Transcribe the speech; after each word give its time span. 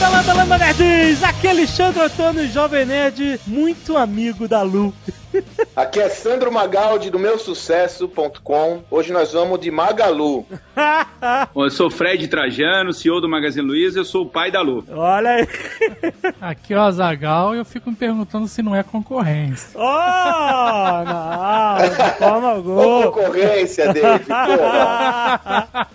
Landa, 0.00 0.16
landa, 0.16 0.32
landa, 0.32 0.56
nerds! 0.58 1.22
Aqui 1.22 1.46
é 1.46 1.50
Alexandre 1.50 2.00
Antônio, 2.00 2.48
Jovem 2.48 2.86
Nerd, 2.86 3.38
muito 3.46 3.98
amigo 3.98 4.48
da 4.48 4.62
Lu. 4.62 4.94
Aqui 5.76 6.00
é 6.00 6.08
Sandro 6.08 6.50
Magaldi 6.50 7.10
do 7.10 7.18
meu 7.18 7.38
sucesso.com. 7.38 8.82
Hoje 8.90 9.12
nós 9.12 9.32
vamos 9.34 9.60
de 9.60 9.70
Magalu. 9.70 10.46
Bom, 11.54 11.64
eu 11.66 11.70
sou 11.70 11.90
Fred 11.90 12.26
Trajano, 12.28 12.94
CEO 12.94 13.20
do 13.20 13.28
Magazine 13.28 13.66
Luiza, 13.66 14.00
eu 14.00 14.04
sou 14.04 14.22
o 14.22 14.26
pai 14.28 14.50
da 14.50 14.62
Lu. 14.62 14.84
Olha 14.90 15.30
aí. 15.32 15.48
Aqui 16.40 16.72
é 16.72 16.78
o 16.78 16.80
Azagal 16.80 17.54
e 17.54 17.58
eu 17.58 17.64
fico 17.64 17.90
me 17.90 17.96
perguntando 17.96 18.48
se 18.48 18.62
não 18.62 18.74
é 18.74 18.82
concorrência. 18.82 19.78
Oh, 19.78 21.04
não, 21.04 22.40
Ô, 22.40 22.46
alguma. 22.48 23.12
concorrência. 23.12 23.84
Porra. 23.94 25.88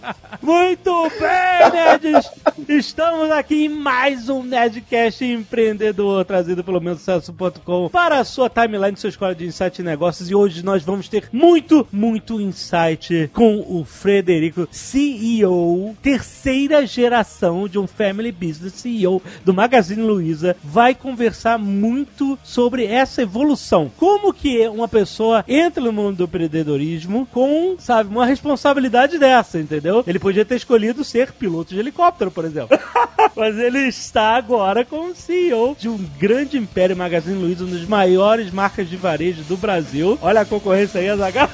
Muito 0.45 1.09
bem, 1.19 1.71
nerds! 1.73 2.29
Estamos 2.69 3.31
aqui 3.31 3.65
em 3.65 3.69
mais 3.69 4.29
um 4.29 4.43
Nerdcast 4.43 5.25
empreendedor, 5.25 6.23
trazido 6.23 6.63
pelo 6.63 6.79
meu 6.79 6.95
sucesso.com 6.95 7.89
para 7.89 8.19
a 8.19 8.23
sua 8.23 8.47
timeline, 8.47 8.95
sua 8.95 9.09
escola 9.09 9.33
de 9.33 9.47
insight 9.47 9.81
e 9.81 9.83
negócios. 9.83 10.29
E 10.29 10.35
hoje 10.35 10.63
nós 10.63 10.83
vamos 10.83 11.09
ter 11.09 11.29
muito, 11.33 11.87
muito 11.91 12.39
insight 12.39 13.27
com 13.33 13.65
o 13.67 13.83
Frederico, 13.83 14.67
CEO, 14.69 15.97
terceira 15.99 16.85
geração 16.85 17.67
de 17.67 17.79
um 17.79 17.87
family 17.87 18.31
business, 18.31 18.73
CEO 18.73 19.23
do 19.43 19.51
Magazine 19.51 20.03
Luiza, 20.03 20.55
vai 20.63 20.93
conversar 20.93 21.57
muito 21.57 22.37
sobre 22.43 22.85
essa 22.85 23.23
evolução. 23.23 23.91
Como 23.97 24.31
que 24.31 24.67
uma 24.67 24.87
pessoa 24.87 25.43
entra 25.47 25.83
no 25.83 25.91
mundo 25.91 26.17
do 26.17 26.23
empreendedorismo 26.25 27.27
com, 27.31 27.77
sabe, 27.79 28.11
uma 28.11 28.27
responsabilidade 28.27 29.17
dessa, 29.17 29.59
entendeu? 29.59 30.03
Ele 30.05 30.19
podia 30.35 30.43
ter 30.43 30.55
escolhido 30.55 31.03
ser 31.03 31.31
piloto 31.31 31.73
de 31.73 31.79
helicóptero, 31.79 32.29
por 32.29 32.43
exemplo. 32.43 32.77
Mas 33.35 33.57
ele 33.57 33.79
está 33.87 34.35
agora 34.35 34.83
como 34.83 35.15
CEO 35.15 35.75
de 35.79 35.87
um 35.87 35.97
grande 36.19 36.57
império 36.57 36.95
Magazine 36.95 37.39
Luiza, 37.39 37.63
uma 37.63 37.75
das 37.75 37.87
maiores 37.87 38.51
marcas 38.51 38.89
de 38.89 38.97
varejo 38.97 39.43
do 39.43 39.55
Brasil. 39.55 40.19
Olha 40.21 40.41
a 40.41 40.45
concorrência 40.45 40.99
aí, 40.99 41.09
Azaghal. 41.09 41.49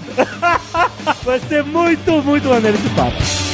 Vai 1.24 1.40
ser 1.42 1.64
muito, 1.64 2.24
muito 2.24 2.48
maneiro 2.48 2.78
esse 2.78 2.90
papo. 2.90 3.51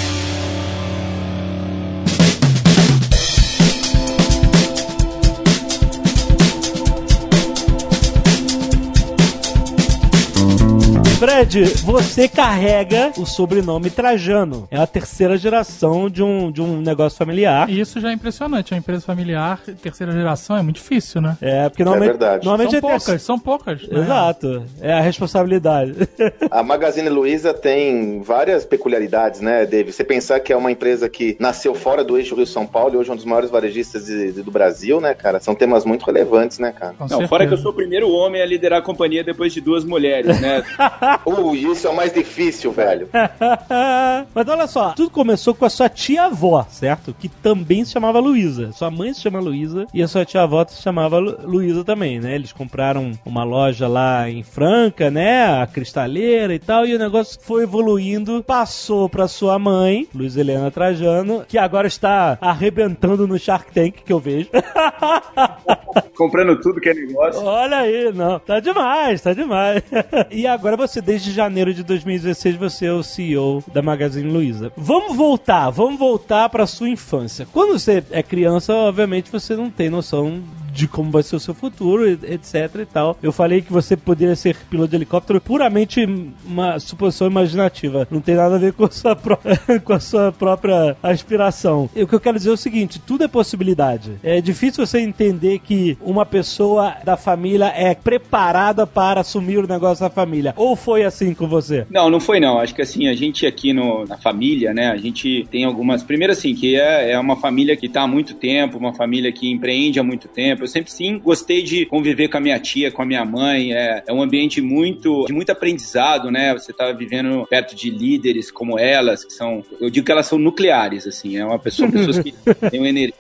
Fred, 11.20 11.64
você 11.84 12.28
carrega 12.28 13.12
o 13.18 13.26
sobrenome 13.26 13.90
Trajano. 13.90 14.68
É 14.70 14.78
a 14.78 14.86
terceira 14.86 15.36
geração 15.36 16.08
de 16.12 16.22
um, 16.22 16.52
de 16.52 16.62
um 16.62 16.80
negócio 16.80 17.18
familiar. 17.18 17.68
E 17.68 17.80
isso 17.80 18.00
já 18.00 18.12
é 18.12 18.14
impressionante. 18.14 18.72
Uma 18.72 18.78
empresa 18.78 19.02
familiar, 19.04 19.60
terceira 19.82 20.12
geração, 20.12 20.56
é 20.56 20.62
muito 20.62 20.76
difícil, 20.76 21.20
né? 21.20 21.36
É, 21.42 21.70
porque 21.70 21.84
normalmente, 21.84 22.10
verdade. 22.10 22.46
normalmente 22.46 22.70
São 22.70 22.78
é 22.78 22.82
poucas, 22.82 23.22
são 23.24 23.40
poucas. 23.40 23.88
né? 23.88 24.00
Exato. 24.00 24.64
É 24.80 24.94
a 24.94 25.02
responsabilidade. 25.02 25.96
A 26.52 26.62
Magazine 26.62 27.10
Luiza 27.10 27.52
tem 27.54 28.22
várias 28.22 28.64
peculiaridades, 28.64 29.42
né, 29.42 29.66
Dave? 29.66 29.92
Você 29.92 30.04
pensar 30.04 30.40
que 30.40 30.54
é 30.54 30.56
uma 30.58 30.72
empresa 30.72 31.10
que 31.10 31.36
nasceu 31.40 31.74
fora 31.74 32.04
do 32.04 32.16
eixo 32.18 32.36
Rio-São 32.36 32.66
Paulo 32.68 32.94
e 32.94 32.98
hoje 32.98 33.10
é 33.10 33.14
um 33.14 33.16
dos 33.16 33.26
maiores 33.26 33.50
varejistas 33.50 34.06
de- 34.06 34.34
de- 34.34 34.44
do 34.44 34.52
Brasil, 34.52 35.02
né, 35.02 35.14
cara? 35.16 35.40
São 35.40 35.56
temas 35.56 35.84
muito 35.84 36.06
relevantes, 36.06 36.60
né, 36.60 36.72
cara? 36.72 36.94
Com 36.94 37.04
Não, 37.06 37.08
certeza. 37.10 37.28
fora 37.28 37.48
que 37.48 37.54
eu 37.54 37.58
sou 37.58 37.72
o 37.72 37.76
primeiro 37.76 38.08
homem 38.12 38.40
a 38.42 38.46
liderar 38.46 38.80
a 38.80 38.82
companhia 38.84 39.24
depois 39.24 39.52
de 39.52 39.60
duas 39.62 39.84
mulheres, 39.84 40.40
né? 40.40 40.64
Uh, 41.28 41.56
isso 41.56 41.88
é 41.88 41.90
o 41.90 41.96
mais 41.96 42.14
difícil, 42.14 42.72
velho. 42.72 43.10
Mas 44.34 44.48
olha 44.48 44.68
só, 44.68 44.90
tudo 44.92 45.10
começou 45.10 45.54
com 45.54 45.66
a 45.66 45.70
sua 45.70 45.90
tia-avó, 45.90 46.66
certo? 46.70 47.14
Que 47.18 47.28
também 47.30 47.84
se 47.86 47.92
chamava 47.92 48.20
Luísa. 48.20 48.72
Sua 48.72 48.90
mãe 48.90 49.14
se 49.14 49.22
chama 49.22 49.40
Luísa 49.40 49.86
e 49.94 50.02
a 50.02 50.08
sua 50.08 50.26
tia-avó 50.26 50.66
se 50.68 50.82
chamava 50.82 51.18
Lu- 51.18 51.38
Luísa 51.44 51.84
também, 51.84 52.20
né? 52.20 52.36
Eles 52.36 52.52
compraram 52.54 53.12
uma 53.26 53.44
loja 53.44 53.88
lá 53.88 54.30
em 54.30 54.42
Franca, 54.44 55.10
né? 55.12 55.62
A 55.62 55.68
cristaleira 55.68 56.54
e 56.54 56.60
tal, 56.60 56.86
e 56.86 56.96
o 56.96 57.00
negócio 57.00 57.40
foi 57.42 57.64
evoluindo, 57.64 58.44
passou 58.44 59.10
pra 59.10 59.28
sua 59.28 59.60
mãe, 59.60 60.08
Luiz 60.16 60.38
Helena 60.38 60.72
Trajano, 60.72 61.44
que 61.48 61.58
agora 61.58 61.88
está 61.88 62.38
arrebentando 62.42 63.28
no 63.28 63.38
Shark 63.38 63.72
Tank, 63.74 64.04
que 64.06 64.14
eu 64.14 64.20
vejo. 64.20 64.50
Comprando 66.16 66.60
tudo 66.62 66.80
que 66.80 66.90
é 66.90 66.94
negócio. 66.94 67.44
Olha 67.44 67.78
aí, 67.78 68.12
não. 68.14 68.40
Tá 68.40 68.60
demais, 68.60 69.22
tá 69.22 69.34
demais. 69.34 69.84
e 70.32 70.46
agora 70.48 70.76
você, 70.78 70.97
desde 71.02 71.32
janeiro 71.32 71.74
de 71.74 71.84
2016, 71.84 72.56
você 72.56 72.86
é 72.86 72.94
o 72.94 73.04
CEO 73.04 73.64
da 73.74 73.82
Magazine 73.82 74.30
Luiza. 74.30 74.72
Vamos 74.76 75.16
voltar, 75.16 75.70
vamos 75.70 76.00
voltar 76.00 76.50
pra 76.50 76.68
sua 76.68 76.90
infância. 76.90 77.48
Quando 77.52 77.78
você 77.78 78.04
é 78.12 78.24
criança, 78.24 78.74
obviamente 78.74 79.32
você 79.32 79.56
não 79.56 79.70
tem 79.70 79.90
noção 79.90 80.42
de 80.78 80.88
como 80.88 81.10
vai 81.10 81.24
ser 81.24 81.36
o 81.36 81.40
seu 81.40 81.56
futuro, 81.56 82.08
etc 82.08 82.54
e 82.82 82.86
tal. 82.86 83.18
Eu 83.22 83.32
falei 83.32 83.62
que 83.62 83.74
você 83.74 83.98
poderia 83.98 84.36
ser 84.36 84.56
piloto 84.70 84.92
de 84.92 84.96
helicóptero 84.96 85.42
puramente 85.42 86.08
uma 86.46 86.80
suposição 86.80 87.26
imaginativa. 87.28 88.08
Não 88.12 88.22
tem 88.22 88.36
nada 88.36 88.56
a 88.56 88.60
ver 88.60 88.74
com 88.74 88.86
a 88.86 88.92
sua, 88.92 89.16
pró- 89.16 89.40
com 89.84 89.94
a 89.94 90.00
sua 90.00 90.32
própria 90.32 90.96
aspiração. 91.02 91.90
E 91.96 92.04
o 92.04 92.08
que 92.08 92.14
eu 92.14 92.20
quero 92.20 92.38
dizer 92.38 92.50
é 92.52 92.54
o 92.54 92.58
seguinte, 92.58 93.00
tudo 93.06 93.24
é 93.24 93.28
possibilidade. 93.28 94.12
É 94.24 94.40
difícil 94.40 94.86
você 94.86 95.00
entender 95.00 95.60
que 95.60 95.98
uma 96.02 96.26
pessoa 96.26 96.96
da 97.04 97.18
família 97.18 97.74
é 97.76 97.96
preparada 97.96 98.86
para 98.86 99.22
assumir 99.22 99.58
o 99.58 99.68
negócio 99.68 100.04
da 100.06 100.10
família. 100.12 100.54
Ou 100.56 100.76
foi 100.76 101.04
assim 101.04 101.34
com 101.34 101.48
você? 101.48 101.88
Não, 101.90 102.10
não 102.10 102.20
foi 102.20 102.40
não. 102.40 102.60
Acho 102.60 102.76
que 102.76 102.82
assim, 102.84 103.08
a 103.08 103.16
gente 103.16 103.46
aqui 103.48 103.74
no, 103.74 104.06
na 104.06 104.18
família, 104.18 104.74
né, 104.74 104.90
a 104.90 104.98
gente 104.98 105.48
tem 105.50 105.64
algumas. 105.66 106.04
Primeiro, 106.04 106.34
assim, 106.34 106.54
que 106.54 106.76
é, 106.76 107.12
é 107.12 107.20
uma 107.20 107.36
família 107.36 107.76
que 107.76 107.90
tá 107.90 108.04
há 108.04 108.08
muito 108.08 108.36
tempo, 108.36 108.78
uma 108.78 108.94
família 108.94 109.32
que 109.32 109.50
empreende 109.52 110.00
há 110.00 110.04
muito 110.04 110.28
tempo. 110.28 110.67
Eu 110.68 110.72
sempre 110.72 110.92
sim 110.92 111.18
gostei 111.18 111.64
de 111.64 111.86
conviver 111.86 112.28
com 112.28 112.38
a 112.38 112.42
minha 112.42 112.60
tia, 112.60 112.92
com 112.92 113.02
a 113.02 113.06
minha 113.06 113.24
mãe. 113.24 113.74
É, 113.74 114.04
é 114.06 114.14
um 114.14 114.22
ambiente 114.22 114.62
muito 114.62 115.26
de 115.26 115.34
muito 115.34 115.50
aprendizado, 115.50 116.30
né? 116.30 116.54
Você 116.54 116.74
tá 116.74 116.92
vivendo 116.92 117.48
perto 117.48 117.74
de 117.74 117.90
líderes 117.90 118.52
como 118.52 118.78
elas, 118.78 119.24
que 119.24 119.32
são. 119.32 119.64
Eu 119.80 119.90
digo 119.90 120.06
que 120.06 120.12
elas 120.12 120.26
são 120.26 120.38
nucleares, 120.38 121.08
assim. 121.08 121.38
É 121.38 121.46
uma 121.46 121.58
pessoa, 121.58 121.90
pessoas 121.90 122.20
que 122.20 122.34
têm 122.70 122.82
uma 122.82 122.90
energia. 122.90 123.14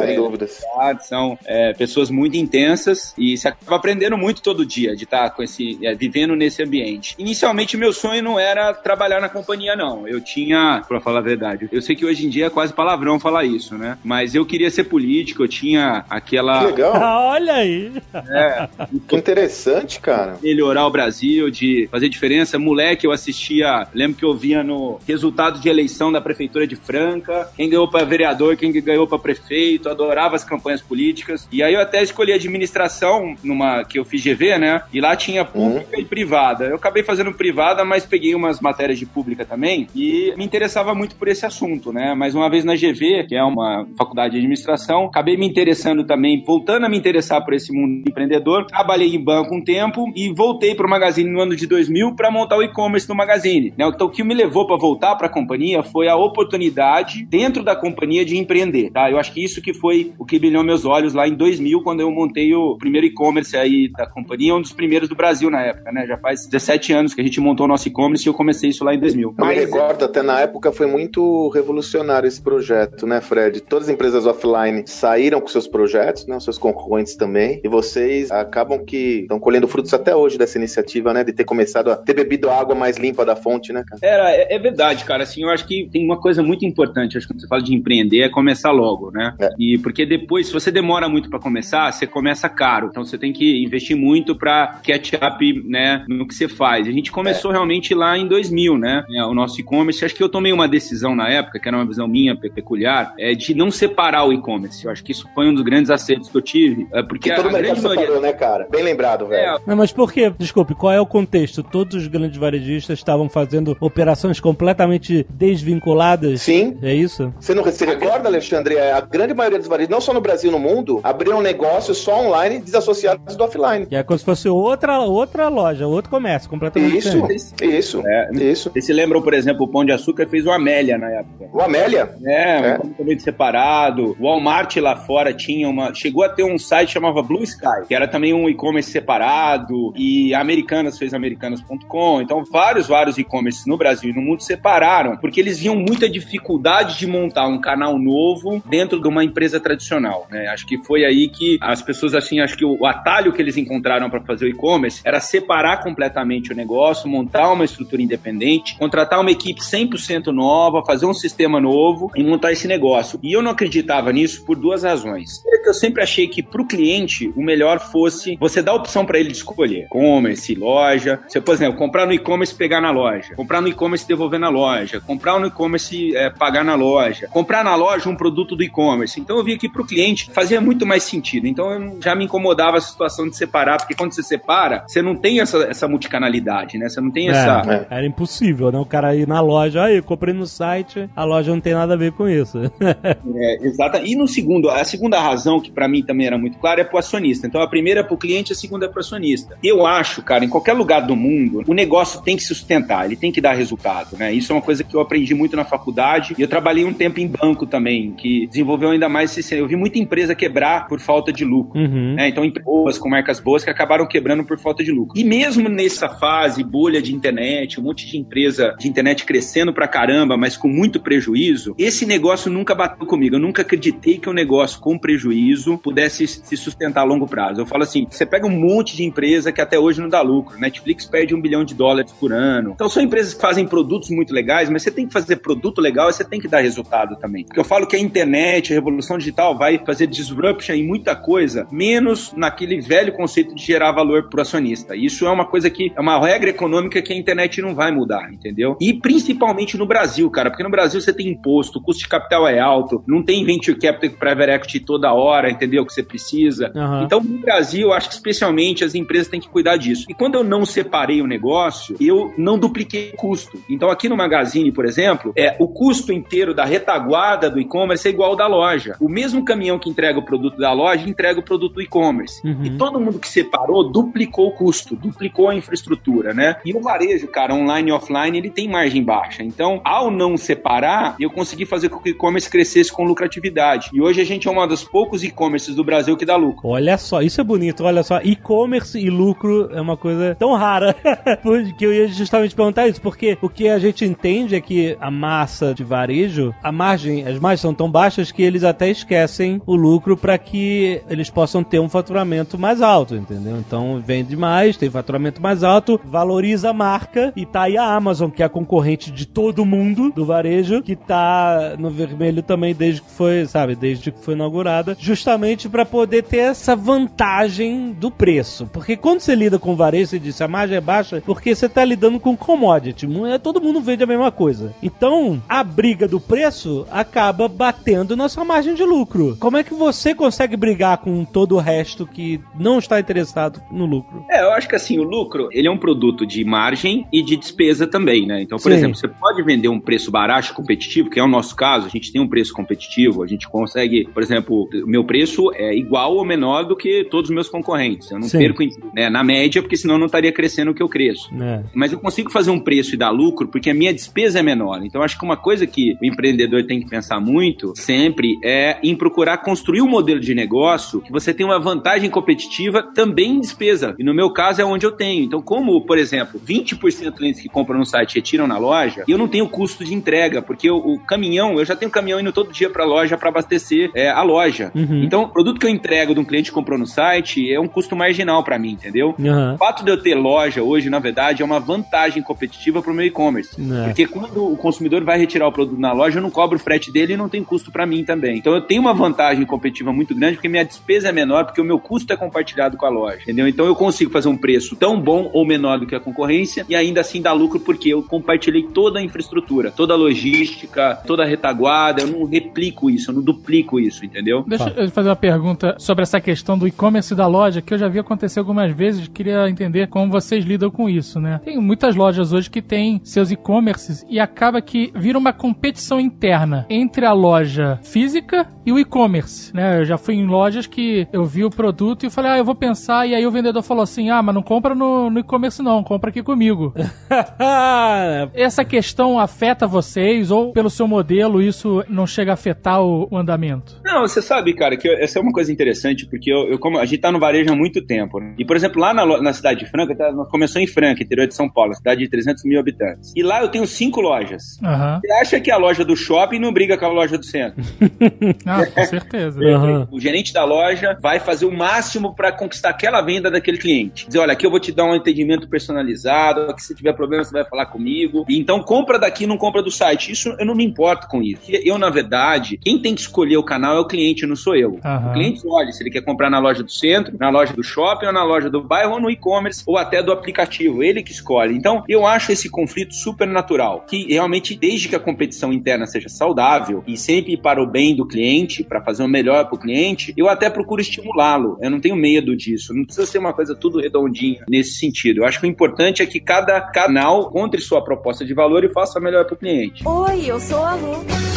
Sem 0.00 0.10
é, 0.10 0.14
dúvidas. 0.14 0.62
são 1.02 1.38
é, 1.44 1.74
pessoas 1.74 2.10
muito 2.10 2.36
intensas 2.36 3.14
e 3.18 3.36
você 3.36 3.48
acaba 3.48 3.76
aprendendo 3.76 4.16
muito 4.16 4.40
todo 4.40 4.64
dia 4.64 4.96
de 4.96 5.04
estar 5.04 5.30
com 5.30 5.42
esse 5.42 5.78
é, 5.82 5.94
vivendo 5.94 6.34
nesse 6.34 6.62
ambiente. 6.62 7.14
Inicialmente 7.18 7.76
meu 7.76 7.92
sonho 7.92 8.22
não 8.22 8.38
era 8.38 8.72
trabalhar 8.72 9.20
na 9.20 9.28
companhia 9.28 9.76
não. 9.76 10.08
Eu 10.08 10.20
tinha, 10.20 10.82
pra 10.88 11.00
falar 11.00 11.18
a 11.18 11.22
verdade, 11.22 11.68
eu 11.70 11.82
sei 11.82 11.94
que 11.94 12.06
hoje 12.06 12.26
em 12.26 12.30
dia 12.30 12.46
é 12.46 12.50
quase 12.50 12.72
palavrão 12.72 13.20
falar 13.20 13.44
isso, 13.44 13.76
né? 13.76 13.98
Mas 14.02 14.34
eu 14.34 14.46
queria 14.46 14.70
ser 14.70 14.84
político, 14.84 15.42
eu 15.42 15.48
tinha 15.48 16.04
Que 16.08 16.14
aquela 16.14 16.64
legal. 16.92 17.26
Olha 17.36 17.54
aí. 17.54 17.92
é, 18.14 18.68
Que 19.08 19.16
interessante, 19.16 20.00
cara. 20.00 20.38
melhorar 20.42 20.86
o 20.86 20.90
Brasil, 20.90 21.50
de 21.50 21.88
fazer 21.90 22.08
diferença. 22.08 22.58
Moleque, 22.58 23.06
eu 23.06 23.12
assistia, 23.12 23.86
lembro 23.94 24.16
que 24.16 24.24
eu 24.24 24.34
via 24.34 24.62
no 24.62 24.98
resultado 25.06 25.60
de 25.60 25.68
eleição 25.68 26.10
da 26.12 26.20
prefeitura 26.20 26.66
de 26.66 26.76
Franca, 26.76 27.50
quem 27.56 27.68
ganhou 27.68 27.88
para 27.88 28.04
vereador, 28.04 28.56
quem 28.56 28.72
ganhou 28.72 29.06
para 29.06 29.18
prefeito, 29.18 29.88
adorava 29.88 30.36
as 30.36 30.44
campanhas 30.44 30.82
políticas. 30.82 31.48
E 31.50 31.62
aí 31.62 31.74
eu 31.74 31.80
até 31.80 32.02
escolhi 32.02 32.32
administração 32.32 33.34
numa 33.42 33.84
que 33.84 33.98
eu 33.98 34.04
fiz 34.04 34.22
GV, 34.22 34.58
né? 34.58 34.82
E 34.92 35.00
lá 35.00 35.16
tinha 35.16 35.44
pública 35.44 35.98
e 35.98 36.04
privada. 36.04 36.64
Eu 36.66 36.76
acabei 36.76 37.02
fazendo 37.02 37.32
privada, 37.32 37.84
mas 37.84 38.04
peguei 38.04 38.34
umas 38.34 38.60
matérias 38.60 38.98
de 38.98 39.06
pública 39.06 39.44
também 39.44 39.88
e 39.94 40.32
me 40.36 40.44
interessava 40.44 40.94
muito 40.94 41.16
por 41.16 41.28
esse 41.28 41.44
assunto, 41.46 41.92
né? 41.92 42.14
Mas 42.14 42.34
uma 42.34 42.48
vez 42.50 42.64
na 42.64 42.74
GV, 42.74 43.26
que 43.28 43.34
é 43.34 43.42
uma 43.42 43.86
faculdade 43.96 44.32
de 44.32 44.38
administração, 44.38 45.06
acabei 45.06 45.36
me 45.36 45.46
interessando 45.46 46.04
também, 46.04 46.42
voltando 46.44 46.75
a 46.84 46.88
me 46.88 46.96
interessar 46.98 47.44
por 47.44 47.54
esse 47.54 47.72
mundo 47.72 48.02
empreendedor. 48.08 48.66
Trabalhei 48.66 49.14
em 49.14 49.22
banco 49.22 49.54
um 49.54 49.62
tempo 49.64 50.12
e 50.14 50.32
voltei 50.32 50.74
para 50.74 50.86
o 50.86 50.90
Magazine 50.90 51.30
no 51.30 51.40
ano 51.40 51.56
de 51.56 51.66
2000 51.66 52.14
para 52.14 52.30
montar 52.30 52.56
o 52.58 52.62
e-commerce 52.62 53.08
no 53.08 53.14
Magazine. 53.14 53.72
Né? 53.76 53.86
Então, 53.86 54.06
o 54.06 54.10
que 54.10 54.22
me 54.22 54.34
levou 54.34 54.66
para 54.66 54.76
voltar 54.76 55.14
para 55.16 55.26
a 55.26 55.30
companhia 55.30 55.82
foi 55.82 56.08
a 56.08 56.16
oportunidade 56.16 57.24
dentro 57.26 57.62
da 57.62 57.74
companhia 57.76 58.24
de 58.24 58.36
empreender. 58.36 58.90
Tá? 58.90 59.10
Eu 59.10 59.18
acho 59.18 59.32
que 59.32 59.42
isso 59.42 59.60
que 59.60 59.74
foi 59.74 60.12
o 60.18 60.24
que 60.24 60.38
brilhou 60.38 60.62
meus 60.64 60.84
olhos 60.84 61.14
lá 61.14 61.26
em 61.26 61.34
2000, 61.34 61.82
quando 61.82 62.00
eu 62.00 62.10
montei 62.10 62.54
o 62.54 62.76
primeiro 62.76 63.06
e-commerce 63.06 63.56
aí 63.56 63.88
da 63.88 64.06
companhia, 64.06 64.54
um 64.54 64.60
dos 64.60 64.72
primeiros 64.72 65.08
do 65.08 65.14
Brasil 65.14 65.50
na 65.50 65.62
época. 65.62 65.92
Né? 65.92 66.06
Já 66.06 66.16
faz 66.18 66.46
17 66.46 66.92
anos 66.92 67.14
que 67.14 67.20
a 67.20 67.24
gente 67.24 67.40
montou 67.40 67.66
o 67.66 67.68
nosso 67.68 67.88
e-commerce 67.88 68.26
e 68.26 68.28
eu 68.28 68.34
comecei 68.34 68.70
isso 68.70 68.84
lá 68.84 68.94
em 68.94 69.00
2000. 69.00 69.34
Eu 69.38 69.44
me 69.44 69.54
Mas- 69.54 69.58
recordo, 69.58 70.04
até 70.04 70.22
na 70.22 70.40
época 70.40 70.72
foi 70.72 70.86
muito 70.86 71.48
revolucionário 71.50 72.26
esse 72.26 72.40
projeto, 72.40 73.06
né, 73.06 73.20
Fred? 73.20 73.60
Todas 73.60 73.88
as 73.88 73.94
empresas 73.94 74.26
offline 74.26 74.82
saíram 74.86 75.40
com 75.40 75.48
seus 75.48 75.66
projetos, 75.66 76.26
né, 76.26 76.36
os 76.36 76.44
seus 76.44 76.55
os 76.56 76.58
concorrentes 76.58 77.14
também. 77.14 77.60
E 77.62 77.68
vocês 77.68 78.30
acabam 78.30 78.84
que 78.84 79.20
estão 79.20 79.38
colhendo 79.38 79.68
frutos 79.68 79.92
até 79.94 80.14
hoje 80.16 80.38
dessa 80.38 80.58
iniciativa, 80.58 81.12
né? 81.12 81.22
De 81.22 81.32
ter 81.32 81.44
começado 81.44 81.90
a 81.90 81.96
ter 81.96 82.14
bebido 82.14 82.50
a 82.50 82.58
água 82.58 82.74
mais 82.74 82.96
limpa 82.96 83.24
da 83.24 83.36
fonte, 83.36 83.72
né, 83.72 83.84
cara? 83.86 84.00
Era, 84.02 84.30
é, 84.34 84.54
é 84.54 84.58
verdade, 84.58 85.04
cara. 85.04 85.22
Assim, 85.22 85.42
eu 85.42 85.50
acho 85.50 85.66
que 85.66 85.88
tem 85.92 86.04
uma 86.04 86.18
coisa 86.20 86.42
muito 86.42 86.64
importante, 86.64 87.16
acho 87.16 87.26
que 87.26 87.32
quando 87.34 87.40
você 87.40 87.48
fala 87.48 87.62
de 87.62 87.74
empreender, 87.74 88.22
é 88.22 88.28
começar 88.28 88.70
logo, 88.70 89.10
né? 89.10 89.34
É. 89.38 89.50
E 89.58 89.78
porque 89.78 90.04
depois, 90.06 90.46
se 90.46 90.52
você 90.52 90.70
demora 90.70 91.08
muito 91.08 91.28
para 91.28 91.38
começar, 91.38 91.92
você 91.92 92.06
começa 92.06 92.48
caro. 92.48 92.88
Então 92.90 93.04
você 93.04 93.18
tem 93.18 93.32
que 93.32 93.62
investir 93.62 93.96
muito 93.96 94.34
para 94.36 94.80
catch 94.84 95.12
up, 95.14 95.62
né, 95.68 96.04
no 96.08 96.26
que 96.26 96.34
você 96.34 96.48
faz. 96.48 96.86
A 96.88 96.90
gente 96.90 97.12
começou 97.12 97.50
realmente 97.50 97.94
lá 97.94 98.16
em 98.16 98.26
2000, 98.26 98.78
né? 98.78 99.04
É, 99.10 99.24
O 99.24 99.34
nosso 99.34 99.60
e-commerce. 99.60 100.04
Acho 100.04 100.14
que 100.14 100.22
eu 100.22 100.28
tomei 100.28 100.52
uma 100.52 100.68
decisão 100.68 101.14
na 101.14 101.28
época, 101.28 101.58
que 101.58 101.68
era 101.68 101.76
uma 101.76 101.86
visão 101.86 102.06
minha 102.08 102.36
pe- 102.36 102.50
peculiar, 102.50 103.14
é 103.18 103.34
de 103.34 103.54
não 103.54 103.70
separar 103.70 104.24
o 104.24 104.32
e-commerce. 104.32 104.84
Eu 104.84 104.90
acho 104.90 105.02
que 105.04 105.12
isso 105.12 105.28
foi 105.34 105.48
um 105.48 105.54
dos 105.54 105.62
grandes 105.62 105.90
acertos 105.90 106.28
que 106.28 106.36
eu 106.36 106.42
tive, 106.46 106.86
é, 106.92 107.02
porque 107.02 107.28
Que 107.30 107.36
todo 107.36 107.48
a 107.48 107.52
mercado 107.52 107.62
grande 107.74 107.82
maioria 107.82 108.04
separou, 108.06 108.22
né, 108.22 108.32
cara? 108.32 108.66
Bem 108.70 108.82
lembrado, 108.82 109.26
velho. 109.26 109.56
É, 109.56 109.58
Não, 109.66 109.76
mas 109.76 109.92
por 109.92 110.12
quê? 110.12 110.32
Desculpe, 110.38 110.74
qual 110.74 110.92
é 110.92 111.00
o 111.00 111.06
contexto? 111.06 111.62
Todos 111.62 111.96
os 111.96 112.06
grandes 112.06 112.38
varejistas 112.38 112.98
estavam 112.98 113.28
fazendo 113.28 113.76
operações 113.80 114.38
completamente 114.40 115.26
desvinculadas? 115.28 116.42
Sim. 116.42 116.76
É 116.82 116.94
isso? 116.94 117.32
Você 117.40 117.54
não 117.54 117.64
se 117.70 117.84
recorda, 117.84 118.28
Alexandre? 118.28 118.76
É, 118.76 118.92
A 118.92 119.00
grande 119.00 119.34
maioria 119.34 119.58
dos 119.58 119.66
varejistas, 119.68 119.94
não 119.94 120.00
só 120.00 120.12
no 120.14 120.20
Brasil, 120.20 120.50
no 120.50 120.58
mundo, 120.58 121.00
abriram 121.02 121.42
negócios 121.42 121.98
só 121.98 122.20
online 122.20 122.60
desassociados 122.60 123.34
do 123.36 123.44
offline. 123.44 123.86
Que 123.86 123.96
é 123.96 124.02
como 124.02 124.18
se 124.18 124.24
fosse 124.24 124.48
outra, 124.48 125.00
outra 125.00 125.48
loja, 125.48 125.86
outro 125.86 126.10
comércio, 126.10 126.48
completamente 126.48 126.96
Isso, 126.98 127.10
diferente. 127.10 127.76
isso, 127.78 128.02
É. 128.06 128.30
isso. 128.34 128.70
Vocês 128.70 128.84
se 128.86 128.92
lembram, 128.92 129.20
por 129.20 129.34
exemplo, 129.34 129.64
o 129.64 129.68
Pão 129.68 129.84
de 129.84 129.92
Açúcar 129.92 130.26
fez 130.28 130.46
o 130.46 130.50
Amélia 130.50 130.96
na 130.98 131.10
época. 131.10 131.46
O 131.52 131.60
Amélia, 131.60 132.10
É, 132.24 132.70
É. 132.70 132.74
um 132.74 132.78
completamente 132.78 133.22
separado. 133.22 134.16
O 134.18 134.24
Walmart 134.24 134.76
lá 134.76 134.96
fora 134.96 135.32
tinha 135.32 135.68
uma. 135.68 135.92
Chegou 135.94 136.22
a 136.24 136.28
ter 136.36 136.44
um 136.44 136.58
site 136.58 136.88
que 136.88 136.92
chamava 136.94 137.22
Blue 137.22 137.42
Sky, 137.42 137.86
que 137.88 137.94
era 137.94 138.06
também 138.06 138.34
um 138.34 138.48
e-commerce 138.48 138.90
separado. 138.90 139.92
E 139.96 140.34
Americanas 140.34 140.98
fez 140.98 141.14
americanas.com. 141.14 142.20
Então, 142.20 142.44
vários, 142.44 142.86
vários 142.86 143.18
e-commerces 143.18 143.66
no 143.66 143.76
Brasil 143.76 144.10
e 144.10 144.14
no 144.14 144.20
mundo 144.20 144.42
separaram, 144.42 145.16
porque 145.16 145.40
eles 145.40 145.58
viam 145.58 145.74
muita 145.74 146.08
dificuldade 146.08 146.98
de 146.98 147.06
montar 147.06 147.46
um 147.46 147.60
canal 147.60 147.98
novo 147.98 148.62
dentro 148.66 149.00
de 149.00 149.08
uma 149.08 149.24
empresa 149.24 149.58
tradicional. 149.58 150.26
Né? 150.30 150.46
Acho 150.48 150.66
que 150.66 150.78
foi 150.78 151.04
aí 151.04 151.28
que 151.28 151.58
as 151.60 151.82
pessoas, 151.82 152.14
assim, 152.14 152.40
acho 152.40 152.56
que 152.56 152.64
o, 152.64 152.76
o 152.80 152.86
atalho 152.86 153.32
que 153.32 153.40
eles 153.40 153.56
encontraram 153.56 154.10
para 154.10 154.20
fazer 154.20 154.44
o 154.44 154.48
e-commerce 154.48 155.00
era 155.04 155.20
separar 155.20 155.82
completamente 155.82 156.52
o 156.52 156.56
negócio, 156.56 157.08
montar 157.08 157.50
uma 157.52 157.64
estrutura 157.64 158.02
independente, 158.02 158.76
contratar 158.78 159.20
uma 159.20 159.30
equipe 159.30 159.60
100% 159.60 160.26
nova, 160.26 160.84
fazer 160.84 161.06
um 161.06 161.14
sistema 161.14 161.60
novo 161.60 162.10
e 162.14 162.22
montar 162.22 162.52
esse 162.52 162.68
negócio. 162.68 163.18
E 163.22 163.32
eu 163.32 163.42
não 163.42 163.52
acreditava 163.52 164.12
nisso 164.12 164.44
por 164.44 164.56
duas 164.56 164.82
razões. 164.82 165.38
Primeiro 165.38 165.62
que 165.62 165.68
eu 165.70 165.74
sempre 165.74 166.02
achei 166.02 166.25
que 166.28 166.42
para 166.42 166.62
o 166.62 166.66
cliente 166.66 167.32
o 167.36 167.42
melhor 167.42 167.78
fosse 167.78 168.36
você 168.38 168.62
dar 168.62 168.72
a 168.72 168.76
opção 168.76 169.04
para 169.04 169.18
ele 169.18 169.30
de 169.30 169.36
escolher 169.36 169.84
e-commerce, 169.84 170.54
loja. 170.54 171.20
Você, 171.26 171.40
por 171.40 171.54
exemplo, 171.54 171.78
comprar 171.78 172.06
no 172.06 172.12
e-commerce 172.12 172.54
e 172.54 172.56
pegar 172.56 172.80
na 172.80 172.90
loja, 172.90 173.34
comprar 173.34 173.60
no 173.60 173.68
e-commerce 173.68 174.04
e 174.04 174.08
devolver 174.08 174.40
na 174.40 174.48
loja, 174.48 175.00
comprar 175.00 175.38
no 175.38 175.46
e-commerce 175.46 175.96
e 175.96 176.30
pagar 176.38 176.64
na 176.64 176.74
loja, 176.74 177.28
comprar 177.28 177.64
na 177.64 177.74
loja 177.74 178.08
um 178.08 178.16
produto 178.16 178.56
do 178.56 178.62
e-commerce. 178.62 179.20
Então 179.20 179.36
eu 179.36 179.44
vi 179.44 179.56
que 179.56 179.68
para 179.68 179.82
o 179.82 179.86
cliente 179.86 180.30
fazia 180.32 180.60
muito 180.60 180.86
mais 180.86 181.02
sentido. 181.02 181.46
Então 181.46 181.70
eu 181.70 181.98
já 182.00 182.14
me 182.14 182.24
incomodava 182.24 182.76
a 182.78 182.80
situação 182.80 183.28
de 183.28 183.36
separar, 183.36 183.78
porque 183.78 183.94
quando 183.94 184.12
você 184.12 184.22
separa, 184.22 184.84
você 184.86 185.02
não 185.02 185.14
tem 185.14 185.40
essa, 185.40 185.58
essa 185.64 185.88
multicanalidade, 185.88 186.78
né? 186.78 186.88
Você 186.88 187.00
não 187.00 187.10
tem 187.10 187.28
essa. 187.28 187.86
É, 187.90 187.96
Era 187.96 188.06
impossível, 188.06 188.70
né? 188.72 188.78
O 188.78 188.86
cara 188.86 189.14
ir 189.14 189.26
na 189.26 189.40
loja, 189.40 189.84
aí, 189.84 190.02
comprei 190.02 190.34
no 190.34 190.46
site, 190.46 191.08
a 191.14 191.24
loja 191.24 191.50
não 191.50 191.60
tem 191.60 191.74
nada 191.74 191.94
a 191.94 191.96
ver 191.96 192.12
com 192.12 192.28
isso. 192.28 192.58
É, 193.38 193.66
exata. 193.66 194.00
E 194.02 194.16
no 194.16 194.26
segundo, 194.26 194.70
a 194.70 194.82
segunda 194.84 195.20
razão, 195.20 195.60
que 195.60 195.70
pra 195.70 195.86
mim 195.88 196.02
também 196.02 196.15
era 196.24 196.38
muito 196.38 196.58
clara, 196.58 196.80
é 196.80 196.84
pro 196.84 196.98
acionista. 196.98 197.46
Então 197.46 197.60
a 197.60 197.68
primeira 197.68 198.00
é 198.00 198.02
pro 198.02 198.16
cliente, 198.16 198.52
a 198.52 198.56
segunda 198.56 198.86
é 198.86 198.88
pro 198.88 199.00
acionista. 199.00 199.58
Eu 199.62 199.86
acho, 199.86 200.22
cara, 200.22 200.44
em 200.44 200.48
qualquer 200.48 200.72
lugar 200.72 201.00
do 201.00 201.16
mundo, 201.16 201.62
o 201.66 201.74
negócio 201.74 202.22
tem 202.22 202.36
que 202.36 202.42
se 202.42 202.54
sustentar, 202.54 203.04
ele 203.04 203.16
tem 203.16 203.30
que 203.30 203.40
dar 203.40 203.52
resultado, 203.52 204.16
né? 204.16 204.32
Isso 204.32 204.52
é 204.52 204.54
uma 204.54 204.62
coisa 204.62 204.82
que 204.82 204.94
eu 204.94 205.00
aprendi 205.00 205.34
muito 205.34 205.56
na 205.56 205.64
faculdade 205.64 206.34
e 206.38 206.42
eu 206.42 206.48
trabalhei 206.48 206.84
um 206.84 206.92
tempo 206.92 207.20
em 207.20 207.26
banco 207.26 207.66
também, 207.66 208.12
que 208.12 208.46
desenvolveu 208.46 208.90
ainda 208.90 209.08
mais 209.08 209.36
esse. 209.36 209.54
Eu 209.54 209.66
vi 209.66 209.76
muita 209.76 209.98
empresa 209.98 210.34
quebrar 210.34 210.88
por 210.88 211.00
falta 211.00 211.32
de 211.32 211.44
lucro. 211.44 211.78
Uhum. 211.78 212.14
né? 212.14 212.28
Então, 212.28 212.44
empresas 212.44 212.98
com 212.98 213.08
marcas 213.08 213.40
boas 213.40 213.64
que 213.64 213.70
acabaram 213.70 214.06
quebrando 214.06 214.44
por 214.44 214.58
falta 214.58 214.82
de 214.82 214.90
lucro. 214.90 215.18
E 215.18 215.24
mesmo 215.24 215.68
nessa 215.68 216.08
fase, 216.08 216.62
bolha 216.62 217.02
de 217.02 217.14
internet, 217.14 217.80
um 217.80 217.84
monte 217.84 218.06
de 218.06 218.16
empresa 218.16 218.74
de 218.78 218.88
internet 218.88 219.24
crescendo 219.24 219.72
pra 219.72 219.88
caramba, 219.88 220.36
mas 220.36 220.56
com 220.56 220.68
muito 220.68 221.00
prejuízo, 221.00 221.74
esse 221.78 222.06
negócio 222.06 222.50
nunca 222.50 222.74
bateu 222.74 223.06
comigo. 223.06 223.36
Eu 223.36 223.40
nunca 223.40 223.62
acreditei 223.62 224.18
que 224.18 224.28
um 224.28 224.32
negócio 224.32 224.80
com 224.80 224.98
prejuízo 224.98 225.78
pudesse 225.78 226.05
se 226.08 226.56
sustentar 226.56 227.02
a 227.02 227.04
longo 227.04 227.26
prazo. 227.26 227.60
Eu 227.60 227.66
falo 227.66 227.82
assim: 227.82 228.06
você 228.10 228.26
pega 228.26 228.46
um 228.46 228.50
monte 228.50 228.96
de 228.96 229.04
empresa 229.04 229.52
que 229.52 229.60
até 229.60 229.78
hoje 229.78 230.00
não 230.00 230.08
dá 230.08 230.20
lucro. 230.20 230.58
Netflix 230.58 231.04
perde 231.06 231.34
um 231.34 231.40
bilhão 231.40 231.64
de 231.64 231.74
dólares 231.74 232.12
por 232.12 232.32
ano. 232.32 232.72
Então, 232.74 232.88
são 232.88 233.02
empresas 233.02 233.34
que 233.34 233.40
fazem 233.40 233.66
produtos 233.66 234.10
muito 234.10 234.32
legais, 234.32 234.68
mas 234.70 234.82
você 234.82 234.90
tem 234.90 235.06
que 235.06 235.12
fazer 235.12 235.36
produto 235.36 235.80
legal 235.80 236.08
e 236.10 236.12
você 236.12 236.24
tem 236.24 236.40
que 236.40 236.48
dar 236.48 236.60
resultado 236.60 237.16
também. 237.16 237.44
Porque 237.44 237.60
eu 237.60 237.64
falo 237.64 237.86
que 237.86 237.96
a 237.96 237.98
internet, 237.98 238.72
a 238.72 238.76
revolução 238.76 239.18
digital 239.18 239.56
vai 239.56 239.78
fazer 239.84 240.06
disruption 240.06 240.74
em 240.74 240.86
muita 240.86 241.14
coisa, 241.14 241.66
menos 241.70 242.32
naquele 242.36 242.80
velho 242.80 243.12
conceito 243.12 243.54
de 243.54 243.62
gerar 243.64 243.92
valor 243.92 244.28
pro 244.28 244.40
acionista. 244.40 244.96
Isso 244.96 245.26
é 245.26 245.30
uma 245.30 245.46
coisa 245.46 245.70
que 245.70 245.92
é 245.94 246.00
uma 246.00 246.18
regra 246.18 246.50
econômica 246.50 247.02
que 247.02 247.12
a 247.12 247.16
internet 247.16 247.60
não 247.60 247.74
vai 247.74 247.90
mudar, 247.90 248.32
entendeu? 248.32 248.76
E 248.80 248.94
principalmente 248.94 249.76
no 249.76 249.86
Brasil, 249.86 250.30
cara, 250.30 250.50
porque 250.50 250.62
no 250.62 250.70
Brasil 250.70 251.00
você 251.00 251.12
tem 251.12 251.28
imposto, 251.28 251.78
o 251.78 251.82
custo 251.82 252.02
de 252.02 252.08
capital 252.08 252.46
é 252.48 252.58
alto, 252.58 253.02
não 253.06 253.22
tem 253.22 253.44
venture 253.44 253.78
capital 253.78 254.18
private 254.18 254.50
equity 254.50 254.80
toda 254.80 255.12
hora, 255.12 255.50
entendeu? 255.50 255.84
Você 255.96 256.02
precisa. 256.02 256.70
Aham. 256.76 257.04
Então, 257.04 257.20
no 257.20 257.38
Brasil, 257.38 257.88
eu 257.88 257.92
acho 257.94 258.08
que 258.08 258.14
especialmente 258.14 258.84
as 258.84 258.94
empresas 258.94 259.28
têm 259.28 259.40
que 259.40 259.48
cuidar 259.48 259.78
disso. 259.78 260.04
E 260.10 260.14
quando 260.14 260.34
eu 260.34 260.44
não 260.44 260.66
separei 260.66 261.22
o 261.22 261.26
negócio, 261.26 261.96
eu 261.98 262.34
não 262.36 262.58
dupliquei 262.58 263.12
o 263.14 263.16
custo. 263.16 263.58
Então, 263.68 263.90
aqui 263.90 264.08
no 264.08 264.16
Magazine, 264.16 264.70
por 264.70 264.84
exemplo, 264.84 265.32
é 265.34 265.56
o 265.58 265.66
custo 265.68 266.12
inteiro 266.12 266.52
da 266.52 266.66
retaguarda 266.66 267.48
do 267.48 267.58
e-commerce 267.58 268.06
é 268.06 268.10
igual 268.10 268.30
ao 268.30 268.36
da 268.36 268.46
loja. 268.46 268.94
O 269.00 269.08
mesmo 269.08 269.42
caminhão 269.42 269.78
que 269.78 269.88
entrega 269.88 270.18
o 270.18 270.22
produto 270.22 270.58
da 270.58 270.72
loja 270.72 271.08
entrega 271.08 271.40
o 271.40 271.42
produto 271.42 271.74
do 271.74 271.82
e-commerce. 271.82 272.46
Uhum. 272.46 272.64
E 272.64 272.70
todo 272.76 273.00
mundo 273.00 273.18
que 273.18 273.28
separou 273.28 273.90
duplicou 273.90 274.48
o 274.48 274.52
custo, 274.52 274.94
duplicou 274.94 275.48
a 275.48 275.54
infraestrutura, 275.54 276.34
né? 276.34 276.56
E 276.64 276.74
o 276.74 276.80
varejo, 276.80 277.26
cara, 277.28 277.54
online 277.54 277.88
e 277.88 277.92
offline, 277.92 278.36
ele 278.36 278.50
tem 278.50 278.68
margem 278.68 279.02
baixa. 279.02 279.42
Então, 279.42 279.80
ao 279.82 280.10
não 280.10 280.36
separar, 280.36 281.16
eu 281.18 281.30
consegui 281.30 281.64
fazer 281.64 281.88
com 281.88 281.98
que 281.98 282.10
o 282.10 282.12
e-commerce 282.12 282.50
crescesse 282.50 282.92
com 282.92 283.04
lucratividade. 283.04 283.88
E 283.94 284.00
hoje 284.02 284.20
a 284.20 284.24
gente 284.24 284.46
é 284.46 284.50
um 284.50 284.66
dos 284.66 284.84
poucos 284.84 285.22
e-commerces 285.22 285.74
do 285.74 285.84
Brasil 285.86 286.16
que 286.16 286.26
dá 286.26 286.36
lucro. 286.36 286.68
Olha 286.68 286.98
só, 286.98 287.22
isso 287.22 287.40
é 287.40 287.44
bonito, 287.44 287.84
olha 287.84 288.02
só. 288.02 288.20
E-commerce 288.22 288.98
e 288.98 289.08
lucro 289.08 289.70
é 289.72 289.80
uma 289.80 289.96
coisa 289.96 290.34
tão 290.38 290.54
rara 290.54 290.94
que 291.78 291.86
eu 291.86 291.94
ia 291.94 292.08
justamente 292.08 292.54
perguntar 292.54 292.88
isso, 292.88 293.00
porque 293.00 293.38
o 293.40 293.48
que 293.48 293.68
a 293.68 293.78
gente 293.78 294.04
entende 294.04 294.54
é 294.54 294.60
que 294.60 294.96
a 295.00 295.10
massa 295.10 295.72
de 295.72 295.84
varejo, 295.84 296.54
a 296.62 296.72
margem, 296.72 297.26
as 297.26 297.38
margens 297.38 297.60
são 297.60 297.74
tão 297.74 297.90
baixas 297.90 298.30
que 298.30 298.42
eles 298.42 298.64
até 298.64 298.90
esquecem 298.90 299.62
o 299.66 299.74
lucro 299.74 300.16
para 300.16 300.36
que 300.36 301.00
eles 301.08 301.30
possam 301.30 301.62
ter 301.62 301.78
um 301.78 301.88
faturamento 301.88 302.58
mais 302.58 302.82
alto, 302.82 303.14
entendeu? 303.14 303.56
Então 303.58 304.02
vende 304.04 304.36
mais, 304.36 304.76
tem 304.76 304.90
faturamento 304.90 305.40
mais 305.40 305.62
alto, 305.62 306.00
valoriza 306.04 306.70
a 306.70 306.72
marca 306.72 307.32
e 307.36 307.46
tá 307.46 307.62
aí 307.62 307.76
a 307.76 307.94
Amazon, 307.94 308.30
que 308.30 308.42
é 308.42 308.46
a 308.46 308.50
concorrente 308.50 309.10
de 309.10 309.26
todo 309.26 309.64
mundo 309.64 310.12
do 310.12 310.24
varejo, 310.24 310.82
que 310.82 310.96
tá 310.96 311.74
no 311.78 311.90
vermelho 311.90 312.42
também 312.42 312.74
desde 312.74 313.02
que 313.02 313.10
foi, 313.10 313.46
sabe, 313.46 313.74
desde 313.74 314.10
que 314.10 314.20
foi 314.20 314.34
inaugurada, 314.34 314.96
justamente 314.98 315.65
para 315.70 315.84
poder 315.84 316.22
ter 316.22 316.38
essa 316.38 316.74
vantagem 316.76 317.92
do 317.92 318.10
preço. 318.10 318.68
Porque 318.72 318.96
quando 318.96 319.20
você 319.20 319.34
lida 319.34 319.58
com 319.58 319.76
varejo, 319.76 320.10
você 320.10 320.18
disse 320.18 320.42
a 320.42 320.48
margem 320.48 320.76
é 320.76 320.80
baixa, 320.80 321.22
porque 321.24 321.54
você 321.54 321.68
tá 321.68 321.84
lidando 321.84 322.20
com 322.20 322.36
commodity, 322.36 323.06
é- 323.32 323.38
todo 323.38 323.60
mundo 323.60 323.80
vende 323.80 324.04
a 324.04 324.06
mesma 324.06 324.30
coisa. 324.30 324.74
Então, 324.82 325.42
a 325.48 325.62
briga 325.64 326.06
do 326.06 326.20
preço 326.20 326.86
acaba 326.90 327.48
batendo 327.48 328.16
na 328.16 328.28
sua 328.28 328.44
margem 328.44 328.74
de 328.74 328.84
lucro. 328.84 329.36
Como 329.38 329.56
é 329.56 329.64
que 329.64 329.74
você 329.74 330.14
consegue 330.14 330.56
brigar 330.56 330.98
com 330.98 331.24
todo 331.24 331.56
o 331.56 331.60
resto 331.60 332.06
que 332.06 332.40
não 332.58 332.78
está 332.78 333.00
interessado 333.00 333.60
no 333.70 333.86
lucro? 333.86 334.24
É, 334.30 334.42
eu 334.42 334.52
acho 334.52 334.68
que 334.68 334.76
assim, 334.76 334.98
o 334.98 335.02
lucro, 335.02 335.48
ele 335.52 335.68
é 335.68 335.70
um 335.70 335.78
produto 335.78 336.26
de 336.26 336.44
margem 336.44 337.06
e 337.12 337.22
de 337.22 337.36
despesa 337.36 337.86
também, 337.86 338.26
né? 338.26 338.42
Então, 338.42 338.58
por 338.58 338.70
Sim. 338.70 338.78
exemplo, 338.78 338.96
você 338.96 339.08
pode 339.08 339.42
vender 339.42 339.68
um 339.68 339.80
preço 339.80 340.10
barato 340.10 340.54
competitivo, 340.54 341.10
que 341.10 341.18
é 341.18 341.22
o 341.22 341.28
nosso 341.28 341.54
caso, 341.56 341.86
a 341.86 341.88
gente 341.88 342.12
tem 342.12 342.20
um 342.20 342.28
preço 342.28 342.52
competitivo, 342.52 343.22
a 343.22 343.26
gente 343.26 343.48
consegue, 343.48 344.08
por 344.12 344.22
exemplo, 344.22 344.68
meu 344.86 345.04
preço 345.04 345.50
é 345.56 345.74
igual 345.76 346.14
ou 346.14 346.24
menor 346.24 346.64
do 346.64 346.76
que 346.76 347.04
todos 347.04 347.30
os 347.30 347.34
meus 347.34 347.48
concorrentes. 347.48 348.10
Eu 348.10 348.18
não 348.18 348.28
Sim. 348.28 348.38
perco 348.38 348.62
né, 348.94 349.08
na 349.08 349.22
média, 349.22 349.62
porque 349.62 349.76
senão 349.76 349.94
eu 349.94 349.98
não 349.98 350.06
estaria 350.06 350.32
crescendo 350.32 350.70
o 350.70 350.74
que 350.74 350.82
eu 350.82 350.88
cresço. 350.88 351.30
É. 351.40 351.62
Mas 351.74 351.92
eu 351.92 351.98
consigo 351.98 352.30
fazer 352.30 352.50
um 352.50 352.60
preço 352.60 352.94
e 352.94 352.98
dar 352.98 353.10
lucro 353.10 353.48
porque 353.48 353.70
a 353.70 353.74
minha 353.74 353.92
despesa 353.92 354.40
é 354.40 354.42
menor. 354.42 354.82
Então, 354.84 355.02
acho 355.02 355.18
que 355.18 355.24
uma 355.24 355.36
coisa 355.36 355.66
que 355.66 355.96
o 356.00 356.04
empreendedor 356.04 356.64
tem 356.64 356.80
que 356.80 356.88
pensar 356.88 357.20
muito 357.20 357.72
sempre 357.76 358.38
é 358.44 358.78
em 358.82 358.94
procurar 358.94 359.38
construir 359.38 359.82
um 359.82 359.88
modelo 359.88 360.20
de 360.20 360.34
negócio 360.34 361.00
que 361.00 361.12
você 361.12 361.32
tem 361.32 361.44
uma 361.44 361.58
vantagem 361.58 362.10
competitiva 362.10 362.82
também 362.82 363.32
em 363.32 363.40
despesa. 363.40 363.94
E 363.98 364.04
no 364.04 364.14
meu 364.14 364.30
caso 364.30 364.60
é 364.60 364.64
onde 364.64 364.86
eu 364.86 364.92
tenho. 364.92 365.24
Então, 365.24 365.40
como, 365.40 365.80
por 365.82 365.98
exemplo, 365.98 366.40
20% 366.40 367.10
dos 367.10 367.16
clientes 367.16 367.40
que 367.40 367.48
compram 367.48 367.78
no 367.78 367.86
site 367.86 368.16
retiram 368.16 368.46
na 368.46 368.58
loja, 368.58 369.04
eu 369.08 369.18
não 369.18 369.28
tenho 369.28 369.48
custo 369.48 369.84
de 369.84 369.94
entrega, 369.94 370.42
porque 370.42 370.70
o, 370.70 370.76
o 370.76 370.98
caminhão, 371.00 371.58
eu 371.58 371.64
já 371.64 371.76
tenho 371.76 371.90
caminhão 371.90 372.20
indo 372.20 372.32
todo 372.32 372.52
dia 372.52 372.68
para 372.70 372.84
a 372.84 372.86
loja 372.86 373.16
para 373.16 373.28
abastecer 373.28 373.90
é, 373.94 374.10
a 374.10 374.22
loja. 374.22 374.70
Uhum. 374.74 375.02
Então, 375.02 375.30
o 375.36 375.42
produto 375.46 375.60
que 375.60 375.66
eu 375.66 375.70
entrego 375.70 376.12
de 376.12 376.18
um 376.18 376.24
cliente 376.24 376.50
que 376.50 376.54
comprou 376.54 376.76
no 376.76 376.86
site 376.86 377.52
é 377.52 377.60
um 377.60 377.68
custo 377.68 377.94
marginal 377.94 378.42
para 378.42 378.58
mim, 378.58 378.72
entendeu? 378.72 379.14
Aham. 379.20 379.54
O 379.54 379.58
fato 379.58 379.84
de 379.84 379.90
eu 379.92 379.96
ter 379.96 380.16
loja 380.16 380.60
hoje, 380.60 380.90
na 380.90 380.98
verdade, 380.98 381.40
é 381.40 381.44
uma 381.44 381.60
vantagem 381.60 382.20
competitiva 382.20 382.82
para 382.82 382.90
o 382.90 382.94
meu 382.94 383.06
e-commerce. 383.06 383.50
É. 383.60 383.84
Porque 383.84 384.08
quando 384.08 384.52
o 384.52 384.56
consumidor 384.56 385.04
vai 385.04 385.18
retirar 385.18 385.46
o 385.46 385.52
produto 385.52 385.78
na 385.80 385.92
loja, 385.92 386.18
eu 386.18 386.22
não 386.22 386.30
cobro 386.30 386.56
o 386.56 386.58
frete 386.58 386.90
dele 386.90 387.12
e 387.12 387.16
não 387.16 387.28
tem 387.28 387.44
custo 387.44 387.70
para 387.70 387.86
mim 387.86 388.02
também. 388.02 388.38
Então 388.38 388.54
eu 388.54 388.60
tenho 388.60 388.80
uma 388.80 388.92
vantagem 388.92 389.46
competitiva 389.46 389.92
muito 389.92 390.16
grande 390.16 390.34
porque 390.34 390.48
minha 390.48 390.64
despesa 390.64 391.10
é 391.10 391.12
menor, 391.12 391.44
porque 391.44 391.60
o 391.60 391.64
meu 391.64 391.78
custo 391.78 392.12
é 392.12 392.16
compartilhado 392.16 392.76
com 392.76 392.86
a 392.86 392.90
loja, 392.90 393.22
entendeu? 393.22 393.46
Então 393.46 393.66
eu 393.66 393.76
consigo 393.76 394.10
fazer 394.10 394.28
um 394.28 394.36
preço 394.36 394.74
tão 394.74 395.00
bom 395.00 395.30
ou 395.32 395.46
menor 395.46 395.78
do 395.78 395.86
que 395.86 395.94
a 395.94 396.00
concorrência 396.00 396.66
e 396.68 396.74
ainda 396.74 397.02
assim 397.02 397.22
dar 397.22 397.34
lucro 397.34 397.60
porque 397.60 397.90
eu 397.90 398.02
compartilhei 398.02 398.64
toda 398.64 398.98
a 398.98 399.02
infraestrutura, 399.02 399.70
toda 399.70 399.94
a 399.94 399.96
logística, 399.96 401.00
toda 401.06 401.22
a 401.22 401.26
retaguarda, 401.26 402.02
eu 402.02 402.08
não 402.08 402.24
replico 402.24 402.90
isso, 402.90 403.12
eu 403.12 403.14
não 403.14 403.22
duplico 403.22 403.78
isso, 403.78 404.04
entendeu? 404.04 404.44
Deixa 404.44 404.70
eu 404.70 404.90
fazer 404.90 405.08
uma 405.08 405.14
pergunta 405.14 405.35
sobre 405.78 406.02
essa 406.02 406.20
questão 406.20 406.58
do 406.58 406.66
e-commerce 406.66 407.14
da 407.14 407.26
loja, 407.26 407.62
que 407.62 407.74
eu 407.74 407.78
já 407.78 407.88
vi 407.88 407.98
acontecer 407.98 408.38
algumas 408.38 408.74
vezes, 408.74 409.08
queria 409.08 409.48
entender 409.48 409.88
como 409.88 410.10
vocês 410.10 410.44
lidam 410.44 410.70
com 410.70 410.88
isso, 410.88 411.20
né? 411.20 411.40
Tem 411.44 411.58
muitas 411.58 411.94
lojas 411.94 412.32
hoje 412.32 412.50
que 412.50 412.62
têm 412.62 413.00
seus 413.04 413.30
e-commerces 413.30 414.04
e 414.08 414.18
acaba 414.20 414.60
que 414.60 414.92
vira 414.94 415.18
uma 415.18 415.32
competição 415.32 416.00
interna 416.00 416.66
entre 416.68 417.06
a 417.06 417.12
loja 417.12 417.78
física 417.82 418.46
e 418.64 418.72
o 418.72 418.78
e-commerce, 418.78 419.54
né? 419.54 419.80
Eu 419.80 419.84
já 419.84 419.96
fui 419.96 420.14
em 420.14 420.26
lojas 420.26 420.66
que 420.66 421.06
eu 421.12 421.24
vi 421.24 421.44
o 421.44 421.50
produto 421.50 422.04
e 422.04 422.10
falei, 422.10 422.32
ah, 422.32 422.38
eu 422.38 422.44
vou 422.44 422.54
pensar, 422.54 423.06
e 423.06 423.14
aí 423.14 423.26
o 423.26 423.30
vendedor 423.30 423.62
falou 423.62 423.82
assim, 423.82 424.10
ah, 424.10 424.22
mas 424.22 424.34
não 424.34 424.42
compra 424.42 424.74
no, 424.74 425.08
no 425.08 425.20
e-commerce 425.20 425.62
não, 425.62 425.82
compra 425.84 426.10
aqui 426.10 426.22
comigo. 426.22 426.74
Essa 428.34 428.64
questão 428.64 429.18
afeta 429.18 429.66
vocês 429.66 430.30
ou 430.30 430.52
pelo 430.52 430.70
seu 430.70 430.88
modelo 430.88 431.40
isso 431.40 431.84
não 431.88 432.06
chega 432.06 432.32
a 432.32 432.34
afetar 432.34 432.82
o, 432.82 433.08
o 433.10 433.16
andamento? 433.16 433.80
Não, 433.84 434.02
você 434.02 434.20
sabe, 434.20 434.54
cara, 434.54 434.76
que 434.76 434.88
essa 434.88 435.18
é 435.18 435.22
uma 435.22 435.25
coisa 435.32 435.52
interessante, 435.52 436.06
porque 436.06 436.32
eu, 436.32 436.48
eu 436.48 436.58
como 436.58 436.78
a 436.78 436.84
gente 436.84 437.00
tá 437.00 437.12
no 437.12 437.18
varejo 437.18 437.52
há 437.52 437.56
muito 437.56 437.84
tempo, 437.84 438.18
né? 438.20 438.34
E, 438.38 438.44
por 438.44 438.56
exemplo, 438.56 438.80
lá 438.80 438.92
na, 438.92 439.04
na 439.20 439.32
cidade 439.32 439.60
de 439.60 439.70
Franca, 439.70 439.94
tá, 439.94 440.12
começou 440.30 440.60
em 440.60 440.66
Franca, 440.66 441.02
interior 441.02 441.26
de 441.26 441.34
São 441.34 441.48
Paulo, 441.48 441.74
cidade 441.74 442.00
de 442.00 442.08
300 442.08 442.44
mil 442.44 442.58
habitantes. 442.58 443.12
E 443.14 443.22
lá 443.22 443.40
eu 443.40 443.48
tenho 443.48 443.66
cinco 443.66 444.00
lojas. 444.00 444.58
Aham. 444.62 445.00
Você 445.00 445.12
acha 445.12 445.40
que 445.40 445.50
a 445.50 445.56
loja 445.56 445.84
do 445.84 445.96
shopping 445.96 446.38
não 446.38 446.52
briga 446.52 446.76
com 446.76 446.84
a 446.84 446.88
loja 446.88 447.18
do 447.18 447.24
centro? 447.24 447.62
Ah, 448.44 448.64
com 448.66 448.84
certeza. 448.84 449.40
Aham. 449.42 449.88
O 449.90 450.00
gerente 450.00 450.32
da 450.32 450.44
loja 450.44 450.96
vai 451.00 451.18
fazer 451.18 451.46
o 451.46 451.52
máximo 451.52 452.14
para 452.14 452.30
conquistar 452.32 452.70
aquela 452.70 453.00
venda 453.00 453.30
daquele 453.30 453.58
cliente. 453.58 454.06
Dizer, 454.06 454.18
olha, 454.18 454.32
aqui 454.32 454.46
eu 454.46 454.50
vou 454.50 454.60
te 454.60 454.72
dar 454.72 454.84
um 454.84 454.92
atendimento 454.92 455.48
personalizado, 455.48 456.42
aqui 456.42 456.62
se 456.62 456.74
tiver 456.74 456.92
problema 456.92 457.24
você 457.24 457.32
vai 457.32 457.44
falar 457.44 457.66
comigo. 457.66 458.24
E 458.28 458.38
então 458.38 458.62
compra 458.62 458.98
daqui, 458.98 459.26
não 459.26 459.36
compra 459.36 459.62
do 459.62 459.70
site. 459.70 460.12
Isso 460.12 460.34
eu 460.38 460.46
não 460.46 460.54
me 460.54 460.64
importo 460.64 461.08
com 461.08 461.22
isso. 461.22 461.42
Eu, 461.48 461.78
na 461.78 461.90
verdade, 461.90 462.58
quem 462.58 462.80
tem 462.80 462.94
que 462.94 463.00
escolher 463.00 463.36
o 463.36 463.42
canal 463.42 463.76
é 463.76 463.80
o 463.80 463.86
cliente, 463.86 464.26
não 464.26 464.36
sou 464.36 464.54
eu. 464.54 464.78
Aham. 464.84 465.12
Cliente 465.16 465.38
escolhe 465.38 465.72
se 465.72 465.82
ele 465.82 465.90
quer 465.90 466.02
comprar 466.02 466.30
na 466.30 466.38
loja 466.38 466.62
do 466.62 466.70
centro, 466.70 467.16
na 467.18 467.30
loja 467.30 467.52
do 467.52 467.62
shopping, 467.62 468.06
ou 468.06 468.12
na 468.12 468.24
loja 468.24 468.50
do 468.50 468.62
bairro, 468.62 468.94
ou 468.94 469.00
no 469.00 469.10
e-commerce, 469.10 469.62
ou 469.66 469.76
até 469.76 470.02
do 470.02 470.12
aplicativo. 470.12 470.82
Ele 470.82 471.02
que 471.02 471.12
escolhe. 471.12 471.54
Então, 471.54 471.84
eu 471.88 472.06
acho 472.06 472.32
esse 472.32 472.48
conflito 472.48 472.94
super 472.94 473.26
natural. 473.26 473.84
Que 473.88 474.06
realmente, 474.12 474.54
desde 474.54 474.88
que 474.88 474.96
a 474.96 475.00
competição 475.00 475.52
interna 475.52 475.86
seja 475.86 476.08
saudável 476.08 476.82
e 476.86 476.96
sempre 476.96 477.36
para 477.36 477.62
o 477.62 477.66
bem 477.66 477.94
do 477.94 478.06
cliente, 478.06 478.62
para 478.64 478.82
fazer 478.82 479.02
o 479.02 479.08
melhor 479.08 479.46
para 479.46 479.54
o 479.54 479.58
cliente, 479.58 480.12
eu 480.16 480.28
até 480.28 480.50
procuro 480.50 480.80
estimulá-lo. 480.80 481.58
Eu 481.60 481.70
não 481.70 481.80
tenho 481.80 481.96
medo 481.96 482.36
disso. 482.36 482.74
Não 482.74 482.84
precisa 482.84 483.06
ser 483.06 483.18
uma 483.18 483.32
coisa 483.32 483.54
tudo 483.54 483.80
redondinha 483.80 484.44
nesse 484.48 484.78
sentido. 484.78 485.20
Eu 485.20 485.24
acho 485.24 485.40
que 485.40 485.46
o 485.46 485.48
importante 485.48 486.02
é 486.02 486.06
que 486.06 486.20
cada 486.20 486.60
canal 486.60 487.28
encontre 487.28 487.60
sua 487.60 487.82
proposta 487.82 488.24
de 488.24 488.34
valor 488.34 488.64
e 488.64 488.68
faça 488.68 488.98
o 488.98 489.02
melhor 489.02 489.24
para 489.24 489.34
o 489.34 489.38
cliente. 489.38 489.86
Oi, 489.86 490.24
eu 490.26 490.40
sou 490.40 490.64
a 490.64 490.74
Lu. 490.74 491.35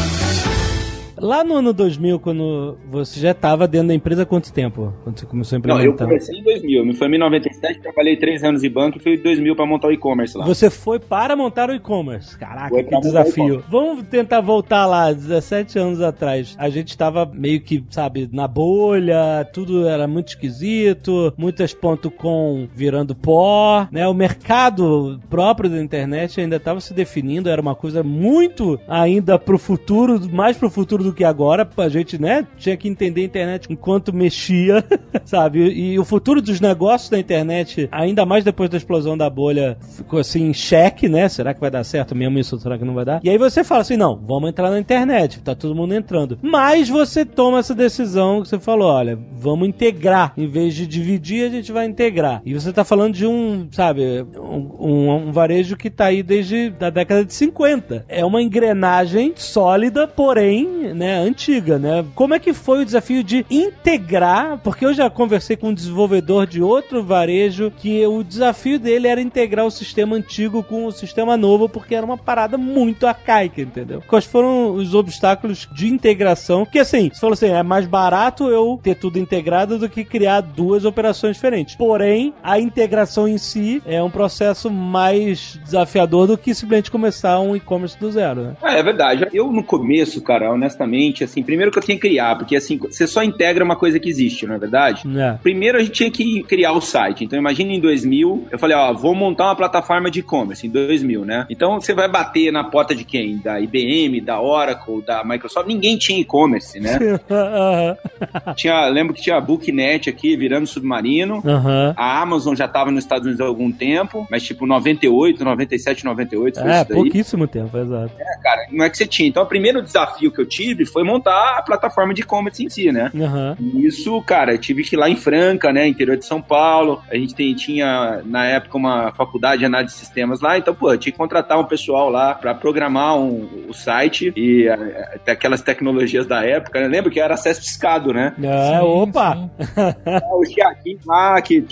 Lá 1.21 1.43
no 1.43 1.55
ano 1.55 1.73
2000, 1.73 2.19
quando 2.19 2.77
você 2.89 3.19
já 3.19 3.31
estava 3.31 3.67
dentro 3.67 3.89
da 3.89 3.93
empresa, 3.93 4.25
quanto 4.25 4.53
tempo? 4.53 4.93
Quando 5.03 5.19
você 5.19 5.25
começou 5.25 5.57
a 5.57 5.59
Não, 5.59 5.75
eu 5.81 5.91
implementar? 5.91 6.07
comecei 6.07 6.39
em 6.39 6.43
2000. 6.43 6.79
Eu 6.79 6.85
me 6.85 6.93
formei 6.93 7.17
em 7.17 7.21
97, 7.21 7.81
trabalhei 7.81 8.15
três 8.17 8.43
anos 8.43 8.63
em 8.63 8.69
banco 8.69 8.97
e 8.97 9.01
fui 9.01 9.15
em 9.15 9.21
2000 9.21 9.55
para 9.55 9.65
montar 9.65 9.87
o 9.87 9.91
e-commerce 9.91 10.37
lá. 10.37 10.45
Você 10.45 10.69
foi 10.69 10.99
para 10.99 11.35
montar 11.35 11.69
o 11.69 11.73
e-commerce. 11.73 12.37
Caraca, 12.37 12.69
Foi 12.69 12.83
que 12.83 12.95
o 12.95 13.01
desafio. 13.01 13.63
Vamos 13.69 14.07
tentar 14.07 14.41
voltar 14.41 14.85
lá, 14.85 15.11
17 15.11 15.77
anos 15.77 16.01
atrás. 16.01 16.55
A 16.57 16.69
gente 16.69 16.97
tava 16.97 17.25
meio 17.25 17.59
que, 17.61 17.83
sabe, 17.89 18.29
na 18.31 18.47
bolha, 18.47 19.45
tudo 19.53 19.87
era 19.87 20.07
muito 20.07 20.29
esquisito, 20.29 21.33
muitas 21.37 21.73
ponto 21.73 22.09
.com 22.09 22.67
virando 22.73 23.13
pó, 23.15 23.87
né? 23.91 24.07
O 24.07 24.13
mercado 24.13 25.19
próprio 25.29 25.69
da 25.69 25.81
internet 25.81 26.39
ainda 26.39 26.55
estava 26.55 26.79
se 26.79 26.93
definindo, 26.93 27.49
era 27.49 27.61
uma 27.61 27.75
coisa 27.75 28.03
muito 28.03 28.79
ainda 28.87 29.37
pro 29.37 29.57
futuro, 29.57 30.19
mais 30.31 30.57
pro 30.57 30.69
futuro 30.69 31.03
do 31.03 31.08
que 31.13 31.23
agora. 31.23 31.67
A 31.77 31.89
gente, 31.89 32.19
né, 32.21 32.45
tinha 32.57 32.75
que 32.75 32.87
entender 32.87 33.21
a 33.21 33.25
internet 33.25 33.67
enquanto 33.69 34.13
mexia, 34.13 34.83
sabe? 35.25 35.59
E, 35.69 35.97
o 35.99 36.03
futuro 36.05 36.41
dos 36.41 36.59
negócios 36.59 37.09
da 37.09 37.17
internet, 37.17 37.87
ainda 37.91 38.25
mais 38.25 38.43
depois 38.43 38.69
da 38.69 38.77
explosão 38.77 39.17
da 39.17 39.29
bolha, 39.29 39.77
ficou 39.95 40.19
assim 40.19 40.47
em 40.49 40.53
xeque, 40.53 41.07
né? 41.07 41.29
Será 41.29 41.53
que 41.53 41.59
vai 41.61 41.71
dar 41.71 41.83
certo 41.83 42.15
mesmo 42.15 42.37
isso? 42.39 42.59
Será 42.59 42.77
que 42.77 42.85
não 42.85 42.93
vai 42.93 43.05
dar? 43.05 43.21
E 43.23 43.29
aí 43.29 43.37
você 43.37 43.63
fala 43.63 43.81
assim: 43.81 43.95
não, 43.97 44.15
vamos 44.17 44.49
entrar 44.49 44.69
na 44.69 44.79
internet, 44.79 45.39
tá 45.41 45.55
todo 45.55 45.73
mundo 45.75 45.93
entrando. 45.93 46.37
Mas 46.41 46.89
você 46.89 47.23
toma 47.25 47.59
essa 47.59 47.73
decisão 47.75 48.41
que 48.41 48.49
você 48.49 48.59
falou: 48.59 48.89
olha, 48.91 49.17
vamos 49.39 49.67
integrar. 49.67 50.33
Em 50.37 50.47
vez 50.47 50.73
de 50.75 50.85
dividir, 50.85 51.45
a 51.47 51.49
gente 51.49 51.71
vai 51.71 51.85
integrar. 51.85 52.41
E 52.45 52.53
você 52.53 52.71
tá 52.73 52.83
falando 52.83 53.13
de 53.13 53.25
um, 53.25 53.67
sabe, 53.71 54.25
um, 54.37 54.75
um- 54.79 55.29
um 55.29 55.31
varejo 55.31 55.75
que 55.77 55.89
tá 55.89 56.05
aí 56.05 56.21
desde 56.23 56.73
a 56.79 56.89
década 56.89 57.23
de 57.25 57.33
50. 57.33 58.05
É 58.07 58.25
uma 58.25 58.41
engrenagem 58.41 59.33
sólida, 59.35 60.07
porém, 60.07 60.93
né, 60.99 61.17
antiga, 61.17 61.79
né? 61.79 62.05
Como 62.13 62.33
é 62.33 62.39
que 62.39 62.53
foi 62.53 62.81
o 62.81 62.85
desafio 62.85 63.23
de 63.23 63.45
integrar? 63.49 64.59
Porque 64.61 64.85
eu 64.85 64.93
já 64.93 65.09
conversei 65.09 65.55
com 65.55 65.69
um 65.69 65.73
desenvolvedor 65.73 66.45
de 66.45 66.61
outro 66.61 67.01
varejo 67.01 67.71
que 67.71 68.05
o 68.05 68.21
desafio 68.21 68.77
dele 68.77 69.07
era 69.07 69.21
integrar 69.21 69.65
o 69.65 69.71
sistema 69.71 70.17
antigo 70.17 70.61
com 70.61 70.85
o 70.85 70.91
sistema 70.91 71.37
novo, 71.37 71.69
porque 71.69 71.95
era 71.95 72.05
uma 72.05 72.17
parada 72.17 72.57
muito 72.57 73.07
arcaica, 73.07 73.61
entendeu? 73.61 74.03
Quais 74.07 74.25
foram 74.25 74.73
os 74.73 74.93
obstáculos 74.93 75.69
de 75.71 75.87
integração? 75.87 76.65
Que 76.65 76.79
assim, 76.79 77.09
você 77.09 77.19
falou 77.19 77.33
assim, 77.33 77.47
é 77.47 77.63
mais 77.63 77.87
barato 77.87 78.49
eu 78.49 78.77
ter 78.83 78.95
tudo 78.95 79.17
integrado 79.17 79.79
do 79.79 79.87
que 79.87 80.03
criar 80.03 80.41
duas 80.41 80.83
operações 80.83 81.37
diferentes. 81.37 81.75
Porém, 81.75 82.33
a 82.43 82.59
integração 82.59 83.25
em 83.25 83.37
si 83.37 83.81
é 83.85 84.03
um 84.03 84.11
processo 84.11 84.69
mais 84.69 85.57
desafiador 85.63 86.27
do 86.27 86.37
que 86.37 86.53
simplesmente 86.53 86.91
começar 86.91 87.39
um 87.39 87.55
e-commerce 87.55 87.97
do 87.97 88.11
zero, 88.11 88.41
né? 88.41 88.57
É, 88.61 88.79
é 88.79 88.83
verdade. 88.83 89.27
Eu, 89.33 89.49
no 89.49 89.63
começo, 89.63 90.21
cara, 90.21 90.51
honestamente, 90.51 90.88
assim, 91.23 91.43
primeiro 91.43 91.71
que 91.71 91.77
eu 91.77 91.83
tinha 91.83 91.95
que 91.95 92.01
criar, 92.07 92.35
porque 92.37 92.55
assim, 92.55 92.77
você 92.77 93.05
só 93.07 93.23
integra 93.23 93.63
uma 93.63 93.75
coisa 93.75 93.99
que 93.99 94.09
existe, 94.09 94.45
não 94.47 94.55
é 94.55 94.59
verdade? 94.59 95.03
É. 95.17 95.33
Primeiro 95.41 95.77
a 95.77 95.81
gente 95.81 95.91
tinha 95.91 96.11
que 96.11 96.43
criar 96.43 96.73
o 96.73 96.81
site. 96.81 97.23
Então 97.23 97.37
imagina 97.37 97.71
em 97.71 97.79
2000, 97.79 98.47
eu 98.51 98.59
falei, 98.59 98.75
ó, 98.75 98.93
vou 98.93 99.13
montar 99.15 99.45
uma 99.45 99.55
plataforma 99.55 100.09
de 100.09 100.19
e-commerce 100.19 100.65
em 100.65 100.69
2000, 100.69 101.25
né? 101.25 101.45
Então 101.49 101.79
você 101.79 101.93
vai 101.93 102.07
bater 102.09 102.51
na 102.51 102.63
porta 102.63 102.93
de 102.95 103.03
quem? 103.03 103.37
Da 103.37 103.59
IBM, 103.59 104.21
da 104.21 104.41
Oracle, 104.41 105.01
da 105.05 105.23
Microsoft. 105.23 105.67
Ninguém 105.67 105.97
tinha 105.97 106.19
e-commerce, 106.19 106.79
né? 106.79 106.97
Tinha, 108.55 108.87
lembro 108.87 109.13
que 109.13 109.21
tinha 109.21 109.37
a 109.37 109.41
Booknet 109.41 110.09
aqui 110.09 110.35
virando 110.35 110.67
submarino. 110.67 111.41
Aham. 111.45 111.93
A 111.95 112.21
Amazon 112.21 112.55
já 112.55 112.65
estava 112.65 112.91
nos 112.91 113.03
Estados 113.03 113.25
Unidos 113.25 113.41
há 113.41 113.45
algum 113.47 113.71
tempo, 113.71 114.27
mas 114.29 114.43
tipo 114.43 114.65
98, 114.65 115.43
97, 115.43 116.05
98 116.05 116.59
foi 116.59 116.69
É, 116.69 116.75
isso 116.81 116.85
daí. 116.89 116.95
pouquíssimo 116.97 117.47
tempo, 117.47 117.77
exato. 117.77 118.11
cara, 118.43 118.67
não 118.71 118.85
é 118.85 118.89
que 118.89 118.97
você 118.97 119.05
tinha. 119.07 119.27
Então, 119.29 119.43
o 119.43 119.45
primeiro 119.45 119.81
desafio 119.81 120.31
que 120.31 120.39
eu 120.41 120.45
tive 120.45 120.78
foi 120.85 121.03
montar 121.03 121.57
a 121.57 121.61
plataforma 121.61 122.13
de 122.13 122.21
e-commerce 122.21 122.63
em 122.63 122.69
si, 122.69 122.91
né? 122.91 123.11
E 123.59 123.85
Isso, 123.85 124.21
cara, 124.23 124.53
eu 124.53 124.57
tive 124.57 124.83
que 124.83 124.95
ir 124.95 124.97
lá 124.99 125.09
em 125.09 125.15
Franca, 125.15 125.71
né, 125.73 125.87
interior 125.87 126.17
de 126.17 126.25
São 126.25 126.41
Paulo. 126.41 127.01
A 127.11 127.15
gente 127.15 127.33
tem- 127.35 127.53
tinha, 127.55 128.21
na 128.25 128.45
época, 128.45 128.77
uma 128.77 129.11
faculdade 129.13 129.59
de 129.59 129.65
análise 129.65 129.93
de 129.93 129.99
sistemas 129.99 130.41
lá. 130.41 130.57
Então, 130.57 130.73
pô, 130.73 130.91
eu 130.93 130.97
tinha 130.97 131.11
que 131.11 131.17
contratar 131.17 131.59
um 131.59 131.63
pessoal 131.65 132.09
lá 132.09 132.33
pra 132.35 132.53
programar 132.53 133.17
um- 133.17 133.65
o 133.69 133.73
site 133.73 134.31
e 134.35 134.67
eh, 134.67 135.09
até 135.15 135.31
aquelas 135.33 135.61
tecnologias 135.61 136.25
da 136.25 136.43
época. 136.45 136.79
né? 136.81 136.87
Lembro 136.87 137.11
que 137.11 137.19
era 137.19 137.33
acesso 137.33 137.61
discado, 137.61 138.13
né? 138.13 138.33
É, 138.41 138.79
Sim, 138.79 138.85
opa! 138.85 139.35
sim. 139.35 139.49
o 140.33 140.45
chiadinho 140.45 140.99
lá, 141.05 141.41
que... 141.41 141.65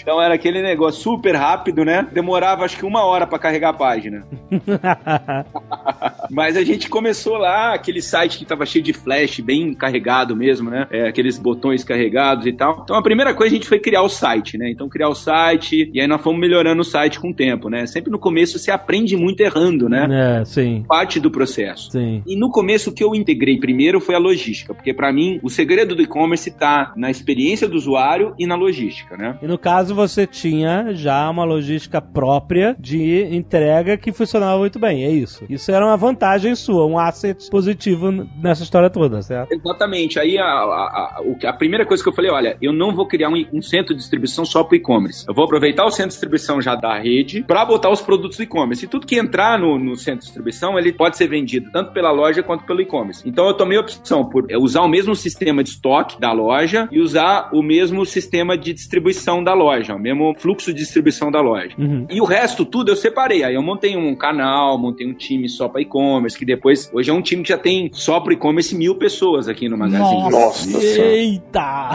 Então 0.00 0.20
era 0.20 0.34
aquele 0.34 0.62
negócio 0.62 1.00
super 1.02 1.34
rápido, 1.36 1.84
né? 1.84 2.06
Demorava 2.12 2.64
acho 2.64 2.76
que 2.76 2.84
uma 2.86 3.04
hora 3.04 3.26
pra 3.26 3.38
carregar 3.38 3.70
a 3.70 3.72
página. 3.74 4.24
Mas 6.30 6.56
a 6.56 6.64
gente 6.64 6.88
começou 6.88 7.36
lá, 7.36 7.74
aquele 7.74 8.00
site 8.00 8.21
que 8.28 8.44
tava 8.44 8.64
cheio 8.66 8.84
de 8.84 8.92
flash, 8.92 9.40
bem 9.40 9.74
carregado 9.74 10.34
mesmo, 10.36 10.70
né? 10.70 10.86
É, 10.90 11.08
aqueles 11.08 11.38
botões 11.38 11.84
carregados 11.84 12.46
e 12.46 12.52
tal. 12.52 12.80
Então 12.84 12.96
a 12.96 13.02
primeira 13.02 13.34
coisa 13.34 13.54
a 13.54 13.58
gente 13.58 13.68
foi 13.68 13.78
criar 13.78 14.02
o 14.02 14.08
site, 14.08 14.56
né? 14.58 14.70
Então 14.70 14.88
criar 14.88 15.08
o 15.08 15.14
site, 15.14 15.90
e 15.92 16.00
aí 16.00 16.06
nós 16.06 16.20
fomos 16.20 16.40
melhorando 16.40 16.80
o 16.80 16.84
site 16.84 17.18
com 17.20 17.30
o 17.30 17.34
tempo, 17.34 17.68
né? 17.68 17.86
Sempre 17.86 18.10
no 18.10 18.18
começo 18.18 18.58
você 18.58 18.70
aprende 18.70 19.16
muito 19.16 19.40
errando, 19.40 19.88
né? 19.88 20.40
É, 20.40 20.44
sim, 20.44 20.84
Parte 20.88 21.18
do 21.20 21.30
processo. 21.30 21.90
sim. 21.90 22.22
E 22.26 22.36
no 22.36 22.50
começo 22.50 22.90
o 22.90 22.92
que 22.92 23.02
eu 23.02 23.14
integrei 23.14 23.58
primeiro 23.58 24.00
foi 24.00 24.14
a 24.14 24.18
logística, 24.18 24.74
porque 24.74 24.94
pra 24.94 25.12
mim 25.12 25.40
o 25.42 25.50
segredo 25.50 25.94
do 25.94 26.02
e-commerce 26.02 26.50
tá 26.50 26.92
na 26.96 27.10
experiência 27.10 27.68
do 27.68 27.76
usuário 27.76 28.34
e 28.38 28.46
na 28.46 28.54
logística, 28.54 29.16
né? 29.16 29.38
E 29.42 29.46
no 29.46 29.58
caso 29.58 29.94
você 29.94 30.26
tinha 30.26 30.92
já 30.92 31.28
uma 31.28 31.44
logística 31.44 32.00
própria 32.00 32.76
de 32.78 33.26
entrega 33.34 33.96
que 33.96 34.12
funcionava 34.12 34.58
muito 34.58 34.78
bem, 34.78 35.04
é 35.04 35.10
isso. 35.10 35.44
Isso 35.48 35.70
era 35.72 35.84
uma 35.84 35.96
vantagem 35.96 36.54
sua, 36.54 36.86
um 36.86 36.98
asset 36.98 37.50
positivo 37.50 38.11
nessa 38.36 38.62
história 38.62 38.90
toda, 38.90 39.22
certo? 39.22 39.52
Exatamente. 39.52 40.18
Aí 40.18 40.38
a, 40.38 40.44
a, 40.44 41.22
a, 41.44 41.48
a 41.48 41.52
primeira 41.52 41.84
coisa 41.86 42.02
que 42.02 42.08
eu 42.08 42.12
falei, 42.12 42.30
olha, 42.30 42.56
eu 42.60 42.72
não 42.72 42.94
vou 42.94 43.06
criar 43.06 43.28
um, 43.28 43.44
um 43.52 43.62
centro 43.62 43.94
de 43.94 44.00
distribuição 44.00 44.44
só 44.44 44.64
para 44.64 44.76
e-commerce. 44.76 45.24
Eu 45.28 45.34
vou 45.34 45.44
aproveitar 45.44 45.84
o 45.84 45.90
centro 45.90 46.08
de 46.08 46.14
distribuição 46.14 46.60
já 46.60 46.74
da 46.74 46.98
rede 46.98 47.42
para 47.42 47.64
botar 47.64 47.90
os 47.90 48.00
produtos 48.00 48.36
do 48.36 48.42
e-commerce. 48.42 48.84
E 48.84 48.88
tudo 48.88 49.06
que 49.06 49.16
entrar 49.16 49.58
no, 49.58 49.78
no, 49.78 49.96
centro 49.96 50.20
de 50.20 50.26
distribuição, 50.26 50.78
ele 50.78 50.92
pode 50.92 51.16
ser 51.16 51.28
vendido 51.28 51.70
tanto 51.72 51.92
pela 51.92 52.10
loja 52.10 52.42
quanto 52.42 52.64
pelo 52.64 52.80
e-commerce. 52.80 53.28
Então 53.28 53.46
eu 53.46 53.54
tomei 53.54 53.78
a 53.78 53.80
opção 53.80 54.24
por 54.24 54.46
usar 54.60 54.82
o 54.82 54.88
mesmo 54.88 55.14
sistema 55.14 55.62
de 55.62 55.70
estoque 55.70 56.20
da 56.20 56.32
loja 56.32 56.88
e 56.90 57.00
usar 57.00 57.50
o 57.52 57.62
mesmo 57.62 58.04
sistema 58.04 58.56
de 58.56 58.72
distribuição 58.72 59.42
da 59.42 59.54
loja, 59.54 59.94
o 59.94 59.98
mesmo 59.98 60.34
fluxo 60.36 60.72
de 60.72 60.80
distribuição 60.80 61.30
da 61.30 61.40
loja. 61.40 61.74
Uhum. 61.78 62.06
E 62.10 62.20
o 62.20 62.24
resto 62.24 62.64
tudo 62.64 62.90
eu 62.90 62.96
separei. 62.96 63.44
Aí 63.44 63.54
eu 63.54 63.62
montei 63.62 63.96
um 63.96 64.14
canal, 64.14 64.78
montei 64.78 65.06
um 65.06 65.14
time 65.14 65.48
só 65.48 65.68
para 65.68 65.80
e-commerce, 65.80 66.38
que 66.38 66.44
depois, 66.44 66.90
hoje 66.92 67.10
é 67.10 67.14
um 67.14 67.22
time 67.22 67.42
que 67.42 67.48
já 67.48 67.58
tem 67.58 67.90
só 68.02 68.18
para 68.18 68.32
e-commerce 68.32 68.74
mil 68.74 68.96
pessoas 68.96 69.46
aqui 69.46 69.68
no 69.68 69.78
Magazine. 69.78 70.28
Nossa, 70.28 70.68
Nossa 70.68 70.86
eita! 70.86 71.90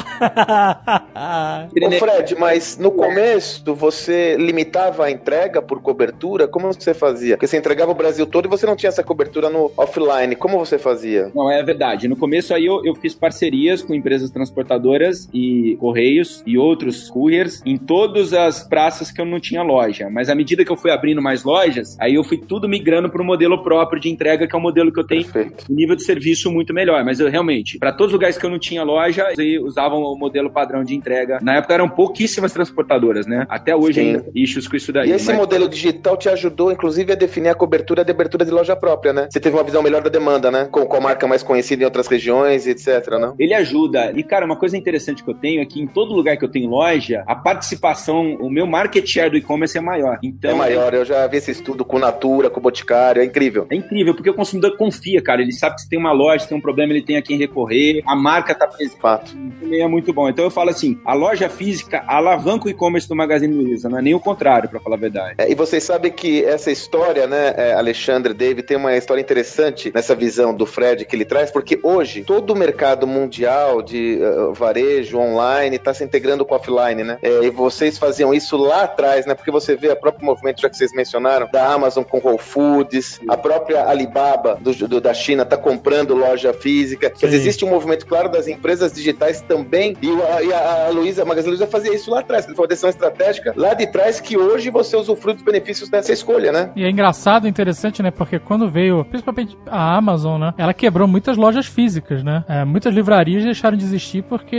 Ô 1.83 1.91
Fred, 1.91 2.35
mas 2.39 2.77
no 2.77 2.91
começo 2.91 3.75
você 3.75 4.37
limitava 4.37 5.05
a 5.05 5.11
entrega 5.11 5.61
por 5.61 5.81
cobertura? 5.81 6.47
Como 6.47 6.67
você 6.67 6.93
fazia? 6.93 7.35
Porque 7.35 7.45
você 7.45 7.57
entregava 7.57 7.91
o 7.91 7.95
Brasil 7.95 8.25
todo 8.25 8.45
e 8.45 8.47
você 8.47 8.65
não 8.65 8.77
tinha 8.77 8.87
essa 8.87 9.03
cobertura 9.03 9.49
no 9.49 9.69
offline. 9.75 10.33
Como 10.37 10.57
você 10.57 10.79
fazia? 10.79 11.29
Não, 11.35 11.51
é 11.51 11.61
verdade. 11.61 12.07
No 12.07 12.15
começo 12.15 12.53
aí 12.53 12.65
eu, 12.65 12.85
eu 12.85 12.95
fiz 12.95 13.13
parcerias 13.13 13.81
com 13.81 13.93
empresas 13.93 14.31
transportadoras 14.31 15.27
e 15.33 15.75
correios 15.77 16.41
e 16.45 16.57
outros 16.57 17.09
couriers 17.09 17.61
em 17.65 17.75
todas 17.77 18.33
as 18.33 18.65
praças 18.65 19.11
que 19.11 19.19
eu 19.19 19.25
não 19.25 19.41
tinha 19.41 19.61
loja. 19.61 20.09
Mas 20.09 20.29
à 20.29 20.35
medida 20.35 20.63
que 20.63 20.71
eu 20.71 20.77
fui 20.77 20.91
abrindo 20.91 21.21
mais 21.21 21.43
lojas, 21.43 21.97
aí 21.99 22.15
eu 22.15 22.23
fui 22.23 22.37
tudo 22.37 22.69
migrando 22.69 23.09
para 23.09 23.21
o 23.21 23.25
modelo 23.25 23.61
próprio 23.61 23.99
de 23.99 24.09
entrega, 24.09 24.47
que 24.47 24.55
é 24.55 24.57
o 24.57 24.61
modelo 24.61 24.91
que 24.91 24.99
eu 25.01 25.05
tenho 25.05 25.25
Perfeito. 25.25 25.65
nível 25.69 25.96
de 25.97 26.03
serviço 26.03 26.51
muito 26.51 26.73
melhor. 26.73 27.03
Mas 27.03 27.19
eu 27.19 27.29
realmente, 27.29 27.77
para 27.77 27.91
todos 27.91 28.07
os 28.07 28.13
lugares 28.13 28.37
que 28.37 28.45
eu 28.45 28.49
não 28.49 28.59
tinha 28.59 28.83
loja, 28.83 29.27
usavam 29.61 30.01
o 30.01 30.17
modelo 30.17 30.49
padrão 30.49 30.83
de 30.83 30.95
entrega. 30.95 31.39
Na 31.41 31.57
época 31.57 31.73
eram 31.73 31.89
pouquíssimas 31.89 32.53
transportadoras, 32.53 33.27
né? 33.27 33.45
Até 33.49 33.75
hoje 33.75 34.01
Sim. 34.01 34.07
ainda 34.07 34.25
issues 34.33 34.67
com 34.67 34.75
isso 34.75 34.93
daí. 34.93 35.09
E 35.09 35.13
esse 35.13 35.27
mas... 35.27 35.37
modelo 35.37 35.67
digital 35.67 36.15
te 36.15 36.29
ajudou, 36.29 36.71
inclusive, 36.71 37.11
a 37.11 37.15
definir 37.15 37.49
a 37.49 37.55
cobertura 37.55 38.03
de 38.03 38.11
abertura 38.11 38.45
de 38.45 38.51
loja 38.51 38.75
própria, 38.75 39.11
né? 39.11 39.27
Você 39.29 39.39
teve 39.39 39.55
uma 39.55 39.63
visão 39.63 39.81
melhor 39.81 40.01
da 40.01 40.09
demanda, 40.09 40.49
né? 40.51 40.67
Com, 40.71 40.95
a 40.95 41.01
marca 41.01 41.27
mais 41.27 41.43
conhecida 41.43 41.83
em 41.83 41.85
outras 41.85 42.07
regiões, 42.07 42.67
etc, 42.67 43.07
não? 43.19 43.35
Ele 43.37 43.53
ajuda. 43.53 44.11
E, 44.15 44.23
cara, 44.23 44.45
uma 44.45 44.55
coisa 44.55 44.77
interessante 44.77 45.23
que 45.23 45.29
eu 45.29 45.35
tenho 45.35 45.61
é 45.61 45.65
que 45.65 45.81
em 45.81 45.87
todo 45.87 46.13
lugar 46.13 46.37
que 46.37 46.45
eu 46.45 46.49
tenho 46.49 46.69
loja, 46.69 47.23
a 47.27 47.35
participação, 47.35 48.35
o 48.39 48.49
meu 48.49 48.65
market 48.65 49.05
share 49.05 49.29
do 49.29 49.37
e-commerce 49.37 49.77
é 49.77 49.81
maior. 49.81 50.19
Então, 50.23 50.51
é 50.51 50.53
maior. 50.53 50.93
Eu 50.93 51.05
já 51.05 51.25
vi 51.27 51.37
esse 51.37 51.51
estudo 51.51 51.83
com 51.85 51.99
Natura, 51.99 52.49
com 52.49 52.61
Boticário. 52.61 53.21
É 53.21 53.25
incrível. 53.25 53.67
É 53.69 53.75
incrível, 53.75 54.13
porque 54.13 54.29
o 54.29 54.33
consumidor 54.33 54.77
confia, 54.77 55.21
cara. 55.21 55.41
Ele 55.41 55.51
sabe 55.51 55.75
que 55.75 55.81
se 55.87 55.91
tem 55.91 55.97
uma 55.97 56.11
loja, 56.11 56.39
se 56.39 56.49
tem 56.49 56.57
um 56.57 56.61
problema, 56.61 56.91
ele 56.91 57.01
tem 57.01 57.15
a 57.15 57.21
quem 57.21 57.37
recorrer. 57.37 58.03
A 58.05 58.13
marca 58.13 58.53
tá 58.53 58.67
presente. 58.67 58.99
Fato. 58.99 59.31
Também 59.59 59.81
é 59.81 59.87
muito 59.87 60.11
bom. 60.11 60.27
Então 60.27 60.43
eu 60.43 60.51
falo 60.51 60.69
assim, 60.69 60.99
a 61.05 61.13
loja 61.13 61.47
física 61.49 62.03
alavanca 62.07 62.67
o 62.67 62.69
e-commerce 62.69 63.07
do 63.07 63.15
Magazine 63.15 63.53
Luiza, 63.53 63.87
não 63.87 63.97
é 63.97 64.01
nem 64.01 64.13
o 64.13 64.19
contrário, 64.19 64.69
para 64.69 64.79
falar 64.79 64.97
a 64.97 64.99
verdade. 64.99 65.35
É, 65.37 65.49
e 65.49 65.55
vocês 65.55 65.83
sabem 65.83 66.11
que 66.11 66.43
essa 66.43 66.71
história, 66.71 67.25
né, 67.25 67.53
é, 67.55 67.73
Alexandre, 67.73 68.33
Dave, 68.33 68.63
tem 68.63 68.75
uma 68.75 68.95
história 68.95 69.21
interessante 69.21 69.91
nessa 69.93 70.13
visão 70.13 70.53
do 70.53 70.65
Fred 70.65 71.05
que 71.05 71.15
ele 71.15 71.25
traz, 71.25 71.51
porque 71.51 71.79
hoje 71.81 72.23
todo 72.23 72.51
o 72.51 72.55
mercado 72.55 73.07
mundial 73.07 73.81
de 73.81 74.19
uh, 74.21 74.53
varejo 74.53 75.17
online 75.17 75.77
está 75.77 75.93
se 75.93 76.03
integrando 76.03 76.43
com 76.43 76.55
offline, 76.55 77.03
né? 77.03 77.17
É, 77.21 77.45
e 77.45 77.49
vocês 77.49 77.97
faziam 77.97 78.33
isso 78.33 78.57
lá 78.57 78.83
atrás, 78.83 79.25
né? 79.25 79.35
Porque 79.35 79.51
você 79.51 79.75
vê 79.75 79.89
o 79.89 79.95
próprio 79.95 80.25
movimento, 80.25 80.61
já 80.61 80.69
que 80.69 80.75
vocês 80.75 80.91
mencionaram, 80.93 81.47
da 81.51 81.71
Amazon 81.71 82.03
com 82.03 82.19
Whole 82.19 82.39
Foods, 82.39 83.19
a 83.27 83.37
própria 83.37 83.85
Alibaba 83.87 84.57
do, 84.59 84.73
do, 84.73 84.99
da 84.99 85.13
China 85.13 85.43
está 85.43 85.55
comprando 85.55 85.76
loja 86.13 86.53
física. 86.53 87.09
Quer 87.09 87.27
dizer, 87.27 87.37
existe 87.37 87.65
um 87.65 87.69
movimento 87.69 88.05
claro 88.05 88.29
das 88.29 88.47
empresas 88.47 88.91
digitais 88.91 89.41
também. 89.41 89.95
E 90.01 90.09
a, 90.09 90.43
e 90.43 90.53
a, 90.53 90.87
a 90.87 90.89
Luísa, 90.89 91.23
a 91.23 91.25
Magazine 91.25 91.51
Luiza 91.51 91.67
fazia 91.67 91.93
isso 91.93 92.11
lá 92.11 92.19
atrás, 92.19 92.45
foi 92.45 92.55
uma 92.55 92.67
decisão 92.67 92.89
estratégica 92.89 93.53
lá 93.55 93.73
de 93.73 93.87
trás 93.87 94.19
que 94.19 94.37
hoje 94.37 94.69
você 94.69 94.95
usufrui 94.95 95.33
dos 95.33 95.43
benefícios 95.43 95.89
dessa 95.89 96.11
escolha, 96.11 96.51
né? 96.51 96.71
E 96.75 96.83
é 96.83 96.89
engraçado, 96.89 97.47
interessante, 97.47 98.01
né? 98.01 98.11
Porque 98.11 98.39
quando 98.39 98.69
veio, 98.69 99.05
principalmente 99.05 99.57
a 99.67 99.95
Amazon, 99.95 100.39
né? 100.39 100.53
Ela 100.57 100.73
quebrou 100.73 101.07
muitas 101.07 101.37
lojas 101.37 101.65
físicas, 101.65 102.23
né? 102.23 102.43
É, 102.47 102.65
muitas 102.65 102.93
livrarias 102.93 103.43
deixaram 103.43 103.77
de 103.77 103.83
existir 103.83 104.23
porque. 104.23 104.57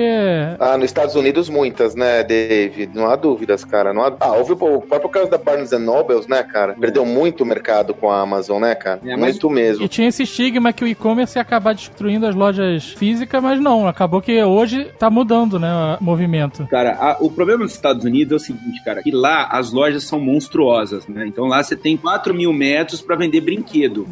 Ah, 0.58 0.76
nos 0.76 0.86
Estados 0.86 1.14
Unidos 1.14 1.48
muitas, 1.48 1.94
né, 1.94 2.22
David? 2.22 2.90
Não 2.94 3.08
há 3.10 3.16
dúvidas, 3.16 3.64
cara. 3.64 3.92
Não 3.92 4.02
há... 4.02 4.12
Ah, 4.20 4.32
houve 4.32 4.52
o 4.52 4.56
próprio 4.56 5.08
caso 5.08 5.30
da 5.30 5.38
Barnes 5.38 5.70
Nobles, 5.72 6.26
né, 6.26 6.42
cara? 6.42 6.74
Perdeu 6.74 7.04
muito 7.04 7.44
mercado 7.44 7.94
com 7.94 8.10
a 8.10 8.20
Amazon, 8.20 8.60
né, 8.62 8.74
cara? 8.74 9.00
É, 9.04 9.16
mas... 9.16 9.32
Muito 9.32 9.50
mesmo. 9.50 9.84
E 9.84 9.88
tinha 9.88 10.08
esse 10.08 10.22
estigma 10.22 10.72
que 10.72 10.84
o 10.84 10.86
e-commerce 10.86 11.07
ia 11.18 11.42
acabar 11.42 11.74
destruindo 11.74 12.26
as 12.26 12.34
lojas 12.34 12.90
físicas, 12.90 13.42
mas 13.42 13.60
não. 13.60 13.86
Acabou 13.86 14.20
que 14.20 14.42
hoje 14.42 14.90
tá 14.98 15.10
mudando, 15.10 15.58
né, 15.58 15.96
o 16.00 16.04
movimento. 16.04 16.66
Cara, 16.66 16.96
a, 16.98 17.16
o 17.20 17.30
problema 17.30 17.64
dos 17.64 17.74
Estados 17.74 18.04
Unidos 18.04 18.32
é 18.32 18.36
o 18.36 18.38
seguinte, 18.38 18.82
cara, 18.84 19.02
que 19.02 19.10
lá 19.10 19.48
as 19.50 19.72
lojas 19.72 20.04
são 20.04 20.20
monstruosas, 20.20 21.06
né? 21.06 21.26
Então 21.26 21.46
lá 21.46 21.62
você 21.62 21.76
tem 21.76 21.96
4 21.96 22.34
mil 22.34 22.52
metros 22.52 23.00
para 23.00 23.16
vender 23.16 23.40
brinquedo. 23.40 24.06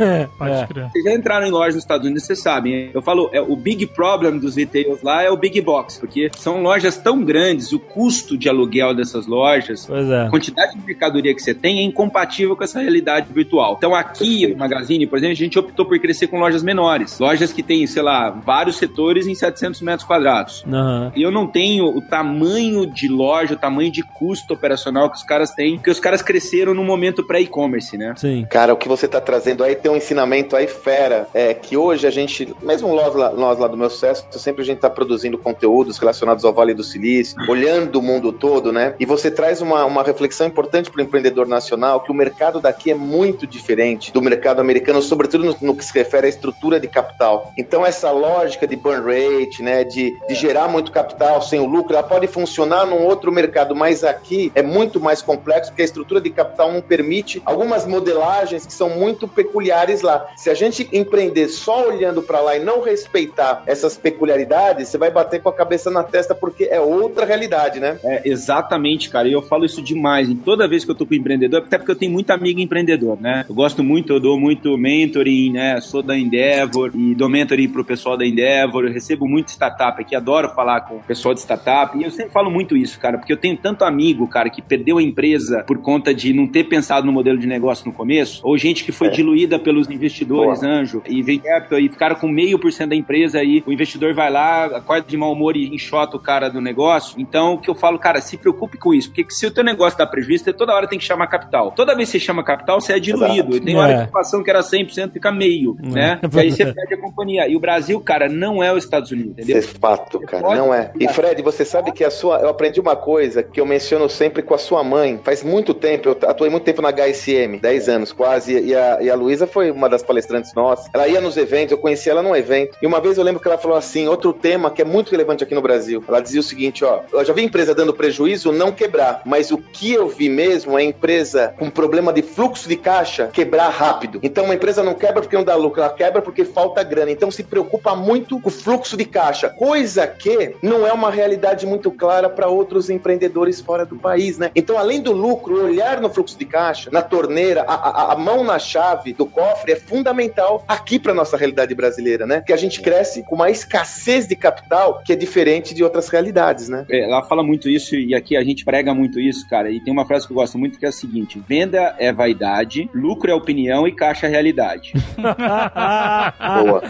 É, 0.00 0.28
pode 0.38 0.52
é. 0.52 0.66
crer. 0.66 0.88
Vocês 0.90 1.04
já 1.04 1.14
entraram 1.14 1.46
em 1.46 1.50
lojas 1.50 1.74
nos 1.74 1.84
Estados 1.84 2.06
Unidos, 2.06 2.24
vocês 2.24 2.40
sabem. 2.40 2.90
Eu 2.92 3.02
falo, 3.02 3.30
é, 3.32 3.40
o 3.40 3.56
big 3.56 3.86
problem 3.86 4.38
dos 4.38 4.56
retailers 4.56 5.02
lá 5.02 5.22
é 5.22 5.30
o 5.30 5.36
big 5.36 5.60
box, 5.60 5.98
porque 5.98 6.30
são 6.36 6.62
lojas 6.62 6.96
tão 6.96 7.22
grandes, 7.22 7.72
o 7.72 7.78
custo 7.78 8.36
de 8.36 8.48
aluguel 8.48 8.94
dessas 8.94 9.26
lojas, 9.26 9.88
é. 9.88 10.26
a 10.26 10.30
quantidade 10.30 10.78
de 10.78 10.84
mercadoria 10.84 11.34
que 11.34 11.42
você 11.42 11.54
tem 11.54 11.80
é 11.80 11.82
incompatível 11.82 12.56
com 12.56 12.64
essa 12.64 12.80
realidade 12.80 13.32
virtual. 13.32 13.74
Então 13.78 13.94
aqui 13.94 14.46
no 14.46 14.56
Magazine, 14.56 15.06
por 15.06 15.18
exemplo, 15.18 15.32
a 15.32 15.36
gente 15.36 15.58
optou 15.58 15.84
por 15.84 15.98
crescer 15.98 16.26
com 16.30 16.38
lojas 16.38 16.62
menores. 16.62 17.18
Lojas 17.18 17.52
que 17.52 17.62
têm, 17.62 17.86
sei 17.86 18.02
lá, 18.02 18.30
vários 18.30 18.76
setores 18.76 19.26
em 19.26 19.34
700 19.34 19.80
metros 19.80 20.06
quadrados. 20.06 20.64
Uhum. 20.64 21.12
E 21.14 21.22
eu 21.22 21.30
não 21.30 21.46
tenho 21.46 21.86
o 21.86 22.00
tamanho 22.00 22.86
de 22.86 23.08
loja, 23.08 23.54
o 23.54 23.56
tamanho 23.56 23.90
de 23.90 24.02
custo 24.02 24.54
operacional 24.54 25.10
que 25.10 25.16
os 25.16 25.22
caras 25.22 25.50
têm, 25.52 25.76
porque 25.76 25.90
os 25.90 26.00
caras 26.00 26.22
cresceram 26.22 26.74
no 26.74 26.84
momento 26.84 27.24
pré-e-commerce, 27.24 27.96
né? 27.96 28.14
Sim. 28.16 28.46
Cara, 28.50 28.72
o 28.72 28.76
que 28.76 28.88
você 28.88 29.06
tá 29.06 29.20
trazendo 29.20 29.64
aí 29.64 29.74
tem 29.74 29.90
um 29.90 29.96
ensinamento 29.96 30.56
aí 30.56 30.66
fera, 30.66 31.28
é 31.34 31.52
que 31.52 31.76
hoje 31.76 32.06
a 32.06 32.10
gente, 32.10 32.54
mesmo 32.62 32.94
nós 32.94 33.14
lá, 33.14 33.30
nós 33.32 33.58
lá 33.58 33.68
do 33.68 33.76
meu 33.76 33.90
sucesso, 33.90 34.26
sempre 34.32 34.62
a 34.62 34.64
gente 34.64 34.78
tá 34.78 34.90
produzindo 34.90 35.38
conteúdos 35.38 35.98
relacionados 35.98 36.44
ao 36.44 36.52
Vale 36.52 36.74
do 36.74 36.84
Silício, 36.84 37.36
olhando 37.48 37.98
o 37.98 38.02
mundo 38.02 38.32
todo, 38.32 38.72
né? 38.72 38.94
E 38.98 39.06
você 39.06 39.30
traz 39.30 39.60
uma, 39.60 39.84
uma 39.84 40.02
reflexão 40.02 40.46
importante 40.46 40.90
para 40.90 41.00
o 41.00 41.04
empreendedor 41.04 41.46
nacional, 41.46 42.00
que 42.00 42.10
o 42.10 42.14
mercado 42.14 42.60
daqui 42.60 42.90
é 42.90 42.94
muito 42.94 43.46
diferente 43.46 44.12
do 44.12 44.22
mercado 44.22 44.60
americano, 44.60 45.02
sobretudo 45.02 45.44
no, 45.44 45.56
no 45.60 45.76
que 45.76 45.84
se 45.84 45.92
refere 45.92 46.19
à 46.24 46.28
estrutura 46.28 46.78
de 46.78 46.88
capital. 46.88 47.52
Então 47.56 47.84
essa 47.84 48.10
lógica 48.10 48.66
de 48.66 48.76
burn 48.76 49.00
rate, 49.04 49.62
né, 49.62 49.84
de, 49.84 50.16
de 50.28 50.34
gerar 50.34 50.68
muito 50.68 50.92
capital 50.92 51.40
sem 51.42 51.60
o 51.60 51.66
lucro, 51.66 51.94
ela 51.94 52.02
pode 52.02 52.26
funcionar 52.26 52.86
num 52.86 53.04
outro 53.04 53.32
mercado, 53.32 53.74
mas 53.74 54.04
aqui 54.04 54.52
é 54.54 54.62
muito 54.62 55.00
mais 55.00 55.22
complexo, 55.22 55.70
porque 55.70 55.82
a 55.82 55.84
estrutura 55.84 56.20
de 56.20 56.30
capital 56.30 56.72
não 56.72 56.80
permite 56.80 57.42
algumas 57.44 57.86
modelagens 57.86 58.66
que 58.66 58.72
são 58.72 58.90
muito 58.90 59.26
peculiares 59.26 60.02
lá. 60.02 60.26
Se 60.36 60.50
a 60.50 60.54
gente 60.54 60.88
empreender 60.92 61.48
só 61.48 61.88
olhando 61.88 62.22
para 62.22 62.40
lá 62.40 62.56
e 62.56 62.60
não 62.60 62.80
respeitar 62.80 63.62
essas 63.66 63.96
peculiaridades, 63.96 64.88
você 64.88 64.98
vai 64.98 65.10
bater 65.10 65.42
com 65.42 65.48
a 65.48 65.52
cabeça 65.52 65.90
na 65.90 66.02
testa 66.02 66.34
porque 66.34 66.64
é 66.64 66.80
outra 66.80 67.24
realidade, 67.24 67.80
né? 67.80 67.98
É, 68.04 68.28
exatamente, 68.28 69.10
cara. 69.10 69.28
E 69.28 69.32
eu 69.32 69.42
falo 69.42 69.64
isso 69.64 69.82
demais. 69.82 70.28
Em 70.28 70.36
toda 70.36 70.68
vez 70.68 70.84
que 70.84 70.90
eu 70.90 70.94
tô 70.94 71.06
com 71.06 71.14
empreendedor, 71.14 71.62
até 71.62 71.78
porque 71.78 71.92
eu 71.92 71.96
tenho 71.96 72.12
muito 72.12 72.30
amigo 72.30 72.60
empreendedor, 72.60 73.18
né? 73.20 73.44
Eu 73.48 73.54
gosto 73.54 73.82
muito, 73.82 74.12
eu 74.12 74.20
dou 74.20 74.38
muito 74.38 74.76
mentoring, 74.76 75.52
né? 75.52 75.80
Sou 75.80 75.99
da 76.02 76.16
Endeavor 76.16 76.90
e 76.94 77.14
dou 77.14 77.28
mentoring 77.28 77.68
pro 77.68 77.84
pessoal 77.84 78.16
da 78.16 78.26
Endeavor. 78.26 78.84
Eu 78.84 78.92
recebo 78.92 79.28
muito 79.28 79.48
startup 79.48 80.00
aqui, 80.00 80.14
adoro 80.14 80.48
falar 80.50 80.82
com 80.82 80.96
o 80.96 81.02
pessoal 81.02 81.34
de 81.34 81.40
startup. 81.40 81.96
E 81.98 82.04
eu 82.04 82.10
sempre 82.10 82.32
falo 82.32 82.50
muito 82.50 82.76
isso, 82.76 82.98
cara, 82.98 83.18
porque 83.18 83.32
eu 83.32 83.36
tenho 83.36 83.56
tanto 83.56 83.84
amigo, 83.84 84.26
cara, 84.28 84.50
que 84.50 84.62
perdeu 84.62 84.98
a 84.98 85.02
empresa 85.02 85.64
por 85.66 85.78
conta 85.78 86.14
de 86.14 86.32
não 86.32 86.46
ter 86.46 86.64
pensado 86.64 87.06
no 87.06 87.12
modelo 87.12 87.38
de 87.38 87.46
negócio 87.46 87.86
no 87.86 87.92
começo, 87.92 88.40
ou 88.44 88.56
gente 88.56 88.84
que 88.84 88.92
foi 88.92 89.08
é. 89.08 89.10
diluída 89.10 89.58
pelos 89.58 89.88
investidores, 89.88 90.60
Boa. 90.60 90.72
anjo, 90.72 91.02
e 91.06 91.22
vem 91.22 91.38
capital 91.38 91.78
e 91.78 91.88
ficaram 91.88 92.16
com 92.16 92.28
meio 92.28 92.58
por 92.58 92.72
cento 92.72 92.90
da 92.90 92.96
empresa 92.96 93.38
aí, 93.38 93.62
o 93.66 93.72
investidor 93.72 94.14
vai 94.14 94.30
lá, 94.30 94.66
acorda 94.66 95.06
de 95.06 95.16
mau 95.16 95.32
humor 95.32 95.56
e 95.56 95.66
enxota 95.74 96.16
o 96.16 96.20
cara 96.20 96.48
do 96.48 96.60
negócio. 96.60 97.20
Então, 97.20 97.54
o 97.54 97.58
que 97.58 97.68
eu 97.68 97.74
falo, 97.74 97.98
cara, 97.98 98.20
se 98.20 98.36
preocupe 98.36 98.78
com 98.78 98.94
isso, 98.94 99.08
porque 99.08 99.26
se 99.30 99.46
o 99.46 99.50
teu 99.50 99.64
negócio 99.64 99.98
dá 99.98 100.06
prejuízo, 100.06 100.44
você 100.44 100.52
toda 100.52 100.74
hora 100.74 100.86
tem 100.86 100.98
que 100.98 101.04
chamar 101.04 101.26
capital. 101.26 101.72
Toda 101.72 101.94
vez 101.94 102.10
que 102.10 102.18
você 102.18 102.24
chama 102.24 102.42
capital, 102.42 102.80
você 102.80 102.94
é 102.94 102.98
diluído. 102.98 103.56
E 103.56 103.60
tem 103.60 103.76
hora 103.76 103.92
é. 103.92 103.94
que 103.94 104.00
a 104.00 104.04
ocupação 104.04 104.42
que 104.42 104.50
era 104.50 104.60
100% 104.60 105.12
fica 105.12 105.30
meio. 105.32 105.76
Né? 105.94 106.20
E 106.22 106.38
aí 106.38 106.50
você 106.50 106.72
perde 106.72 106.94
a 106.94 106.98
companhia. 106.98 107.48
E 107.48 107.56
o 107.56 107.60
Brasil, 107.60 108.00
cara, 108.00 108.28
não 108.28 108.62
é 108.62 108.72
os 108.72 108.84
Estados 108.84 109.10
Unidos, 109.10 109.32
entendeu? 109.32 109.58
Isso 109.58 109.76
é 109.76 109.78
fato, 109.78 110.20
cara, 110.20 110.54
não 110.54 110.72
é. 110.72 110.92
E 110.98 111.08
Fred, 111.08 111.40
você 111.42 111.64
sabe 111.64 111.92
que 111.92 112.04
a 112.04 112.10
sua, 112.10 112.40
eu 112.40 112.48
aprendi 112.48 112.80
uma 112.80 112.96
coisa 112.96 113.42
que 113.42 113.60
eu 113.60 113.66
menciono 113.66 114.08
sempre 114.08 114.42
com 114.42 114.54
a 114.54 114.58
sua 114.58 114.82
mãe. 114.82 115.20
Faz 115.22 115.42
muito 115.42 115.74
tempo, 115.74 116.08
eu 116.08 116.18
atuei 116.28 116.50
muito 116.50 116.64
tempo 116.64 116.82
na 116.82 116.90
HSM, 116.90 117.58
10 117.60 117.88
anos 117.88 118.12
quase, 118.12 118.58
e 118.58 118.74
a, 118.74 119.02
e 119.02 119.10
a 119.10 119.14
Luísa 119.14 119.46
foi 119.46 119.70
uma 119.70 119.88
das 119.88 120.02
palestrantes 120.02 120.54
nossas. 120.54 120.88
Ela 120.92 121.08
ia 121.08 121.20
nos 121.20 121.36
eventos, 121.36 121.72
eu 121.72 121.78
conheci 121.78 122.08
ela 122.10 122.22
num 122.22 122.34
evento, 122.34 122.76
e 122.82 122.86
uma 122.86 123.00
vez 123.00 123.18
eu 123.18 123.24
lembro 123.24 123.40
que 123.40 123.48
ela 123.48 123.58
falou 123.58 123.76
assim, 123.76 124.08
outro 124.08 124.32
tema 124.32 124.70
que 124.70 124.82
é 124.82 124.84
muito 124.84 125.10
relevante 125.10 125.44
aqui 125.44 125.54
no 125.54 125.62
Brasil. 125.62 126.02
Ela 126.06 126.20
dizia 126.20 126.40
o 126.40 126.44
seguinte, 126.44 126.84
ó, 126.84 127.00
eu 127.12 127.24
já 127.24 127.32
vi 127.32 127.42
empresa 127.42 127.74
dando 127.74 127.94
prejuízo 127.94 128.52
não 128.52 128.72
quebrar, 128.72 129.22
mas 129.24 129.50
o 129.50 129.58
que 129.58 129.92
eu 129.92 130.08
vi 130.08 130.28
mesmo 130.28 130.78
é 130.78 130.82
empresa 130.82 131.54
com 131.58 131.70
problema 131.70 132.12
de 132.12 132.22
fluxo 132.22 132.68
de 132.68 132.76
caixa 132.76 133.28
quebrar 133.32 133.68
rápido. 133.68 134.20
Então 134.22 134.44
uma 134.44 134.54
empresa 134.54 134.82
não 134.82 134.94
quebra 134.94 135.22
porque 135.22 135.36
não 135.36 135.44
dá 135.44 135.54
lucro, 135.54 135.79
ela 135.80 135.92
quebra 135.92 136.22
porque 136.22 136.44
falta 136.44 136.82
grana. 136.82 137.10
Então 137.10 137.30
se 137.30 137.42
preocupa 137.42 137.94
muito 137.94 138.40
com 138.40 138.48
o 138.48 138.52
fluxo 138.52 138.96
de 138.96 139.04
caixa, 139.04 139.48
coisa 139.48 140.06
que 140.06 140.54
não 140.62 140.86
é 140.86 140.92
uma 140.92 141.10
realidade 141.10 141.66
muito 141.66 141.90
clara 141.90 142.28
para 142.28 142.48
outros 142.48 142.90
empreendedores 142.90 143.60
fora 143.60 143.84
do 143.84 143.96
país, 143.96 144.38
né? 144.38 144.50
Então, 144.54 144.78
além 144.78 145.00
do 145.00 145.12
lucro, 145.12 145.64
olhar 145.64 146.00
no 146.00 146.10
fluxo 146.10 146.38
de 146.38 146.44
caixa, 146.44 146.90
na 146.92 147.02
torneira, 147.02 147.62
a, 147.66 147.74
a, 147.74 148.12
a 148.12 148.16
mão 148.16 148.44
na 148.44 148.58
chave 148.58 149.12
do 149.12 149.26
cofre 149.26 149.72
é 149.72 149.76
fundamental 149.76 150.64
aqui 150.66 150.98
para 150.98 151.14
nossa 151.14 151.36
realidade 151.36 151.74
brasileira, 151.74 152.26
né? 152.26 152.42
Que 152.46 152.52
a 152.52 152.56
gente 152.56 152.80
cresce 152.80 153.22
com 153.22 153.34
uma 153.34 153.50
escassez 153.50 154.26
de 154.26 154.36
capital 154.36 155.00
que 155.04 155.12
é 155.12 155.16
diferente 155.16 155.74
de 155.74 155.82
outras 155.82 156.08
realidades, 156.08 156.68
né? 156.68 156.84
É, 156.90 157.04
ela 157.04 157.22
fala 157.22 157.42
muito 157.42 157.68
isso 157.68 157.94
e 157.94 158.14
aqui 158.14 158.36
a 158.36 158.42
gente 158.42 158.64
prega 158.64 158.94
muito 158.94 159.20
isso, 159.20 159.48
cara. 159.48 159.70
E 159.70 159.80
tem 159.80 159.92
uma 159.92 160.06
frase 160.06 160.26
que 160.26 160.32
eu 160.32 160.36
gosto 160.36 160.58
muito 160.58 160.78
que 160.78 160.86
é 160.86 160.88
a 160.88 160.92
seguinte: 160.92 161.40
venda 161.46 161.94
é 161.98 162.12
vaidade, 162.12 162.88
lucro 162.94 163.30
é 163.30 163.34
opinião 163.34 163.86
e 163.86 163.92
caixa 163.92 164.26
é 164.26 164.30
realidade. 164.30 164.92
Boa. 165.74 166.82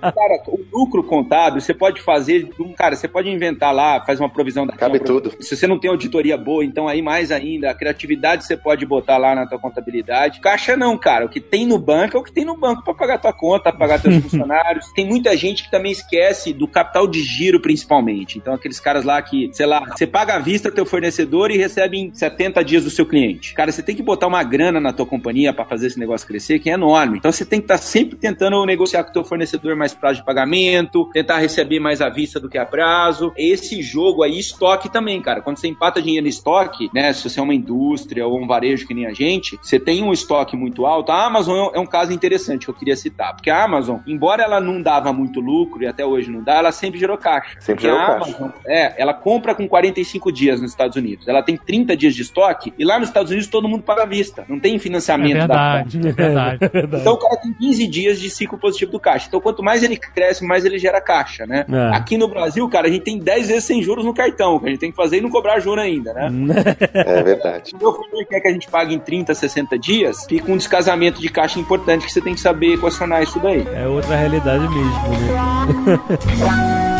Cara, 0.00 0.42
o 0.48 0.60
lucro 0.72 1.02
contábil 1.02 1.60
você 1.60 1.74
pode 1.74 2.00
fazer, 2.00 2.48
cara, 2.76 2.94
você 2.94 3.08
pode 3.08 3.28
inventar 3.28 3.74
lá, 3.74 4.00
faz 4.04 4.20
uma 4.20 4.28
provisão 4.28 4.66
da 4.66 4.76
Cabe 4.76 5.00
tudo. 5.00 5.32
Se 5.40 5.56
você 5.56 5.66
não 5.66 5.78
tem 5.78 5.90
auditoria 5.90 6.36
boa, 6.36 6.64
então 6.64 6.86
aí 6.86 7.02
mais 7.02 7.32
ainda, 7.32 7.70
a 7.70 7.74
criatividade 7.74 8.44
você 8.44 8.56
pode 8.56 8.84
botar 8.84 9.16
lá 9.16 9.34
na 9.34 9.46
tua 9.46 9.58
contabilidade. 9.58 10.40
Caixa 10.40 10.76
não, 10.76 10.96
cara. 10.96 11.26
O 11.26 11.28
que 11.28 11.40
tem 11.40 11.66
no 11.66 11.78
banco 11.78 12.16
é 12.16 12.20
o 12.20 12.22
que 12.22 12.32
tem 12.32 12.44
no 12.44 12.56
banco 12.56 12.84
para 12.84 12.94
pagar 12.94 13.18
tua 13.18 13.32
conta, 13.32 13.72
pagar 13.72 14.00
teus 14.00 14.16
funcionários. 14.22 14.92
Tem 14.92 15.06
muita 15.06 15.36
gente 15.36 15.64
que 15.64 15.70
também 15.70 15.92
esquece 15.92 16.52
do 16.52 16.68
capital 16.68 17.06
de 17.06 17.22
giro, 17.22 17.60
principalmente. 17.60 18.38
Então, 18.38 18.54
aqueles 18.54 18.78
caras 18.78 19.04
lá 19.04 19.20
que, 19.22 19.50
sei 19.52 19.66
lá, 19.66 19.84
você 19.96 20.06
paga 20.06 20.34
à 20.34 20.38
vista 20.38 20.70
teu 20.70 20.86
fornecedor 20.86 21.50
e 21.50 21.56
recebe 21.56 21.98
em 21.98 22.12
70 22.12 22.62
dias 22.64 22.84
do 22.84 22.90
seu 22.90 23.06
cliente. 23.06 23.54
Cara, 23.54 23.72
você 23.72 23.82
tem 23.82 23.96
que 23.96 24.02
botar 24.02 24.26
uma 24.26 24.42
grana 24.42 24.80
na 24.80 24.92
tua 24.92 25.06
companhia 25.06 25.52
para 25.52 25.64
fazer 25.64 25.88
esse 25.88 25.98
negócio 25.98 26.26
crescer, 26.26 26.58
que 26.58 26.70
é 26.70 26.74
enorme. 26.74 27.18
Então, 27.18 27.32
você 27.32 27.44
tem 27.44 27.60
que 27.60 27.64
estar 27.64 27.78
sempre 27.86 28.16
tentando 28.16 28.64
negociar 28.66 29.04
com 29.04 29.10
o 29.10 29.12
teu 29.12 29.24
fornecedor 29.24 29.74
mais 29.76 29.94
prazo 29.94 30.20
de 30.20 30.24
pagamento, 30.26 31.08
tentar 31.12 31.38
receber 31.38 31.80
mais 31.80 32.00
à 32.00 32.08
vista 32.08 32.38
do 32.40 32.48
que 32.48 32.58
a 32.58 32.66
prazo. 32.66 33.32
Esse 33.36 33.80
jogo 33.82 34.22
aí, 34.22 34.38
estoque 34.38 34.88
também, 34.90 35.20
cara. 35.22 35.40
Quando 35.40 35.58
você 35.58 35.68
empata 35.68 36.02
dinheiro 36.02 36.26
em 36.26 36.30
estoque, 36.30 36.90
né, 36.92 37.12
se 37.12 37.28
você 37.28 37.40
é 37.40 37.42
uma 37.42 37.54
indústria 37.54 38.26
ou 38.26 38.38
um 38.40 38.46
varejo 38.46 38.86
que 38.86 38.94
nem 38.94 39.06
a 39.06 39.12
gente, 39.12 39.58
você 39.62 39.78
tem 39.78 40.02
um 40.02 40.12
estoque 40.12 40.56
muito 40.56 40.84
alto. 40.84 41.10
A 41.12 41.24
Amazon 41.26 41.70
é 41.74 41.78
um- 41.78 41.82
é 41.84 41.86
caso 41.86 42.12
interessante 42.12 42.64
que 42.66 42.70
eu 42.70 42.74
queria 42.74 42.96
citar, 42.96 43.34
porque 43.34 43.48
a 43.48 43.62
Amazon, 43.64 43.98
embora 44.06 44.42
ela 44.42 44.60
não 44.60 44.82
dava 44.82 45.12
muito 45.12 45.40
lucro 45.40 45.82
e 45.82 45.86
até 45.86 46.04
hoje 46.04 46.30
não 46.30 46.42
dá, 46.42 46.54
ela 46.56 46.72
sempre 46.72 46.98
gerou 46.98 47.16
caixa. 47.16 47.50
Sempre 47.60 47.82
Porque 47.82 47.86
gerou 47.86 47.98
a 48.00 48.06
caixa. 48.18 48.36
Amazon, 48.36 48.50
é, 48.66 49.00
ela 49.00 49.14
compra 49.14 49.54
com 49.54 49.68
45 49.68 50.32
dias 50.32 50.60
nos 50.60 50.72
Estados 50.72 50.96
Unidos. 50.96 51.28
Ela 51.28 51.42
tem 51.42 51.56
30 51.56 51.96
dias 51.96 52.14
de 52.14 52.22
estoque 52.22 52.74
e 52.76 52.84
lá 52.84 52.98
nos 52.98 53.08
Estados 53.08 53.30
Unidos 53.30 53.48
todo 53.48 53.68
mundo 53.68 53.82
paga 53.84 54.02
à 54.02 54.06
vista. 54.06 54.44
Não 54.48 54.58
tem 54.58 54.74
É 54.76 54.78
financiamento 54.78 55.46
da 55.46 55.46
verdade, 55.46 55.98
é 55.98 56.12
verdade. 56.12 56.66
então 57.00 57.12
o 57.14 57.18
cara 57.18 57.36
tem 57.36 57.52
15 57.54 57.75
dias 57.84 58.20
de 58.20 58.30
ciclo 58.30 58.56
positivo 58.56 58.92
do 58.92 59.00
caixa. 59.00 59.26
Então 59.26 59.40
quanto 59.40 59.62
mais 59.62 59.82
ele 59.82 59.96
cresce, 59.96 60.44
mais 60.44 60.64
ele 60.64 60.78
gera 60.78 61.00
caixa, 61.00 61.44
né? 61.44 61.66
É. 61.68 61.96
Aqui 61.96 62.16
no 62.16 62.28
Brasil, 62.28 62.68
cara, 62.68 62.86
a 62.86 62.90
gente 62.90 63.02
tem 63.02 63.18
10 63.18 63.48
vezes 63.48 63.64
sem 63.64 63.82
juros 63.82 64.04
no 64.04 64.14
cartão, 64.14 64.60
que 64.60 64.66
a 64.66 64.68
gente 64.68 64.78
tem 64.78 64.90
que 64.90 64.96
fazer 64.96 65.16
e 65.18 65.20
não 65.20 65.30
cobrar 65.30 65.58
juro 65.58 65.80
ainda, 65.80 66.14
né? 66.14 66.30
É 66.94 67.22
verdade. 67.22 67.70
Se 67.70 67.74
o 67.74 67.78
meu 67.78 67.92
fornecedor 67.92 68.26
quer 68.26 68.40
que 68.40 68.48
a 68.48 68.52
gente 68.52 68.68
pague 68.68 68.94
em 68.94 68.98
30, 68.98 69.34
60 69.34 69.78
dias, 69.78 70.24
fica 70.28 70.50
um 70.50 70.56
descasamento 70.56 71.20
de 71.20 71.28
caixa 71.28 71.58
importante 71.58 72.06
que 72.06 72.12
você 72.12 72.20
tem 72.20 72.34
que 72.34 72.40
saber 72.40 72.74
equacionar 72.74 73.22
isso 73.22 73.40
daí. 73.40 73.66
É 73.74 73.86
outra 73.88 74.14
realidade 74.16 74.68
mesmo, 74.68 75.08
né? 75.08 76.86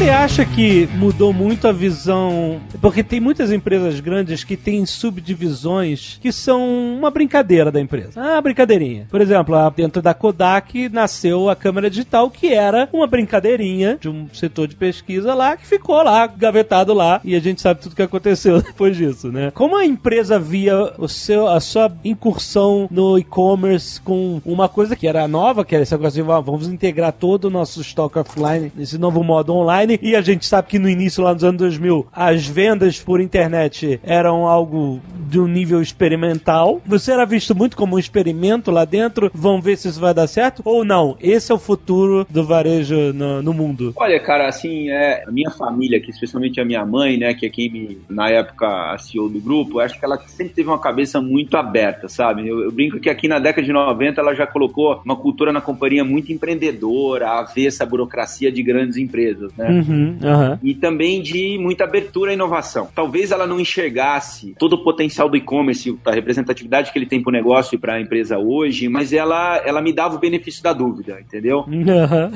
Você 0.00 0.08
acha 0.08 0.46
que 0.46 0.88
mudou 0.94 1.30
muito 1.30 1.68
a 1.68 1.72
visão? 1.72 2.58
Porque 2.80 3.04
tem 3.04 3.20
muitas 3.20 3.52
empresas 3.52 4.00
grandes 4.00 4.42
que 4.42 4.56
têm 4.56 4.86
subdivisões 4.86 6.18
que 6.22 6.32
são 6.32 6.96
uma 6.96 7.10
brincadeira 7.10 7.70
da 7.70 7.78
empresa. 7.78 8.12
Ah, 8.16 8.40
brincadeirinha. 8.40 9.06
Por 9.10 9.20
exemplo, 9.20 9.54
dentro 9.76 10.00
da 10.00 10.14
Kodak 10.14 10.88
nasceu 10.88 11.50
a 11.50 11.54
câmera 11.54 11.90
digital, 11.90 12.30
que 12.30 12.50
era 12.50 12.88
uma 12.94 13.06
brincadeirinha 13.06 13.98
de 14.00 14.08
um 14.08 14.26
setor 14.32 14.68
de 14.68 14.74
pesquisa 14.74 15.34
lá 15.34 15.54
que 15.54 15.66
ficou 15.66 16.02
lá, 16.02 16.26
gavetado 16.26 16.94
lá, 16.94 17.20
e 17.22 17.36
a 17.36 17.40
gente 17.40 17.60
sabe 17.60 17.82
tudo 17.82 17.94
que 17.94 18.00
aconteceu 18.00 18.56
depois 18.64 18.96
disso, 18.96 19.30
né? 19.30 19.50
Como 19.50 19.76
a 19.76 19.84
empresa 19.84 20.38
via 20.38 20.94
o 20.96 21.08
seu, 21.08 21.46
a 21.46 21.60
sua 21.60 21.92
incursão 22.02 22.88
no 22.90 23.18
e-commerce 23.18 24.00
com 24.00 24.40
uma 24.46 24.66
coisa 24.66 24.96
que 24.96 25.06
era 25.06 25.28
nova, 25.28 25.62
que 25.62 25.74
era 25.74 25.82
essa 25.82 25.98
coisa 25.98 26.22
de 26.22 26.30
"Ah, 26.30 26.40
vamos 26.40 26.68
integrar 26.68 27.12
todo 27.12 27.44
o 27.44 27.50
nosso 27.50 27.82
estoque 27.82 28.18
offline 28.18 28.72
nesse 28.74 28.96
novo 28.96 29.22
modo 29.22 29.54
online, 29.54 29.89
e 30.00 30.14
a 30.14 30.20
gente 30.20 30.46
sabe 30.46 30.68
que 30.68 30.78
no 30.78 30.88
início, 30.88 31.22
lá 31.22 31.32
nos 31.32 31.44
anos 31.44 31.58
2000, 31.58 32.06
as 32.12 32.46
vendas 32.46 33.00
por 33.00 33.20
internet 33.20 34.00
eram 34.02 34.46
algo 34.46 35.00
de 35.28 35.38
um 35.38 35.46
nível 35.46 35.80
experimental. 35.80 36.80
Você 36.84 37.12
era 37.12 37.24
visto 37.24 37.54
muito 37.54 37.76
como 37.76 37.96
um 37.96 37.98
experimento 37.98 38.70
lá 38.70 38.84
dentro, 38.84 39.30
vão 39.32 39.60
ver 39.60 39.76
se 39.76 39.88
isso 39.88 40.00
vai 40.00 40.12
dar 40.12 40.26
certo, 40.26 40.60
ou 40.64 40.84
não? 40.84 41.16
Esse 41.20 41.52
é 41.52 41.54
o 41.54 41.58
futuro 41.58 42.26
do 42.28 42.44
varejo 42.44 43.12
no, 43.12 43.42
no 43.42 43.54
mundo. 43.54 43.92
Olha, 43.96 44.18
cara, 44.20 44.48
assim, 44.48 44.90
é, 44.90 45.24
a 45.26 45.30
minha 45.30 45.50
família, 45.50 45.98
aqui, 45.98 46.10
especialmente 46.10 46.60
a 46.60 46.64
minha 46.64 46.84
mãe, 46.84 47.16
né, 47.16 47.34
que 47.34 47.46
é 47.46 47.48
quem 47.48 47.70
me, 47.70 47.98
na 48.08 48.28
época, 48.28 48.66
a 48.66 48.98
CEO 48.98 49.28
do 49.28 49.40
grupo, 49.40 49.78
acho 49.78 49.98
que 49.98 50.04
ela 50.04 50.18
sempre 50.26 50.54
teve 50.54 50.68
uma 50.68 50.78
cabeça 50.78 51.20
muito 51.20 51.56
aberta, 51.56 52.08
sabe? 52.08 52.46
Eu, 52.48 52.60
eu 52.60 52.72
brinco 52.72 52.98
que 52.98 53.08
aqui 53.08 53.28
na 53.28 53.38
década 53.38 53.66
de 53.66 53.72
90 53.72 54.20
ela 54.20 54.34
já 54.34 54.46
colocou 54.46 55.00
uma 55.04 55.16
cultura 55.16 55.52
na 55.52 55.60
companhia 55.60 56.04
muito 56.04 56.32
empreendedora, 56.32 57.28
a 57.30 57.42
ver 57.42 57.66
essa 57.66 57.86
burocracia 57.86 58.50
de 58.50 58.62
grandes 58.62 58.96
empresas, 58.96 59.52
né? 59.56 59.70
Uhum, 59.70 59.79
aham. 60.22 60.58
e 60.62 60.74
também 60.74 61.22
de 61.22 61.58
muita 61.58 61.84
abertura 61.84 62.30
à 62.30 62.34
inovação. 62.34 62.88
Talvez 62.94 63.30
ela 63.30 63.46
não 63.46 63.58
enxergasse 63.60 64.54
todo 64.58 64.74
o 64.74 64.84
potencial 64.84 65.28
do 65.28 65.36
e-commerce, 65.36 65.96
a 66.04 66.10
representatividade 66.12 66.92
que 66.92 66.98
ele 66.98 67.06
tem 67.06 67.20
para 67.22 67.30
o 67.30 67.32
negócio 67.32 67.74
e 67.74 67.78
para 67.78 67.94
a 67.94 68.00
empresa 68.00 68.38
hoje, 68.38 68.88
mas 68.88 69.12
ela, 69.12 69.56
ela 69.64 69.80
me 69.80 69.92
dava 69.92 70.16
o 70.16 70.18
benefício 70.18 70.62
da 70.62 70.72
dúvida, 70.72 71.18
entendeu? 71.20 71.64
Aham. 71.70 72.32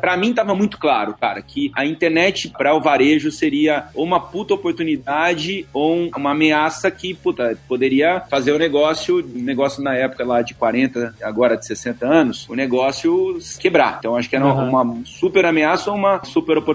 Pra 0.00 0.16
mim 0.16 0.32
tava 0.32 0.54
muito 0.54 0.78
claro, 0.78 1.14
cara, 1.20 1.40
que 1.42 1.70
a 1.74 1.84
internet 1.86 2.50
para 2.56 2.74
o 2.74 2.80
varejo 2.80 3.30
seria 3.30 3.84
ou 3.94 4.04
uma 4.04 4.20
puta 4.20 4.54
oportunidade 4.54 5.66
ou 5.72 5.94
um- 5.94 6.10
uma 6.16 6.30
ameaça 6.32 6.90
que, 6.90 7.14
puta, 7.14 7.56
poderia 7.68 8.20
fazer 8.30 8.52
o 8.52 8.58
negócio, 8.58 9.18
o 9.18 9.38
negócio 9.38 9.82
na 9.82 9.94
época 9.94 10.24
lá 10.24 10.42
de 10.42 10.54
40, 10.54 11.14
agora 11.22 11.56
de 11.56 11.66
60 11.66 12.06
anos, 12.06 12.48
o 12.48 12.54
negócio 12.54 13.38
quebrar. 13.60 13.96
Então 13.98 14.16
acho 14.16 14.28
que 14.28 14.36
era 14.36 14.44
Aham. 14.44 14.68
uma 14.68 14.96
super 15.04 15.44
ameaça 15.44 15.90
ou 15.90 15.96
uma 15.96 16.22
super 16.24 16.56
oportunidade, 16.58 16.65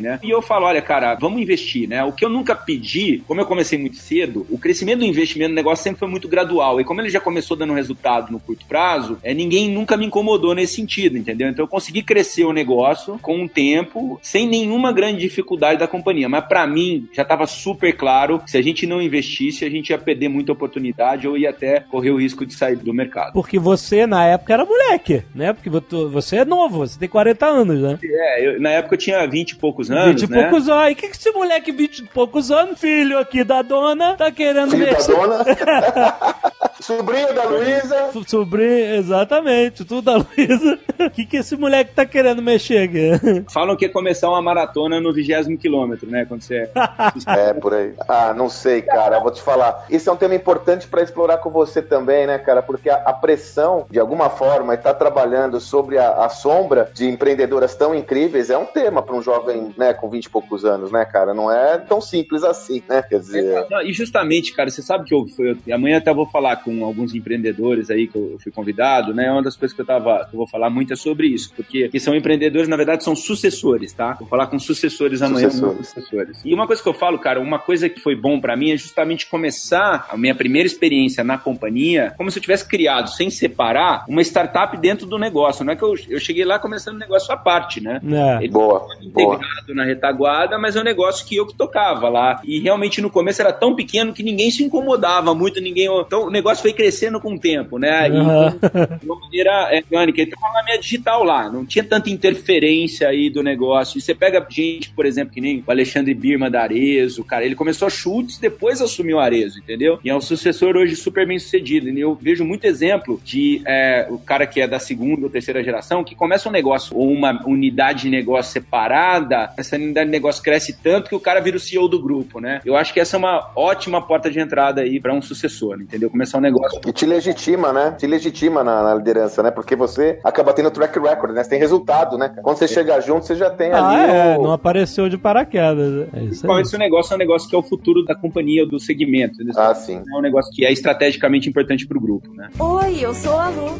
né? 0.00 0.18
E 0.22 0.30
eu 0.30 0.42
falo, 0.42 0.66
olha, 0.66 0.82
cara, 0.82 1.14
vamos 1.14 1.40
investir, 1.40 1.88
né? 1.88 2.02
O 2.04 2.12
que 2.12 2.24
eu 2.24 2.28
nunca 2.28 2.54
pedi, 2.54 3.22
como 3.26 3.40
eu 3.40 3.46
comecei 3.46 3.78
muito 3.78 3.96
cedo, 3.96 4.46
o 4.50 4.58
crescimento 4.58 5.00
do 5.00 5.04
investimento 5.04 5.50
no 5.50 5.54
negócio 5.54 5.82
sempre 5.84 5.98
foi 6.00 6.08
muito 6.08 6.28
gradual. 6.28 6.80
E 6.80 6.84
como 6.84 7.00
ele 7.00 7.10
já 7.10 7.20
começou 7.20 7.56
dando 7.56 7.72
resultado 7.74 8.32
no 8.32 8.40
curto 8.40 8.64
prazo, 8.66 9.18
é, 9.22 9.32
ninguém 9.34 9.70
nunca 9.70 9.96
me 9.96 10.06
incomodou 10.06 10.54
nesse 10.54 10.74
sentido, 10.74 11.16
entendeu? 11.16 11.48
Então 11.48 11.64
eu 11.64 11.68
consegui 11.68 12.02
crescer 12.02 12.44
o 12.44 12.52
negócio 12.52 13.18
com 13.22 13.44
o 13.44 13.48
tempo, 13.48 14.18
sem 14.22 14.46
nenhuma 14.48 14.92
grande 14.92 15.20
dificuldade 15.20 15.78
da 15.80 15.86
companhia. 15.86 16.28
Mas 16.28 16.44
pra 16.46 16.66
mim, 16.66 17.08
já 17.12 17.24
tava 17.24 17.46
super 17.46 17.92
claro 17.96 18.38
que 18.40 18.50
se 18.50 18.56
a 18.58 18.62
gente 18.62 18.86
não 18.86 19.00
investisse, 19.00 19.64
a 19.64 19.70
gente 19.70 19.90
ia 19.90 19.98
perder 19.98 20.28
muita 20.28 20.52
oportunidade 20.52 21.26
ou 21.28 21.36
ia 21.36 21.50
até 21.50 21.80
correr 21.80 22.10
o 22.10 22.16
risco 22.20 22.44
de 22.46 22.54
sair 22.54 22.76
do 22.76 22.92
mercado. 22.94 23.32
Porque 23.32 23.58
você, 23.58 24.06
na 24.06 24.24
época, 24.26 24.52
era 24.52 24.64
moleque, 24.64 25.22
né? 25.34 25.52
Porque 25.52 25.68
vo- 25.70 26.08
você 26.10 26.36
é 26.36 26.44
novo, 26.44 26.78
você 26.78 26.98
tem 26.98 27.08
40 27.08 27.46
anos, 27.46 27.80
né? 27.80 27.98
É, 28.02 28.46
eu- 28.46 28.60
na 28.60 28.70
época 28.70 28.94
eu 28.94 28.98
tinha 28.98 29.19
20 29.26 29.50
e 29.50 29.56
poucos 29.56 29.90
anos, 29.90 30.20
20 30.20 30.22
e 30.22 30.30
né? 30.30 30.42
poucos 30.42 30.68
anos. 30.68 30.88
E 30.90 30.92
o 30.92 30.96
que, 30.96 31.08
que 31.08 31.16
esse 31.16 31.30
moleque, 31.32 31.72
20 31.72 31.98
e 31.98 32.02
poucos 32.04 32.50
anos, 32.50 32.78
filho 32.78 33.18
aqui 33.18 33.44
da 33.44 33.62
dona, 33.62 34.14
tá 34.16 34.30
querendo 34.30 34.70
Filho 34.70 34.86
da 34.86 34.92
mexer? 34.92 35.12
dona. 35.14 35.44
Sobrinho 36.80 37.34
da 37.34 37.44
Luísa. 37.44 38.10
Sobrinho, 38.26 38.94
exatamente, 38.96 39.84
tudo 39.84 40.02
da 40.02 40.16
Luísa. 40.16 40.78
O 40.98 41.10
que, 41.10 41.26
que 41.26 41.36
esse 41.38 41.56
moleque 41.56 41.94
tá 41.94 42.04
querendo 42.04 42.42
mexer 42.42 42.78
aqui? 42.78 43.44
Falam 43.52 43.76
que 43.76 43.84
é 43.84 43.88
começar 43.88 44.28
uma 44.28 44.42
maratona 44.42 45.00
no 45.00 45.12
vigésimo 45.12 45.58
quilômetro, 45.58 46.08
né? 46.10 46.24
Quando 46.24 46.42
você 46.42 46.70
É, 47.26 47.52
por 47.52 47.74
aí. 47.74 47.94
Ah, 48.08 48.32
não 48.34 48.48
sei, 48.48 48.82
cara. 48.82 49.20
Vou 49.20 49.30
te 49.30 49.42
falar. 49.42 49.86
Esse 49.90 50.08
é 50.08 50.12
um 50.12 50.16
tema 50.16 50.34
importante 50.34 50.86
pra 50.88 51.02
explorar 51.02 51.38
com 51.38 51.50
você 51.50 51.82
também, 51.82 52.26
né, 52.26 52.38
cara? 52.38 52.62
Porque 52.62 52.88
a, 52.88 52.96
a 52.96 53.12
pressão, 53.12 53.86
de 53.90 53.98
alguma 53.98 54.30
forma, 54.30 54.74
está 54.74 54.94
trabalhando 54.94 55.60
sobre 55.60 55.98
a, 55.98 56.24
a 56.24 56.28
sombra 56.28 56.90
de 56.94 57.06
empreendedoras 57.06 57.74
tão 57.74 57.94
incríveis 57.94 58.50
é 58.50 58.58
um 58.58 58.66
tema 58.66 59.02
pra 59.02 59.14
um 59.14 59.22
jovem, 59.22 59.74
né, 59.76 59.92
com 59.92 60.08
20 60.08 60.24
e 60.24 60.30
poucos 60.30 60.64
anos, 60.64 60.90
né, 60.90 61.04
cara? 61.04 61.34
Não 61.34 61.50
é 61.50 61.78
tão 61.78 62.00
simples 62.00 62.42
assim, 62.42 62.82
né? 62.88 63.02
Quer 63.02 63.18
dizer. 63.20 63.66
Não, 63.70 63.82
e 63.82 63.92
justamente, 63.92 64.54
cara, 64.54 64.70
você 64.70 64.82
sabe 64.82 65.04
que 65.04 65.14
eu, 65.14 65.26
eu 65.38 65.74
amanhã 65.74 65.98
até 65.98 66.12
vou 66.12 66.26
falar 66.26 66.56
com 66.56 66.69
com 66.78 66.84
alguns 66.84 67.14
empreendedores 67.14 67.90
aí 67.90 68.06
que 68.06 68.16
eu 68.16 68.36
fui 68.42 68.52
convidado, 68.52 69.12
né? 69.14 69.30
Uma 69.30 69.42
das 69.42 69.56
coisas 69.56 69.74
que 69.74 69.80
eu 69.80 69.86
tava, 69.86 70.24
que 70.28 70.34
eu 70.34 70.38
vou 70.38 70.46
falar 70.46 70.70
muito 70.70 70.92
é 70.92 70.96
sobre 70.96 71.26
isso, 71.26 71.52
porque 71.54 71.88
que 71.88 71.98
são 72.00 72.14
empreendedores, 72.14 72.68
na 72.68 72.76
verdade, 72.76 73.02
são 73.04 73.16
sucessores, 73.16 73.92
tá? 73.92 74.14
Vou 74.18 74.28
falar 74.28 74.46
com 74.46 74.58
sucessores 74.58 75.22
amanhã, 75.22 75.50
Sucessores. 75.50 75.88
sucessores. 75.88 76.42
E 76.44 76.54
uma 76.54 76.66
coisa 76.66 76.82
que 76.82 76.88
eu 76.88 76.94
falo, 76.94 77.18
cara, 77.18 77.40
uma 77.40 77.58
coisa 77.58 77.88
que 77.88 78.00
foi 78.00 78.14
bom 78.14 78.40
pra 78.40 78.56
mim 78.56 78.70
é 78.70 78.76
justamente 78.76 79.26
começar 79.26 80.06
a 80.10 80.16
minha 80.16 80.34
primeira 80.34 80.66
experiência 80.66 81.24
na 81.24 81.38
companhia, 81.38 82.14
como 82.16 82.30
se 82.30 82.38
eu 82.38 82.42
tivesse 82.42 82.66
criado, 82.68 83.08
sem 83.10 83.30
separar, 83.30 84.04
uma 84.08 84.22
startup 84.22 84.76
dentro 84.76 85.06
do 85.06 85.18
negócio. 85.18 85.64
Não 85.64 85.72
é 85.72 85.76
que 85.76 85.82
eu, 85.82 85.94
eu 86.08 86.20
cheguei 86.20 86.44
lá 86.44 86.58
começando 86.58 86.94
um 86.96 86.98
negócio 86.98 87.32
à 87.32 87.36
parte, 87.36 87.80
né? 87.80 88.00
É. 88.04 88.44
Ele 88.44 88.48
Boa, 88.50 88.80
boa. 88.80 89.34
integrado 89.36 89.74
na 89.74 89.84
retaguarda, 89.84 90.58
mas 90.58 90.76
é 90.76 90.80
um 90.80 90.84
negócio 90.84 91.26
que 91.26 91.36
eu 91.36 91.46
que 91.46 91.54
tocava 91.54 92.08
lá. 92.08 92.40
E 92.44 92.60
realmente 92.60 93.00
no 93.00 93.10
começo 93.10 93.40
era 93.40 93.52
tão 93.52 93.74
pequeno 93.74 94.12
que 94.12 94.22
ninguém 94.22 94.50
se 94.50 94.62
incomodava 94.62 95.34
muito, 95.34 95.60
ninguém. 95.60 95.86
Então 96.00 96.26
o 96.26 96.30
negócio 96.30 96.59
foi 96.60 96.72
crescendo 96.72 97.20
com 97.20 97.34
o 97.34 97.38
tempo, 97.38 97.78
né? 97.78 98.08
E 98.08 98.16
Aham. 98.16 98.58
de 99.00 99.06
uma 99.06 99.20
maneira 99.20 99.68
é, 99.70 99.78
orgânica. 99.78 100.22
Então 100.22 100.38
a 100.56 100.62
minha 100.64 100.78
digital 100.78 101.24
lá, 101.24 101.50
não 101.50 101.64
tinha 101.64 101.84
tanta 101.84 102.10
interferência 102.10 103.08
aí 103.08 103.30
do 103.30 103.42
negócio. 103.42 103.98
E 103.98 104.00
você 104.00 104.14
pega 104.14 104.44
gente, 104.48 104.90
por 104.90 105.06
exemplo, 105.06 105.32
que 105.32 105.40
nem 105.40 105.62
o 105.66 105.70
Alexandre 105.70 106.14
Birma 106.14 106.50
da 106.50 106.62
Arezo, 106.62 107.24
cara, 107.24 107.44
ele 107.44 107.54
começou 107.54 107.86
a 107.86 107.90
chutes, 107.90 108.38
depois 108.38 108.80
assumiu 108.80 109.16
o 109.16 109.20
Arezo, 109.20 109.58
entendeu? 109.58 109.98
E 110.04 110.10
é 110.10 110.14
um 110.14 110.20
sucessor 110.20 110.76
hoje 110.76 110.96
super 110.96 111.26
bem 111.26 111.38
sucedido. 111.38 111.88
E 111.88 112.00
eu 112.00 112.14
vejo 112.14 112.44
muito 112.44 112.64
exemplo 112.64 113.20
de 113.24 113.62
é, 113.66 114.06
o 114.10 114.18
cara 114.18 114.46
que 114.46 114.60
é 114.60 114.66
da 114.66 114.78
segunda 114.78 115.24
ou 115.24 115.30
terceira 115.30 115.62
geração 115.62 116.04
que 116.04 116.14
começa 116.14 116.48
um 116.48 116.52
negócio 116.52 116.96
ou 116.96 117.10
uma 117.10 117.40
unidade 117.46 118.02
de 118.02 118.10
negócio 118.10 118.52
separada, 118.52 119.52
essa 119.56 119.76
unidade 119.76 120.06
de 120.06 120.12
negócio 120.12 120.42
cresce 120.42 120.76
tanto 120.82 121.08
que 121.08 121.14
o 121.14 121.20
cara 121.20 121.40
vira 121.40 121.56
o 121.56 121.60
CEO 121.60 121.88
do 121.88 122.00
grupo, 122.00 122.40
né? 122.40 122.60
Eu 122.64 122.76
acho 122.76 122.92
que 122.92 123.00
essa 123.00 123.16
é 123.16 123.18
uma 123.18 123.50
ótima 123.54 124.00
porta 124.00 124.30
de 124.30 124.38
entrada 124.40 124.80
aí 124.82 125.00
para 125.00 125.14
um 125.14 125.22
sucessor, 125.22 125.80
entendeu? 125.80 126.10
Começar 126.10 126.38
um 126.38 126.40
negócio 126.40 126.49
E 126.86 126.92
te 126.92 127.06
legitima, 127.06 127.72
né? 127.72 127.92
Te 127.98 128.06
legitima 128.06 128.62
na, 128.64 128.82
na 128.82 128.94
liderança, 128.94 129.42
né? 129.42 129.50
Porque 129.50 129.76
você 129.76 130.18
acaba 130.24 130.52
tendo 130.52 130.70
track 130.70 130.98
record, 130.98 131.32
né? 131.34 131.42
Você 131.44 131.50
tem 131.50 131.58
resultado, 131.58 132.16
né? 132.18 132.32
Quando 132.42 132.56
você 132.56 132.68
chega 132.68 133.00
junto, 133.00 133.26
você 133.26 133.36
já 133.36 133.50
tem 133.50 133.72
Ah, 133.72 133.88
ali 133.88 134.10
é, 134.10 134.38
o... 134.38 134.42
não 134.42 134.52
apareceu 134.52 135.08
de 135.08 135.18
paraquedas. 135.18 135.94
É 135.94 136.00
isso 136.02 136.10
aí. 136.12 136.26
Principalmente 136.26 136.68
se 136.68 136.76
o 136.76 136.78
negócio 136.78 137.12
é 137.12 137.16
um 137.16 137.18
negócio 137.18 137.48
que 137.48 137.54
é 137.54 137.58
o 137.58 137.62
futuro 137.62 138.04
da 138.04 138.14
companhia, 138.14 138.66
do 138.66 138.78
segmento. 138.78 139.36
Ah, 139.56 139.74
sim. 139.74 140.02
É 140.12 140.18
um 140.18 140.22
negócio 140.22 140.52
que 140.54 140.64
é 140.64 140.72
estrategicamente 140.72 141.48
importante 141.48 141.86
para 141.86 141.98
o 141.98 142.00
grupo, 142.00 142.32
né? 142.34 142.48
Oi, 142.58 142.98
eu 143.00 143.14
sou 143.14 143.38
a 143.38 143.48
Lu. 143.48 143.78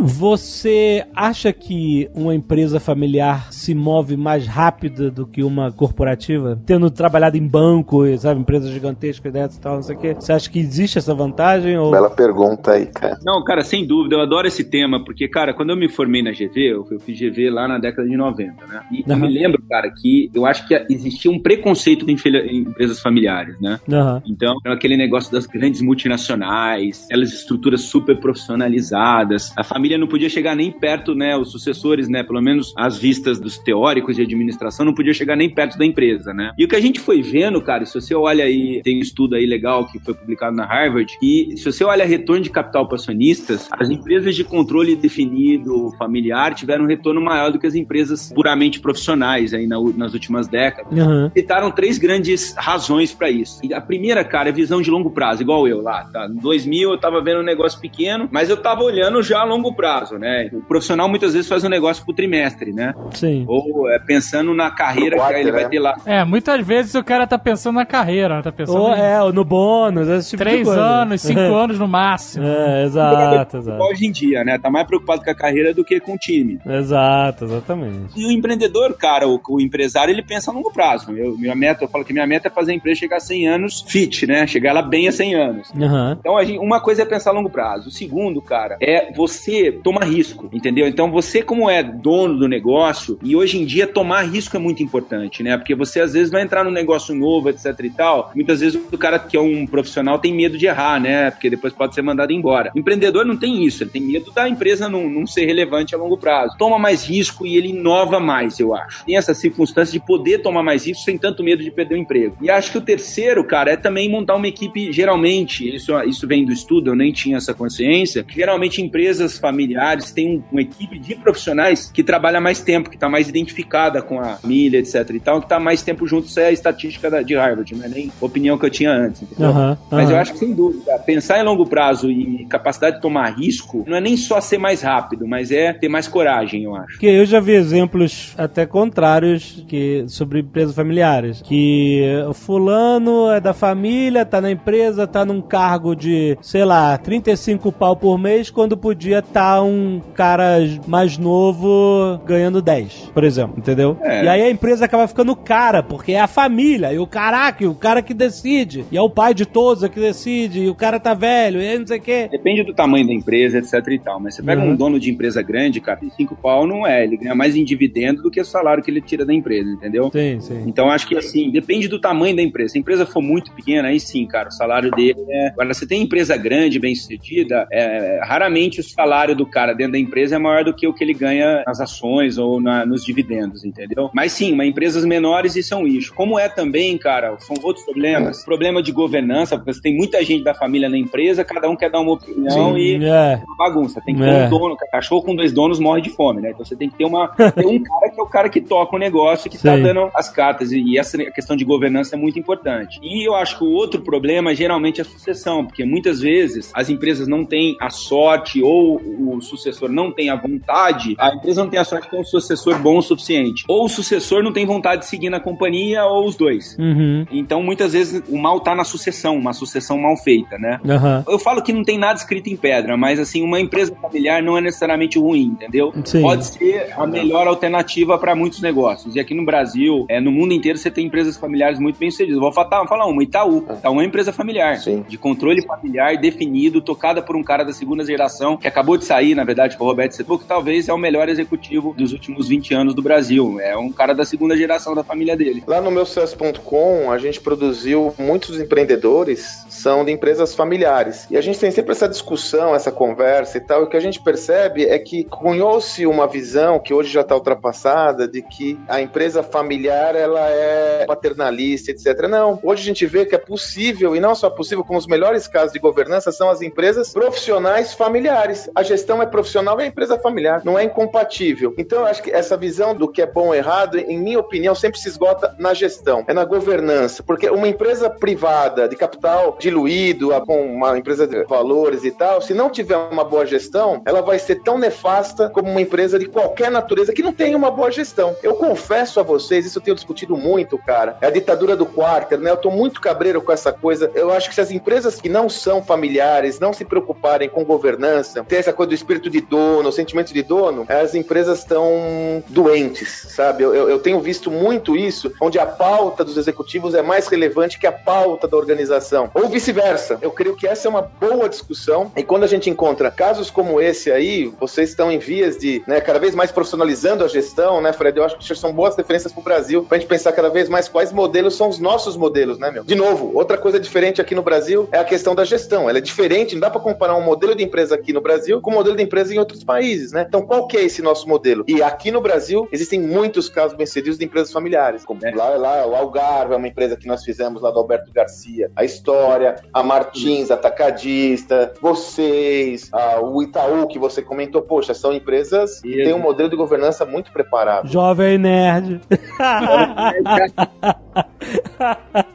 Você 0.00 1.04
acha 1.14 1.52
que 1.52 2.08
uma 2.14 2.34
empresa 2.34 2.78
familiar 2.78 3.52
se 3.68 3.74
move 3.74 4.16
mais 4.16 4.46
rápido 4.46 5.10
do 5.10 5.26
que 5.26 5.42
uma 5.42 5.70
corporativa? 5.70 6.58
Tendo 6.64 6.90
trabalhado 6.90 7.36
em 7.36 7.46
banco, 7.46 8.02
sabe, 8.16 8.40
empresas 8.40 8.70
gigantescas 8.70 9.30
dessas 9.30 9.56
e 9.56 9.60
tal, 9.60 9.74
não 9.74 9.82
sei 9.82 9.94
o 9.94 9.98
quê. 9.98 10.16
Você 10.18 10.32
acha 10.32 10.48
que 10.48 10.58
existe 10.58 10.96
essa 10.96 11.14
vantagem? 11.14 11.76
Ou... 11.76 11.90
Bela 11.90 12.08
pergunta 12.08 12.72
aí, 12.72 12.86
cara. 12.86 13.18
Não, 13.22 13.44
cara, 13.44 13.62
sem 13.62 13.86
dúvida, 13.86 14.16
eu 14.16 14.22
adoro 14.22 14.48
esse 14.48 14.64
tema, 14.64 15.04
porque, 15.04 15.28
cara, 15.28 15.52
quando 15.52 15.68
eu 15.68 15.76
me 15.76 15.86
formei 15.86 16.22
na 16.22 16.30
GV, 16.30 16.56
eu, 16.56 16.86
eu 16.90 16.98
fiz 16.98 17.18
GV 17.18 17.50
lá 17.50 17.68
na 17.68 17.78
década 17.78 18.08
de 18.08 18.16
90, 18.16 18.66
né? 18.66 18.80
E 18.90 19.04
eu 19.06 19.14
Aham. 19.14 19.20
me 19.20 19.34
lembro, 19.34 19.62
cara, 19.68 19.90
que 19.90 20.30
eu 20.34 20.46
acho 20.46 20.66
que 20.66 20.86
existia 20.88 21.30
um 21.30 21.38
preconceito 21.38 22.06
com 22.06 22.10
em 22.10 22.58
empresas 22.60 23.00
familiares, 23.00 23.60
né? 23.60 23.78
Aham. 23.92 24.22
Então, 24.26 24.56
era 24.64 24.74
aquele 24.74 24.96
negócio 24.96 25.30
das 25.30 25.44
grandes 25.44 25.82
multinacionais, 25.82 27.04
aquelas 27.04 27.34
estruturas 27.34 27.82
super 27.82 28.18
profissionalizadas. 28.18 29.52
A 29.54 29.62
família 29.62 29.98
não 29.98 30.06
podia 30.06 30.30
chegar 30.30 30.56
nem 30.56 30.72
perto, 30.72 31.14
né? 31.14 31.36
Os 31.36 31.52
sucessores, 31.52 32.08
né? 32.08 32.22
Pelo 32.22 32.40
menos 32.40 32.72
às 32.74 32.96
vistas 32.96 33.38
dos 33.38 33.57
teóricos 33.58 34.16
de 34.16 34.22
administração, 34.22 34.84
não 34.86 34.94
podia 34.94 35.12
chegar 35.14 35.36
nem 35.36 35.48
perto 35.50 35.78
da 35.78 35.84
empresa, 35.84 36.32
né? 36.32 36.52
E 36.58 36.64
o 36.64 36.68
que 36.68 36.76
a 36.76 36.80
gente 36.80 37.00
foi 37.00 37.22
vendo, 37.22 37.60
cara, 37.60 37.84
se 37.84 37.94
você 37.94 38.14
olha 38.14 38.44
aí, 38.44 38.80
tem 38.82 38.98
um 38.98 39.02
estudo 39.02 39.34
aí 39.36 39.46
legal 39.46 39.86
que 39.86 39.98
foi 39.98 40.14
publicado 40.14 40.56
na 40.56 40.64
Harvard, 40.64 41.12
e 41.22 41.54
se 41.56 41.64
você 41.64 41.84
olha 41.84 42.04
retorno 42.04 42.42
de 42.42 42.50
capital 42.50 42.86
para 42.86 42.96
acionistas, 42.96 43.68
as 43.72 43.90
empresas 43.90 44.34
de 44.34 44.44
controle 44.44 44.96
definido 44.96 45.92
familiar 45.98 46.54
tiveram 46.54 46.84
um 46.84 46.88
retorno 46.88 47.20
maior 47.20 47.50
do 47.52 47.58
que 47.58 47.66
as 47.66 47.74
empresas 47.74 48.32
puramente 48.32 48.80
profissionais 48.80 49.52
aí 49.54 49.66
na- 49.66 49.78
nas 49.96 50.12
últimas 50.14 50.48
décadas 50.48 50.96
Aham. 50.98 51.30
citaram 51.36 51.70
três 51.70 51.98
grandes 51.98 52.54
razões 52.56 53.12
pra 53.12 53.30
isso. 53.30 53.60
E 53.64 53.72
a 53.74 53.80
primeira, 53.80 54.24
cara, 54.24 54.48
é 54.48 54.52
visão 54.52 54.80
de 54.80 54.90
longo 54.90 55.10
prazo, 55.10 55.42
igual 55.42 55.66
eu 55.68 55.80
lá, 55.82 56.04
tá? 56.04 56.26
Em 56.26 56.34
2000 56.40 56.90
eu 56.90 56.98
tava 56.98 57.20
vendo 57.22 57.40
um 57.40 57.44
negócio 57.44 57.80
pequeno, 57.80 58.28
mas 58.30 58.48
eu 58.50 58.56
tava 58.56 58.82
olhando 58.82 59.22
já 59.22 59.40
a 59.40 59.44
longo 59.44 59.74
prazo, 59.74 60.16
né? 60.18 60.48
O 60.52 60.60
profissional 60.62 61.08
muitas 61.08 61.32
vezes 61.34 61.48
faz 61.48 61.64
um 61.64 61.68
negócio 61.68 62.04
pro 62.04 62.14
trimestre, 62.14 62.72
né? 62.72 62.94
Sim. 63.14 63.37
Ou 63.46 63.88
é, 63.90 63.98
pensando 63.98 64.54
na 64.54 64.70
carreira 64.70 65.16
Pro 65.16 65.26
que 65.28 65.34
ele 65.34 65.52
vai 65.52 65.64
né? 65.64 65.68
ter 65.68 65.78
lá. 65.78 65.96
É, 66.06 66.24
muitas 66.24 66.64
vezes 66.66 66.94
o 66.94 67.04
cara 67.04 67.26
tá 67.26 67.38
pensando 67.38 67.76
na 67.76 67.86
carreira, 67.86 68.36
né? 68.36 68.42
tá 68.42 68.52
pensando 68.52 68.78
Ou 68.80 68.94
em 68.94 69.00
é, 69.00 69.22
ou 69.22 69.32
no 69.32 69.44
bônus, 69.44 70.08
esse 70.08 70.30
tipo 70.30 70.44
de 70.44 70.50
três 70.50 70.66
coisa. 70.66 70.80
anos, 70.80 71.20
cinco 71.22 71.40
anos 71.54 71.78
no 71.78 71.88
máximo. 71.88 72.44
É, 72.46 72.84
exato, 72.84 73.56
exato. 73.58 73.82
Hoje 73.82 74.06
em 74.06 74.12
dia, 74.12 74.44
né? 74.44 74.58
Tá 74.58 74.70
mais 74.70 74.86
preocupado 74.86 75.22
com 75.22 75.30
a 75.30 75.34
carreira 75.34 75.72
do 75.74 75.84
que 75.84 76.00
com 76.00 76.14
o 76.14 76.18
time. 76.18 76.58
Exato, 76.66 77.44
exatamente. 77.44 78.12
E 78.16 78.26
o 78.26 78.30
empreendedor, 78.32 78.94
cara, 78.96 79.28
o, 79.28 79.40
o 79.48 79.60
empresário, 79.60 80.12
ele 80.12 80.22
pensa 80.22 80.50
a 80.50 80.54
longo 80.54 80.72
prazo. 80.72 81.12
Eu, 81.16 81.36
minha 81.38 81.54
meta, 81.54 81.84
eu 81.84 81.88
falo 81.88 82.04
que 82.04 82.12
minha 82.12 82.26
meta 82.26 82.48
é 82.48 82.50
fazer 82.50 82.72
a 82.72 82.74
empresa 82.74 83.00
chegar 83.00 83.16
a 83.16 83.20
100 83.20 83.48
anos 83.48 83.84
fit, 83.86 84.26
né? 84.26 84.46
Chegar 84.46 84.72
lá 84.72 84.82
bem 84.82 85.08
a 85.08 85.12
100 85.12 85.34
anos. 85.34 85.72
Aham. 85.80 86.16
Então, 86.18 86.36
a 86.36 86.44
gente- 86.44 86.58
uma 86.58 86.80
coisa 86.80 87.02
é 87.02 87.04
pensar 87.04 87.30
a 87.30 87.34
longo 87.34 87.50
prazo. 87.50 87.88
O 87.88 87.92
segundo, 87.92 88.40
cara, 88.40 88.76
é 88.80 89.12
você 89.12 89.72
tomar 89.82 90.04
risco, 90.04 90.48
entendeu? 90.52 90.86
Então, 90.86 91.10
você, 91.10 91.42
como 91.42 91.68
é 91.68 91.82
dono 91.82 92.38
do 92.38 92.48
negócio, 92.48 93.18
e 93.28 93.36
hoje 93.36 93.58
em 93.58 93.64
dia 93.64 93.86
tomar 93.86 94.22
risco 94.22 94.56
é 94.56 94.58
muito 94.60 94.82
importante, 94.82 95.42
né? 95.42 95.56
Porque 95.56 95.74
você, 95.74 96.00
às 96.00 96.12
vezes, 96.12 96.30
vai 96.30 96.42
entrar 96.42 96.64
num 96.64 96.70
negócio 96.70 97.14
novo, 97.14 97.48
etc 97.50 97.66
e 97.84 97.90
tal. 97.90 98.30
Muitas 98.34 98.60
vezes, 98.60 98.80
o 98.92 98.98
cara 98.98 99.18
que 99.18 99.36
é 99.36 99.40
um 99.40 99.66
profissional 99.66 100.18
tem 100.18 100.34
medo 100.34 100.56
de 100.56 100.66
errar, 100.66 101.00
né? 101.00 101.30
Porque 101.30 101.50
depois 101.50 101.72
pode 101.72 101.94
ser 101.94 102.02
mandado 102.02 102.32
embora. 102.32 102.70
O 102.74 102.78
empreendedor 102.78 103.24
não 103.24 103.36
tem 103.36 103.64
isso. 103.64 103.82
Ele 103.82 103.90
tem 103.90 104.02
medo 104.02 104.30
da 104.32 104.48
empresa 104.48 104.88
não, 104.88 105.08
não 105.08 105.26
ser 105.26 105.44
relevante 105.46 105.94
a 105.94 105.98
longo 105.98 106.16
prazo. 106.16 106.56
Toma 106.58 106.78
mais 106.78 107.04
risco 107.04 107.46
e 107.46 107.56
ele 107.56 107.68
inova 107.68 108.18
mais, 108.20 108.58
eu 108.58 108.74
acho. 108.74 109.04
Tem 109.04 109.16
essa 109.16 109.34
circunstância 109.34 109.92
de 109.92 110.04
poder 110.04 110.38
tomar 110.38 110.62
mais 110.62 110.86
risco 110.86 111.04
sem 111.04 111.18
tanto 111.18 111.42
medo 111.42 111.62
de 111.62 111.70
perder 111.70 111.94
o 111.94 111.98
emprego. 111.98 112.36
E 112.40 112.50
acho 112.50 112.72
que 112.72 112.78
o 112.78 112.80
terceiro, 112.80 113.44
cara, 113.44 113.72
é 113.72 113.76
também 113.76 114.08
montar 114.08 114.36
uma 114.36 114.46
equipe, 114.48 114.92
geralmente, 114.92 115.74
isso, 115.74 115.92
isso 116.02 116.26
vem 116.26 116.44
do 116.44 116.52
estudo, 116.52 116.90
eu 116.90 116.94
nem 116.96 117.12
tinha 117.12 117.36
essa 117.36 117.52
consciência, 117.54 118.24
geralmente 118.28 118.80
empresas 118.80 119.38
familiares 119.38 120.12
têm 120.12 120.36
um- 120.36 120.42
uma 120.52 120.62
equipe 120.62 120.98
de 120.98 121.14
profissionais 121.14 121.90
que 121.92 122.02
trabalha 122.02 122.40
mais 122.40 122.60
tempo, 122.60 122.88
que 122.88 122.96
está 122.96 123.08
mais 123.08 123.17
identificada 123.26 124.02
com 124.02 124.20
a 124.20 124.36
família, 124.36 124.78
etc 124.78 125.08
e 125.10 125.20
tal, 125.20 125.40
que 125.40 125.46
está 125.46 125.58
mais 125.58 125.82
tempo 125.82 126.06
junto. 126.06 126.28
Isso 126.28 126.38
é 126.38 126.46
a 126.46 126.52
estatística 126.52 127.24
de 127.24 127.34
Harvard, 127.34 127.74
não 127.74 127.84
é 127.84 127.88
nem 127.88 128.12
opinião 128.20 128.58
que 128.58 128.66
eu 128.66 128.70
tinha 128.70 128.92
antes, 128.92 129.22
entendeu? 129.22 129.48
Aham, 129.48 129.78
Mas 129.90 130.10
eu 130.10 130.16
acho 130.16 130.32
que, 130.32 130.38
sem 130.38 130.54
dúvida, 130.54 130.98
pensar 131.00 131.40
em 131.40 131.42
longo 131.42 131.66
prazo 131.66 132.10
e 132.10 132.44
capacidade 132.46 132.96
de 132.96 133.02
tomar 133.02 133.30
risco 133.30 133.84
não 133.86 133.96
é 133.96 134.00
nem 134.00 134.16
só 134.16 134.40
ser 134.40 134.58
mais 134.58 134.82
rápido, 134.82 135.26
mas 135.26 135.50
é 135.50 135.72
ter 135.72 135.88
mais 135.88 136.06
coragem, 136.06 136.64
eu 136.64 136.74
acho. 136.74 136.92
Porque 136.92 137.06
eu 137.06 137.24
já 137.24 137.40
vi 137.40 137.52
exemplos 137.52 138.34
até 138.36 138.66
contrários 138.66 139.64
que, 139.66 140.04
sobre 140.08 140.40
empresas 140.40 140.74
familiares. 140.74 141.42
Que 141.42 142.02
o 142.28 142.34
fulano 142.34 143.30
é 143.30 143.40
da 143.40 143.52
família, 143.52 144.24
tá 144.24 144.40
na 144.40 144.50
empresa, 144.50 145.06
tá 145.06 145.24
num 145.24 145.40
cargo 145.40 145.94
de, 145.94 146.36
sei 146.42 146.64
lá, 146.64 146.96
35 146.98 147.72
pau 147.72 147.96
por 147.96 148.18
mês, 148.18 148.50
quando 148.50 148.76
podia 148.76 149.22
tá 149.22 149.62
um 149.62 150.00
cara 150.14 150.58
mais 150.86 151.16
novo 151.18 152.20
ganhando 152.24 152.60
10, 152.60 153.07
por 153.18 153.24
exemplo, 153.24 153.54
entendeu? 153.58 153.98
É. 154.00 154.22
E 154.24 154.28
aí 154.28 154.42
a 154.42 154.50
empresa 154.50 154.84
acaba 154.84 155.08
ficando 155.08 155.34
cara, 155.34 155.82
porque 155.82 156.12
é 156.12 156.20
a 156.20 156.28
família, 156.28 156.92
e 156.92 156.98
o 157.00 157.06
caraca, 157.06 157.64
e 157.64 157.66
o 157.66 157.74
cara 157.74 158.00
que 158.00 158.14
decide, 158.14 158.84
e 158.92 158.96
é 158.96 159.02
o 159.02 159.10
pai 159.10 159.34
de 159.34 159.44
todos 159.44 159.86
que 159.88 159.98
decide, 159.98 160.60
e 160.60 160.68
o 160.68 160.74
cara 160.74 161.00
tá 161.00 161.14
velho, 161.14 161.60
e 161.60 161.78
não 161.80 161.84
sei 161.84 161.98
o 161.98 162.00
quê. 162.00 162.28
Depende 162.30 162.62
do 162.62 162.72
tamanho 162.72 163.04
da 163.08 163.12
empresa, 163.12 163.58
etc 163.58 163.74
e 163.88 163.98
tal. 163.98 164.20
Mas 164.20 164.36
você 164.36 164.42
pega 164.44 164.62
Uhum. 164.62 164.70
um 164.70 164.76
dono 164.76 165.00
de 165.00 165.10
empresa 165.10 165.42
grande, 165.42 165.80
cara, 165.80 165.98
e 166.02 166.10
cinco 166.12 166.36
pau 166.36 166.64
não 166.64 166.86
é. 166.86 167.02
Ele 167.02 167.16
ganha 167.16 167.34
mais 167.34 167.56
em 167.56 167.64
dividendo 167.64 168.22
do 168.22 168.30
que 168.30 168.40
o 168.40 168.44
salário 168.44 168.84
que 168.84 168.90
ele 168.90 169.00
tira 169.00 169.24
da 169.26 169.34
empresa, 169.34 169.68
entendeu? 169.68 170.08
Sim, 170.12 170.40
sim. 170.40 170.62
Então 170.66 170.88
acho 170.88 171.08
que 171.08 171.16
assim, 171.16 171.50
depende 171.50 171.88
do 171.88 172.00
tamanho 172.00 172.36
da 172.36 172.42
empresa. 172.42 172.68
Se 172.74 172.78
a 172.78 172.80
empresa 172.80 173.04
for 173.04 173.20
muito 173.20 173.50
pequena, 173.52 173.88
aí 173.88 173.98
sim, 173.98 174.24
cara, 174.26 174.48
o 174.48 174.52
salário 174.52 174.92
dele 174.92 175.18
é. 175.28 175.48
Agora, 175.48 175.74
se 175.74 175.88
tem 175.88 176.02
empresa 176.02 176.36
grande, 176.36 176.78
bem 176.78 176.94
sucedida, 176.94 177.66
é, 177.72 178.20
raramente 178.22 178.78
o 178.78 178.84
salário 178.84 179.34
do 179.34 179.44
cara 179.44 179.72
dentro 179.72 179.92
da 179.94 179.98
empresa 179.98 180.36
é 180.36 180.38
maior 180.38 180.62
do 180.62 180.72
que 180.72 180.86
o 180.86 180.94
que 180.94 181.02
ele 181.02 181.14
ganha 181.14 181.64
nas 181.66 181.80
ações 181.80 182.38
ou 182.38 182.60
na- 182.60 182.86
nos 182.86 183.07
dividendos, 183.08 183.64
entendeu? 183.64 184.10
Mas 184.12 184.32
sim, 184.32 184.52
uma 184.52 184.64
empresas 184.64 185.04
menores 185.04 185.56
isso 185.56 185.72
é 185.74 185.76
um 185.76 185.86
issue. 185.86 186.14
Como 186.14 186.38
é 186.38 186.48
também, 186.48 186.96
cara, 186.98 187.36
são 187.40 187.56
outros 187.62 187.84
problemas. 187.84 188.44
Problema 188.44 188.82
de 188.82 188.92
governança, 188.92 189.56
porque 189.56 189.72
você 189.72 189.80
tem 189.80 189.96
muita 189.96 190.22
gente 190.24 190.44
da 190.44 190.54
família 190.54 190.88
na 190.88 190.98
empresa, 190.98 191.44
cada 191.44 191.68
um 191.68 191.76
quer 191.76 191.90
dar 191.90 192.00
uma 192.00 192.12
opinião 192.12 192.76
e 192.76 193.02
É. 193.04 193.40
uma 193.46 193.56
bagunça. 193.56 194.00
Tem 194.04 194.14
que 194.14 194.20
ter 194.20 194.28
É. 194.28 194.46
um 194.46 194.50
dono. 194.50 194.76
Cachorro 194.92 195.22
com 195.22 195.34
dois 195.34 195.52
donos 195.52 195.78
morre 195.78 196.00
de 196.02 196.10
fome, 196.10 196.40
né? 196.40 196.50
Então 196.50 196.64
você 196.64 196.76
tem 196.76 196.88
que 196.90 196.96
ter, 196.96 197.04
uma, 197.04 197.28
ter 197.28 197.66
um 197.66 197.82
cara 197.82 198.10
que 198.10 198.20
é 198.20 198.22
o 198.22 198.26
cara 198.26 198.48
que 198.48 198.60
toca 198.60 198.94
o 198.96 198.98
negócio, 198.98 199.50
que 199.50 199.56
tá 199.58 199.76
Sim. 199.76 199.82
dando 199.82 200.10
as 200.14 200.28
cartas. 200.28 200.72
E 200.72 200.78
e 200.88 200.96
essa 200.98 201.18
questão 201.32 201.54
de 201.56 201.64
governança 201.64 202.14
é 202.16 202.18
muito 202.18 202.38
importante. 202.38 202.98
E 203.02 203.26
eu 203.28 203.34
acho 203.34 203.58
que 203.58 203.64
o 203.64 203.68
outro 203.72 204.00
problema 204.00 204.54
geralmente 204.54 205.00
é 205.00 205.02
a 205.02 205.04
sucessão, 205.04 205.64
porque 205.66 205.84
muitas 205.84 206.20
vezes 206.20 206.70
as 206.74 206.88
empresas 206.88 207.28
não 207.28 207.44
têm 207.44 207.76
a 207.80 207.90
sorte 207.90 208.62
ou 208.62 208.96
o 208.96 209.40
sucessor 209.40 209.88
não 209.90 210.10
tem 210.10 210.30
a 210.30 210.36
vontade, 210.36 211.14
a 211.18 211.34
empresa 211.34 211.62
não 211.62 211.70
tem 211.70 211.78
a 211.78 211.84
sorte 211.84 212.04
de 212.04 212.10
ter 212.10 212.16
um 212.18 212.24
sucessor 212.24 212.78
bom 212.80 212.97
o 212.98 213.02
suficiente. 213.02 213.64
Ou 213.68 213.84
o 213.84 213.88
sucessor 213.88 214.42
não 214.42 214.52
tem 214.52 214.66
vontade 214.66 215.02
de 215.02 215.08
seguir 215.08 215.30
na 215.30 215.40
companhia, 215.40 216.04
ou 216.04 216.26
os 216.26 216.36
dois. 216.36 216.76
Uhum. 216.78 217.26
Então, 217.30 217.62
muitas 217.62 217.92
vezes, 217.92 218.22
o 218.28 218.38
mal 218.38 218.60
tá 218.60 218.74
na 218.74 218.84
sucessão, 218.84 219.36
uma 219.36 219.52
sucessão 219.52 219.98
mal 219.98 220.16
feita, 220.16 220.58
né? 220.58 220.80
Aham. 220.88 221.24
Eu 221.26 221.38
falo 221.38 221.62
que 221.62 221.72
não 221.72 221.82
tem 221.82 221.98
nada 221.98 222.18
escrito 222.18 222.48
em 222.48 222.56
pedra, 222.56 222.96
mas 222.96 223.18
assim, 223.18 223.42
uma 223.42 223.60
empresa 223.60 223.94
familiar 224.00 224.42
não 224.42 224.56
é 224.56 224.60
necessariamente 224.60 225.18
ruim, 225.18 225.44
entendeu? 225.44 225.92
Sim. 226.04 226.22
Pode 226.22 226.46
ser 226.46 226.92
a 226.96 227.06
melhor 227.06 227.46
alternativa 227.46 228.18
para 228.18 228.34
muitos 228.34 228.60
negócios. 228.60 229.14
E 229.16 229.20
aqui 229.20 229.34
no 229.34 229.44
Brasil, 229.44 230.06
é, 230.08 230.20
no 230.20 230.30
mundo 230.30 230.52
inteiro, 230.52 230.78
você 230.78 230.90
tem 230.90 231.06
empresas 231.06 231.36
familiares 231.36 231.78
muito 231.78 231.98
bem 231.98 232.10
sucedidas. 232.10 232.40
Vou 232.40 232.52
falar, 232.52 232.86
falar 232.86 233.06
uma, 233.06 233.22
Itaú. 233.22 233.58
Itaú 233.58 233.78
é 233.82 233.88
uma 233.88 234.04
empresa 234.04 234.32
familiar, 234.32 234.76
Sim. 234.78 235.04
de 235.08 235.16
controle 235.18 235.62
familiar 235.62 236.16
definido, 236.16 236.80
tocada 236.80 237.22
por 237.22 237.36
um 237.36 237.42
cara 237.42 237.64
da 237.64 237.72
segunda 237.72 238.04
geração, 238.04 238.56
que 238.56 238.68
acabou 238.68 238.96
de 238.96 239.04
sair, 239.04 239.34
na 239.34 239.44
verdade, 239.44 239.76
com 239.76 239.84
o 239.84 239.86
Roberto 239.86 240.12
Setuc, 240.12 240.42
que 240.42 240.48
talvez 240.48 240.88
é 240.88 240.92
o 240.92 240.98
melhor 240.98 241.28
executivo 241.28 241.94
dos 241.96 242.12
últimos 242.12 242.48
20 242.48 242.74
anos 242.74 242.77
do 242.84 243.02
Brasil. 243.02 243.60
É 243.60 243.76
um 243.76 243.90
cara 243.90 244.14
da 244.14 244.24
segunda 244.24 244.56
geração 244.56 244.94
da 244.94 245.04
família 245.04 245.36
dele. 245.36 245.62
Lá 245.66 245.80
no 245.80 245.90
meu 245.90 246.06
sucesso.com, 246.06 247.10
a 247.10 247.18
gente 247.18 247.40
produziu 247.40 248.14
muitos 248.18 248.60
empreendedores 248.60 249.64
são 249.78 250.04
de 250.04 250.12
empresas 250.12 250.54
familiares. 250.54 251.26
E 251.30 251.36
a 251.36 251.40
gente 251.40 251.58
tem 251.58 251.70
sempre 251.70 251.92
essa 251.92 252.08
discussão, 252.08 252.74
essa 252.74 252.90
conversa 252.90 253.58
e 253.58 253.60
tal, 253.60 253.80
e 253.80 253.84
o 253.84 253.88
que 253.88 253.96
a 253.96 254.00
gente 254.00 254.20
percebe 254.20 254.84
é 254.84 254.98
que 254.98 255.24
cunhou-se 255.24 256.06
uma 256.06 256.26
visão 256.26 256.78
que 256.78 256.92
hoje 256.92 257.12
já 257.12 257.20
está 257.20 257.34
ultrapassada 257.34 258.26
de 258.26 258.42
que 258.42 258.78
a 258.88 259.00
empresa 259.00 259.42
familiar 259.42 260.14
ela 260.14 260.48
é 260.50 261.04
paternalista, 261.06 261.90
etc. 261.90 262.28
Não, 262.28 262.58
hoje 262.62 262.82
a 262.82 262.86
gente 262.86 263.06
vê 263.06 263.24
que 263.24 263.34
é 263.34 263.38
possível, 263.38 264.14
e 264.16 264.20
não 264.20 264.34
só 264.34 264.50
possível, 264.50 264.84
como 264.84 264.98
os 264.98 265.06
melhores 265.06 265.46
casos 265.46 265.72
de 265.72 265.78
governança 265.78 266.32
são 266.32 266.50
as 266.50 266.60
empresas 266.60 267.12
profissionais 267.12 267.94
familiares. 267.94 268.68
A 268.74 268.82
gestão 268.82 269.22
é 269.22 269.26
profissional 269.26 269.80
e 269.80 269.84
a 269.84 269.86
empresa 269.86 270.18
familiar, 270.18 270.62
não 270.64 270.78
é 270.78 270.84
incompatível. 270.84 271.74
Então 271.78 272.00
eu 272.00 272.06
acho 272.06 272.22
que 272.22 272.30
essa 272.30 272.56
visão 272.56 272.94
do 272.94 273.08
que 273.08 273.22
é 273.22 273.26
bom 273.26 273.48
ou 273.48 273.54
errado, 273.54 273.98
em 273.98 274.18
minha 274.18 274.38
opinião, 274.38 274.74
sempre 274.74 274.98
se 274.98 275.08
esgota 275.08 275.54
na 275.58 275.72
gestão, 275.72 276.24
é 276.26 276.34
na 276.34 276.44
governança, 276.44 277.22
porque 277.22 277.48
uma 277.48 277.68
empresa 277.68 278.10
privada 278.10 278.88
de 278.88 278.96
capital 278.96 279.56
diluído, 279.68 280.30
com 280.46 280.74
uma 280.74 280.98
empresa 280.98 281.26
de 281.26 281.44
valores 281.44 282.04
e 282.04 282.10
tal, 282.10 282.40
se 282.40 282.54
não 282.54 282.70
tiver 282.70 282.96
uma 282.96 283.24
boa 283.24 283.46
gestão, 283.46 284.02
ela 284.04 284.22
vai 284.22 284.38
ser 284.38 284.62
tão 284.62 284.78
nefasta 284.78 285.48
como 285.50 285.70
uma 285.70 285.80
empresa 285.80 286.18
de 286.18 286.26
qualquer 286.26 286.70
natureza 286.70 287.12
que 287.12 287.22
não 287.22 287.32
tem 287.32 287.54
uma 287.54 287.70
boa 287.70 287.90
gestão. 287.90 288.34
Eu 288.42 288.54
confesso 288.54 289.20
a 289.20 289.22
vocês, 289.22 289.66
isso 289.66 289.78
eu 289.78 289.82
tenho 289.82 289.94
discutido 289.94 290.36
muito, 290.36 290.78
cara, 290.78 291.16
é 291.20 291.26
a 291.26 291.30
ditadura 291.30 291.76
do 291.76 291.86
quarter, 291.86 292.38
né? 292.38 292.50
Eu 292.50 292.56
tô 292.56 292.70
muito 292.70 293.00
cabreiro 293.00 293.40
com 293.42 293.52
essa 293.52 293.72
coisa. 293.72 294.10
Eu 294.14 294.32
acho 294.32 294.48
que 294.48 294.54
se 294.54 294.60
as 294.60 294.70
empresas 294.70 295.20
que 295.20 295.28
não 295.28 295.48
são 295.48 295.82
familiares 295.82 296.58
não 296.58 296.72
se 296.72 296.84
preocuparem 296.84 297.48
com 297.48 297.64
governança, 297.64 298.44
ter 298.44 298.56
essa 298.56 298.72
coisa 298.72 298.88
do 298.88 298.94
espírito 298.94 299.30
de 299.30 299.40
dono, 299.40 299.88
o 299.88 299.92
sentimento 299.92 300.32
de 300.32 300.42
dono, 300.42 300.86
as 300.88 301.14
empresas 301.14 301.60
estão 301.60 302.42
doentes, 302.48 303.26
sabe? 303.34 303.62
Eu, 303.62 303.74
eu, 303.74 303.90
eu 303.90 303.98
tenho 303.98 304.20
visto 304.20 304.50
muito 304.50 304.96
isso, 304.96 305.32
onde 305.40 305.58
a 305.58 305.66
pauta 305.66 306.24
dos 306.24 306.36
executivos 306.36 306.94
é 306.94 307.02
mais 307.02 307.28
relevante 307.28 307.78
que 307.78 307.86
a 307.86 307.92
pauta 307.92 308.48
da 308.48 308.56
organização. 308.56 309.30
Ou 309.34 309.48
vice-versa. 309.58 310.18
Eu 310.22 310.30
creio 310.30 310.56
que 310.56 310.66
essa 310.66 310.86
é 310.86 310.90
uma 310.90 311.02
boa 311.02 311.48
discussão. 311.48 312.12
E 312.16 312.22
quando 312.22 312.44
a 312.44 312.46
gente 312.46 312.70
encontra 312.70 313.10
casos 313.10 313.50
como 313.50 313.80
esse 313.80 314.10
aí, 314.10 314.52
vocês 314.60 314.90
estão 314.90 315.10
em 315.10 315.18
vias 315.18 315.58
de, 315.58 315.82
né, 315.86 316.00
cada 316.00 316.18
vez 316.18 316.34
mais 316.34 316.52
profissionalizando 316.52 317.24
a 317.24 317.28
gestão, 317.28 317.80
né, 317.80 317.92
Fred? 317.92 318.16
Eu 318.16 318.24
acho 318.24 318.38
que 318.38 318.54
são 318.54 318.72
boas 318.72 318.96
referências 318.96 319.32
para 319.32 319.40
o 319.40 319.44
Brasil, 319.44 319.84
para 319.84 319.96
a 319.96 320.00
gente 320.00 320.08
pensar 320.08 320.32
cada 320.32 320.48
vez 320.48 320.68
mais 320.68 320.88
quais 320.88 321.12
modelos 321.12 321.56
são 321.56 321.68
os 321.68 321.78
nossos 321.78 322.16
modelos, 322.16 322.58
né, 322.58 322.70
meu? 322.70 322.84
De 322.84 322.94
novo, 322.94 323.32
outra 323.34 323.58
coisa 323.58 323.78
diferente 323.80 324.20
aqui 324.20 324.34
no 324.34 324.42
Brasil 324.42 324.88
é 324.92 324.98
a 324.98 325.04
questão 325.04 325.34
da 325.34 325.44
gestão. 325.44 325.88
Ela 325.88 325.98
é 325.98 326.00
diferente, 326.00 326.54
não 326.54 326.60
dá 326.60 326.70
para 326.70 326.80
comparar 326.80 327.16
um 327.16 327.22
modelo 327.22 327.54
de 327.54 327.64
empresa 327.64 327.94
aqui 327.94 328.12
no 328.12 328.20
Brasil 328.20 328.60
com 328.60 328.70
um 328.70 328.74
modelo 328.74 328.96
de 328.96 329.02
empresa 329.02 329.34
em 329.34 329.38
outros 329.38 329.64
países, 329.64 330.12
né? 330.12 330.24
Então, 330.28 330.42
qual 330.42 330.66
que 330.66 330.76
é 330.76 330.84
esse 330.84 331.02
nosso 331.02 331.28
modelo? 331.28 331.64
E 331.66 331.82
aqui 331.82 332.10
no 332.10 332.20
Brasil, 332.20 332.68
existem 332.70 333.00
muitos 333.00 333.48
casos 333.48 333.76
bem-sucedidos 333.76 334.18
de 334.18 334.24
empresas 334.24 334.52
familiares. 334.52 335.04
Como 335.04 335.24
É. 335.26 335.34
lá, 335.34 335.50
lá, 335.56 335.86
o 335.86 335.94
Algarve 335.94 336.54
é 336.54 336.56
uma 336.56 336.68
empresa 336.68 336.96
que 336.96 337.06
nós 337.06 337.24
fizemos 337.24 337.60
lá 337.60 337.70
do 337.70 337.78
Alberto 337.78 338.12
Garcia. 338.12 338.70
A 338.76 338.84
História, 338.84 339.47
a 339.72 339.82
Martins, 339.82 340.50
Atacadista, 340.50 341.72
vocês, 341.80 342.88
a- 342.92 343.20
o 343.20 343.42
Itaú, 343.42 343.86
que 343.86 343.98
você 343.98 344.22
comentou, 344.22 344.62
poxa, 344.62 344.94
são 344.94 345.12
empresas 345.12 345.80
que 345.80 345.92
têm 346.04 346.14
um 346.14 346.18
modelo 346.18 346.48
de 346.48 346.56
governança 346.56 347.04
muito 347.04 347.32
preparado. 347.32 347.88
Jovem 347.88 348.38
Nerd. 348.38 349.00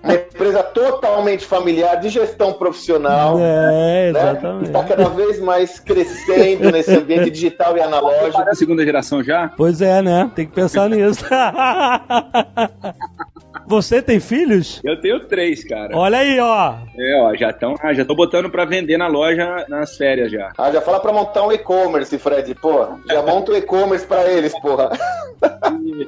Uma 0.03 0.13
empresa 0.13 0.63
totalmente 0.63 1.45
familiar, 1.45 1.95
de 1.99 2.09
gestão 2.09 2.53
profissional. 2.53 3.37
é, 3.39 3.41
né? 3.41 4.09
exatamente. 4.09 4.65
Está 4.65 4.83
cada 4.83 5.09
vez 5.09 5.39
mais 5.39 5.79
crescendo 5.79 6.71
nesse 6.71 6.95
ambiente 6.95 7.29
digital 7.29 7.77
e 7.77 7.81
analógico. 7.81 8.43
Da 8.43 8.53
segunda 8.53 8.83
geração 8.83 9.23
já? 9.23 9.49
Pois 9.55 9.81
é, 9.81 10.01
né? 10.01 10.29
Tem 10.35 10.45
que 10.45 10.53
pensar 10.53 10.89
nisso. 10.89 11.23
Você 13.67 14.01
tem 14.01 14.19
filhos? 14.19 14.81
Eu 14.83 14.99
tenho 14.99 15.19
três, 15.21 15.63
cara. 15.63 15.95
Olha 15.95 16.19
aí, 16.19 16.39
ó. 16.39 16.75
É, 16.97 17.21
ó, 17.21 17.35
já 17.35 17.49
estão. 17.49 17.75
Ah, 17.81 17.93
já 17.93 18.05
tô 18.05 18.15
botando 18.15 18.49
pra 18.49 18.65
vender 18.65 18.97
na 18.97 19.07
loja 19.07 19.65
nas 19.69 19.95
férias 19.95 20.31
já. 20.31 20.51
Ah, 20.57 20.71
já 20.71 20.81
fala 20.81 20.99
pra 20.99 21.13
montar 21.13 21.45
um 21.45 21.51
e-commerce, 21.51 22.17
Fred, 22.17 22.53
pô. 22.55 22.87
Já 23.07 23.21
monta 23.25 23.51
um 23.51 23.55
e-commerce 23.55 24.05
pra 24.05 24.29
eles, 24.31 24.53
porra. 24.59 24.91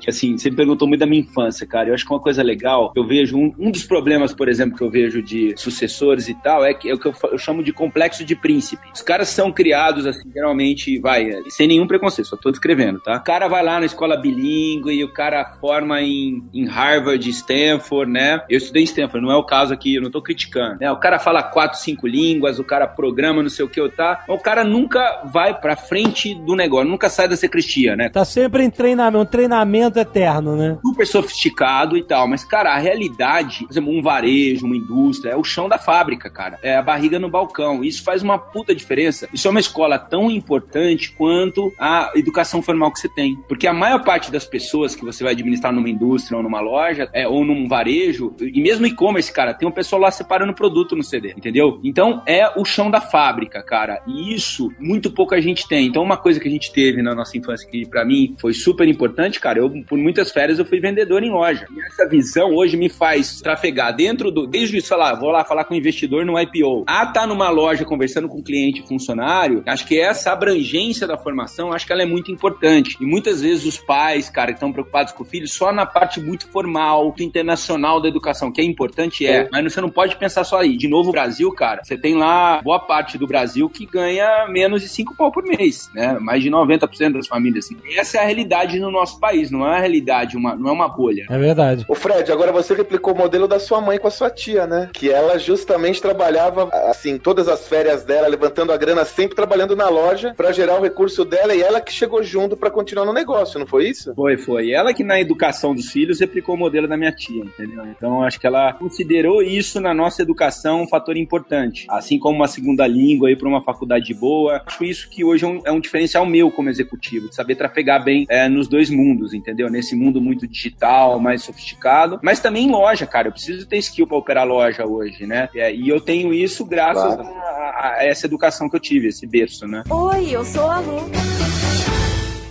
Assim, 0.08 0.38
você 0.38 0.50
me 0.50 0.56
perguntou 0.56 0.88
muito 0.88 1.00
da 1.00 1.06
minha 1.06 1.22
infância, 1.22 1.66
cara. 1.68 1.90
Eu 1.90 1.94
acho 1.94 2.06
que 2.06 2.12
uma 2.12 2.20
coisa 2.20 2.42
legal, 2.42 2.92
eu 2.96 3.06
vejo 3.06 3.38
um, 3.38 3.54
um 3.58 3.72
dos 3.72 3.84
problemas, 3.84 4.34
por 4.34 4.48
exemplo, 4.48 4.78
que 4.78 4.84
eu 4.84 4.90
vejo 4.90 5.22
de 5.22 5.54
sucessores 5.58 6.28
e 6.28 6.34
tal, 6.34 6.64
é, 6.64 6.74
que, 6.74 6.90
é 6.90 6.94
o 6.94 7.00
que 7.00 7.08
eu, 7.08 7.14
eu 7.32 7.38
chamo 7.38 7.64
de 7.64 7.72
complexo 7.72 8.24
de 8.24 8.36
príncipe. 8.36 8.88
Os 8.94 9.02
caras 9.02 9.30
são 9.30 9.52
criados, 9.52 10.06
assim, 10.06 10.30
geralmente, 10.34 11.00
vai, 11.00 11.32
sem 11.50 11.68
nenhum 11.68 11.88
preconceito, 11.88 12.28
só 12.28 12.38
tô 12.38 12.52
descrevendo, 12.52 13.00
tá? 13.00 13.18
O 13.18 13.24
cara 13.24 13.48
vai 13.48 13.64
lá 13.64 13.80
na 13.80 13.86
escola 13.86 14.18
bilíngue 14.18 14.94
e 14.94 15.04
o 15.04 15.12
cara 15.12 15.54
forma 15.60 16.02
em, 16.02 16.44
em 16.54 16.66
Harvard, 16.66 17.28
Stanford, 17.46 18.12
né? 18.12 18.42
Eu 18.50 18.58
estudei 18.58 18.84
em 18.84 18.86
Stanford, 18.86 19.26
não 19.26 19.32
é 19.32 19.38
o 19.38 19.44
caso 19.44 19.74
aqui, 19.74 19.96
eu 19.96 20.02
não 20.02 20.12
tô 20.12 20.22
criticando, 20.22 20.80
né? 20.80 20.92
O 20.92 20.98
cara 20.98 21.20
fala 21.20 21.44
quatro, 21.44 21.80
cinco 21.80 22.08
línguas, 22.08 22.60
o 22.60 22.64
cara 22.64 22.88
programa, 22.88 23.44
não 23.44 23.50
sei 23.50 23.64
o 23.66 23.70
que, 23.70 23.86
tá? 23.90 24.24
O 24.28 24.40
cara 24.40 24.64
nunca 24.64 25.22
vai 25.26 25.54
pra 25.54 25.76
frente 25.76 26.34
do 26.34 26.56
negócio, 26.56 26.90
nunca 26.90 27.10
sai 27.10 27.28
da 27.28 27.38
sacristia, 27.38 27.96
né? 27.96 28.10
Tá 28.10 28.26
sempre 28.26 28.64
em 28.64 28.70
treinamento, 28.70 29.22
um 29.22 29.26
treinamento 29.26 30.00
eterno, 30.00 30.56
né? 30.56 30.78
super 30.96 31.06
sofisticado 31.06 31.98
e 31.98 32.04
tal, 32.04 32.28
mas, 32.28 32.46
cara, 32.46 32.74
a 32.74 32.78
realidade, 32.78 33.66
por 33.66 33.72
exemplo, 33.72 33.92
um 33.92 34.02
varejo, 34.02 34.66
uma 34.66 34.76
indústria, 34.76 35.32
é 35.32 35.36
o 35.36 35.44
chão 35.44 35.68
da 35.68 35.78
fábrica, 35.78 36.30
cara. 36.30 36.58
É 36.64 36.76
a 36.78 36.82
barriga 36.82 37.20
no 37.20 37.30
balcão. 37.30 37.84
Isso 37.84 38.04
faz 38.04 38.24
uma 38.24 38.38
puta 38.38 38.74
diferença. 38.74 39.28
Isso 39.34 39.48
é 39.48 39.52
uma 39.52 39.60
escola 39.60 40.00
tão 40.00 40.32
importante 40.32 41.12
quanto 41.12 41.74
a 41.80 42.12
educação 42.16 42.62
formal 42.62 42.92
que 42.92 43.00
você 43.00 43.10
tem. 43.10 43.36
Porque 43.48 43.68
a 43.68 43.74
maior 43.74 44.04
parte 44.04 44.32
das 44.32 44.46
pessoas 44.46 44.96
que 44.96 45.04
você 45.04 45.24
vai 45.24 45.34
administrar 45.34 45.74
numa 45.74 45.90
indústria 45.90 46.38
ou 46.38 46.44
numa 46.44 46.62
loja, 46.62 47.10
é, 47.12 47.28
ou 47.36 47.46
num 47.46 47.68
varejo, 47.68 48.34
e 48.40 48.62
mesmo 48.62 48.86
e-commerce, 48.86 49.32
cara, 49.32 49.54
tem 49.54 49.68
um 49.68 49.72
pessoal 49.72 50.02
lá 50.02 50.12
separando 50.12 50.54
produto 50.54 50.96
no 50.96 51.04
CD, 51.04 51.34
entendeu? 51.36 51.80
Então, 51.84 52.22
é 52.26 52.50
o 52.58 52.66
chão 52.66 52.90
da 52.90 53.02
fábrica, 53.02 53.62
cara. 53.62 54.02
E 54.08 54.34
isso, 54.34 54.72
muito 54.80 55.12
pouca 55.12 55.42
gente 55.42 55.68
tem. 55.68 55.88
Então, 55.88 56.04
uma 56.04 56.18
coisa 56.18 56.40
que 56.40 56.48
a 56.48 56.52
gente 56.52 56.72
teve 56.72 57.02
na 57.02 57.14
nossa 57.14 57.38
infância 57.38 57.68
que, 57.70 57.86
pra 57.86 58.06
mim, 58.06 58.36
foi 58.40 58.54
super 58.54 58.88
importante, 58.88 59.40
cara, 59.40 59.60
eu, 59.60 59.70
por 59.84 59.98
muitas 59.98 60.32
férias, 60.32 60.60
eu 60.60 60.66
fui 60.66 60.80
vendedor 60.80 61.24
em 61.24 61.32
loja. 61.32 61.68
E 61.76 61.82
essa 61.82 62.08
visão 62.08 62.54
hoje 62.54 62.78
me 62.78 62.90
faz 62.90 63.42
trafegar 63.42 63.96
dentro 63.96 64.32
do. 64.32 64.48
Desde 64.48 64.78
isso, 64.78 64.88
sei 64.88 64.98
lá, 64.98 65.14
vou 65.14 65.32
lá 65.32 65.44
falar 65.44 65.66
com 65.66 65.74
o 65.74 65.78
investidor 65.78 66.26
no 66.26 66.40
IPO. 66.40 66.84
A 66.88 67.06
tá 67.06 67.28
numa 67.28 67.50
loja 67.50 67.86
conversando 67.86 68.28
com 68.28 68.42
cliente 68.42 68.86
funcionário, 68.88 69.64
acho 69.66 69.86
que 69.86 70.00
essa 70.00 70.32
abrangência 70.32 71.08
da 71.08 71.18
formação, 71.18 71.72
acho 71.72 71.86
que 71.86 71.92
ela 71.92 72.04
é 72.04 72.06
muito 72.06 72.32
importante. 72.32 72.98
E 73.00 73.06
muitas 73.06 73.42
vezes 73.42 73.66
os 73.66 73.78
pais, 73.78 74.30
cara, 74.30 74.48
que 74.48 74.58
estão 74.58 74.72
preocupados 74.72 75.14
com 75.14 75.24
o 75.24 75.26
filho, 75.26 75.48
só 75.48 75.72
na 75.72 75.86
parte 75.86 76.20
muito 76.20 76.48
formal, 76.48 77.14
internacional 77.26 78.02
da 78.02 78.08
educação, 78.08 78.52
que 78.52 78.62
é 78.62 78.64
importante, 78.64 79.26
é. 79.26 79.48
Mas 79.52 79.74
você 79.74 79.82
não 79.82 79.90
pode 79.90 80.16
pensar 80.16 80.44
só 80.44 80.60
aí. 80.60 80.78
De 80.78 80.88
novo, 80.88 81.10
o 81.10 81.12
Brasil, 81.12 81.52
cara, 81.52 81.84
você 81.84 81.98
tem 81.98 82.16
lá 82.16 82.62
boa 82.62 82.80
parte 82.80 83.18
do 83.18 83.28
Brasil 83.28 83.70
que 83.70 83.86
ganha 83.86 84.48
menos 84.48 84.82
de 84.82 84.88
5 84.88 85.16
pau 85.16 85.32
por 85.32 85.44
mês, 85.44 85.90
né? 85.94 86.18
Mais 86.20 86.42
de 86.42 86.50
90% 86.50 87.14
das 87.14 87.28
famílias. 87.28 87.66
Assim. 87.66 87.78
Essa 87.98 88.18
é 88.18 88.22
a 88.22 88.26
realidade 88.26 88.80
no 88.80 88.92
nosso 88.92 89.20
país, 89.20 89.52
não 89.52 89.66
é 89.68 89.78
a 89.78 89.80
realidade, 89.80 90.38
uma, 90.38 90.56
não 90.56 90.70
é 90.70 90.72
uma 90.72 90.88
bolha. 90.88 91.26
É 91.30 91.38
verdade. 91.38 91.86
Ô 91.88 91.96
Fred, 91.96 92.32
agora 92.32 92.52
você 92.52 92.74
replicou 92.74 93.14
o 93.14 93.18
modelo 93.18 93.48
da 93.48 93.60
sua 93.60 93.82
mãe 93.82 93.98
com 93.98 94.08
a 94.08 94.12
sua 94.12 94.30
tia, 94.30 94.68
né? 94.68 94.90
Que 94.94 95.10
ela 95.12 95.38
justamente 95.38 96.02
trabalhava, 96.02 96.70
assim, 96.90 97.18
todas 97.18 97.48
as 97.48 97.68
férias 97.68 98.04
dela, 98.04 98.28
levantando 98.28 98.72
a 98.72 98.78
grana, 98.78 99.06
sempre 99.06 99.36
trabalhando 99.36 99.76
na 99.76 99.90
loja 99.90 100.34
pra 100.36 100.52
gerar 100.52 100.80
o 100.80 100.84
recurso 100.84 101.26
dela 101.26 101.56
e 101.56 101.62
ela 101.62 101.82
que 101.82 101.92
chegou 101.92 102.22
junto 102.24 102.58
pra 102.58 102.70
continuar 102.70 103.06
no 103.06 103.14
negócio, 103.14 103.60
não 103.60 103.68
foi 103.68 103.90
isso? 103.90 104.14
Foi, 104.14 104.38
foi. 104.38 104.72
Ela 104.72 104.94
que 104.94 105.04
na 105.04 105.20
educação 105.20 105.74
dos 105.74 105.90
filhos 105.92 106.20
replicou 106.20 106.56
o 106.56 106.58
modelo 106.58 106.88
da 106.88 106.98
minha 106.98 107.15
tia, 107.16 107.44
entendeu? 107.44 107.86
Então 107.88 108.22
acho 108.22 108.40
que 108.40 108.46
ela 108.48 108.74
considerou 108.74 109.42
isso 109.42 109.80
na 109.80 109.94
nossa 109.94 110.22
educação 110.22 110.82
um 110.84 110.88
fator 110.88 111.16
importante. 111.18 111.86
Assim 111.90 112.20
como 112.20 112.36
uma 112.36 112.48
segunda 112.48 112.86
língua 112.86 113.30
aí 113.30 113.36
para 113.36 113.48
uma 113.48 113.62
faculdade 113.64 114.14
boa. 114.14 114.62
Acho 114.66 114.84
isso 114.84 115.10
que 115.10 115.24
hoje 115.24 115.46
é 115.46 115.48
um, 115.48 115.62
é 115.66 115.72
um 115.72 115.80
diferencial 115.80 116.26
meu 116.26 116.52
como 116.52 116.70
executivo, 116.70 117.30
de 117.30 117.36
saber 117.36 117.56
trafegar 117.56 118.04
bem 118.04 118.26
é, 118.30 118.48
nos 118.50 118.68
dois 118.68 118.90
mundos, 118.90 119.34
entendeu? 119.34 119.70
Nesse 119.70 119.96
mundo 119.96 120.22
muito 120.22 120.48
digital, 120.48 121.20
mais 121.20 121.44
sofisticado, 121.44 122.20
mas 122.22 122.40
também 122.40 122.66
em 122.68 122.72
loja, 122.72 123.06
cara. 123.06 123.28
Eu 123.30 123.32
preciso 123.32 123.68
ter 123.68 123.78
skill 123.78 124.08
para 124.08 124.18
operar 124.18 124.46
loja 124.48 124.86
hoje, 124.86 125.26
né? 125.26 125.50
É, 125.56 125.74
e 125.74 125.88
eu 125.88 126.00
tenho 126.02 126.34
isso 126.34 126.66
graças 126.66 127.16
Claro. 127.16 127.24
a, 127.24 127.96
a 128.00 128.06
essa 128.06 128.26
educação 128.26 128.70
que 128.70 128.76
eu 128.76 128.80
tive, 128.80 129.08
esse 129.08 129.26
berço, 129.26 129.68
né? 129.68 129.84
Oi, 129.90 130.30
eu 130.32 130.44
sou 130.44 130.70
a 130.70 130.80
Lu. 130.80 131.06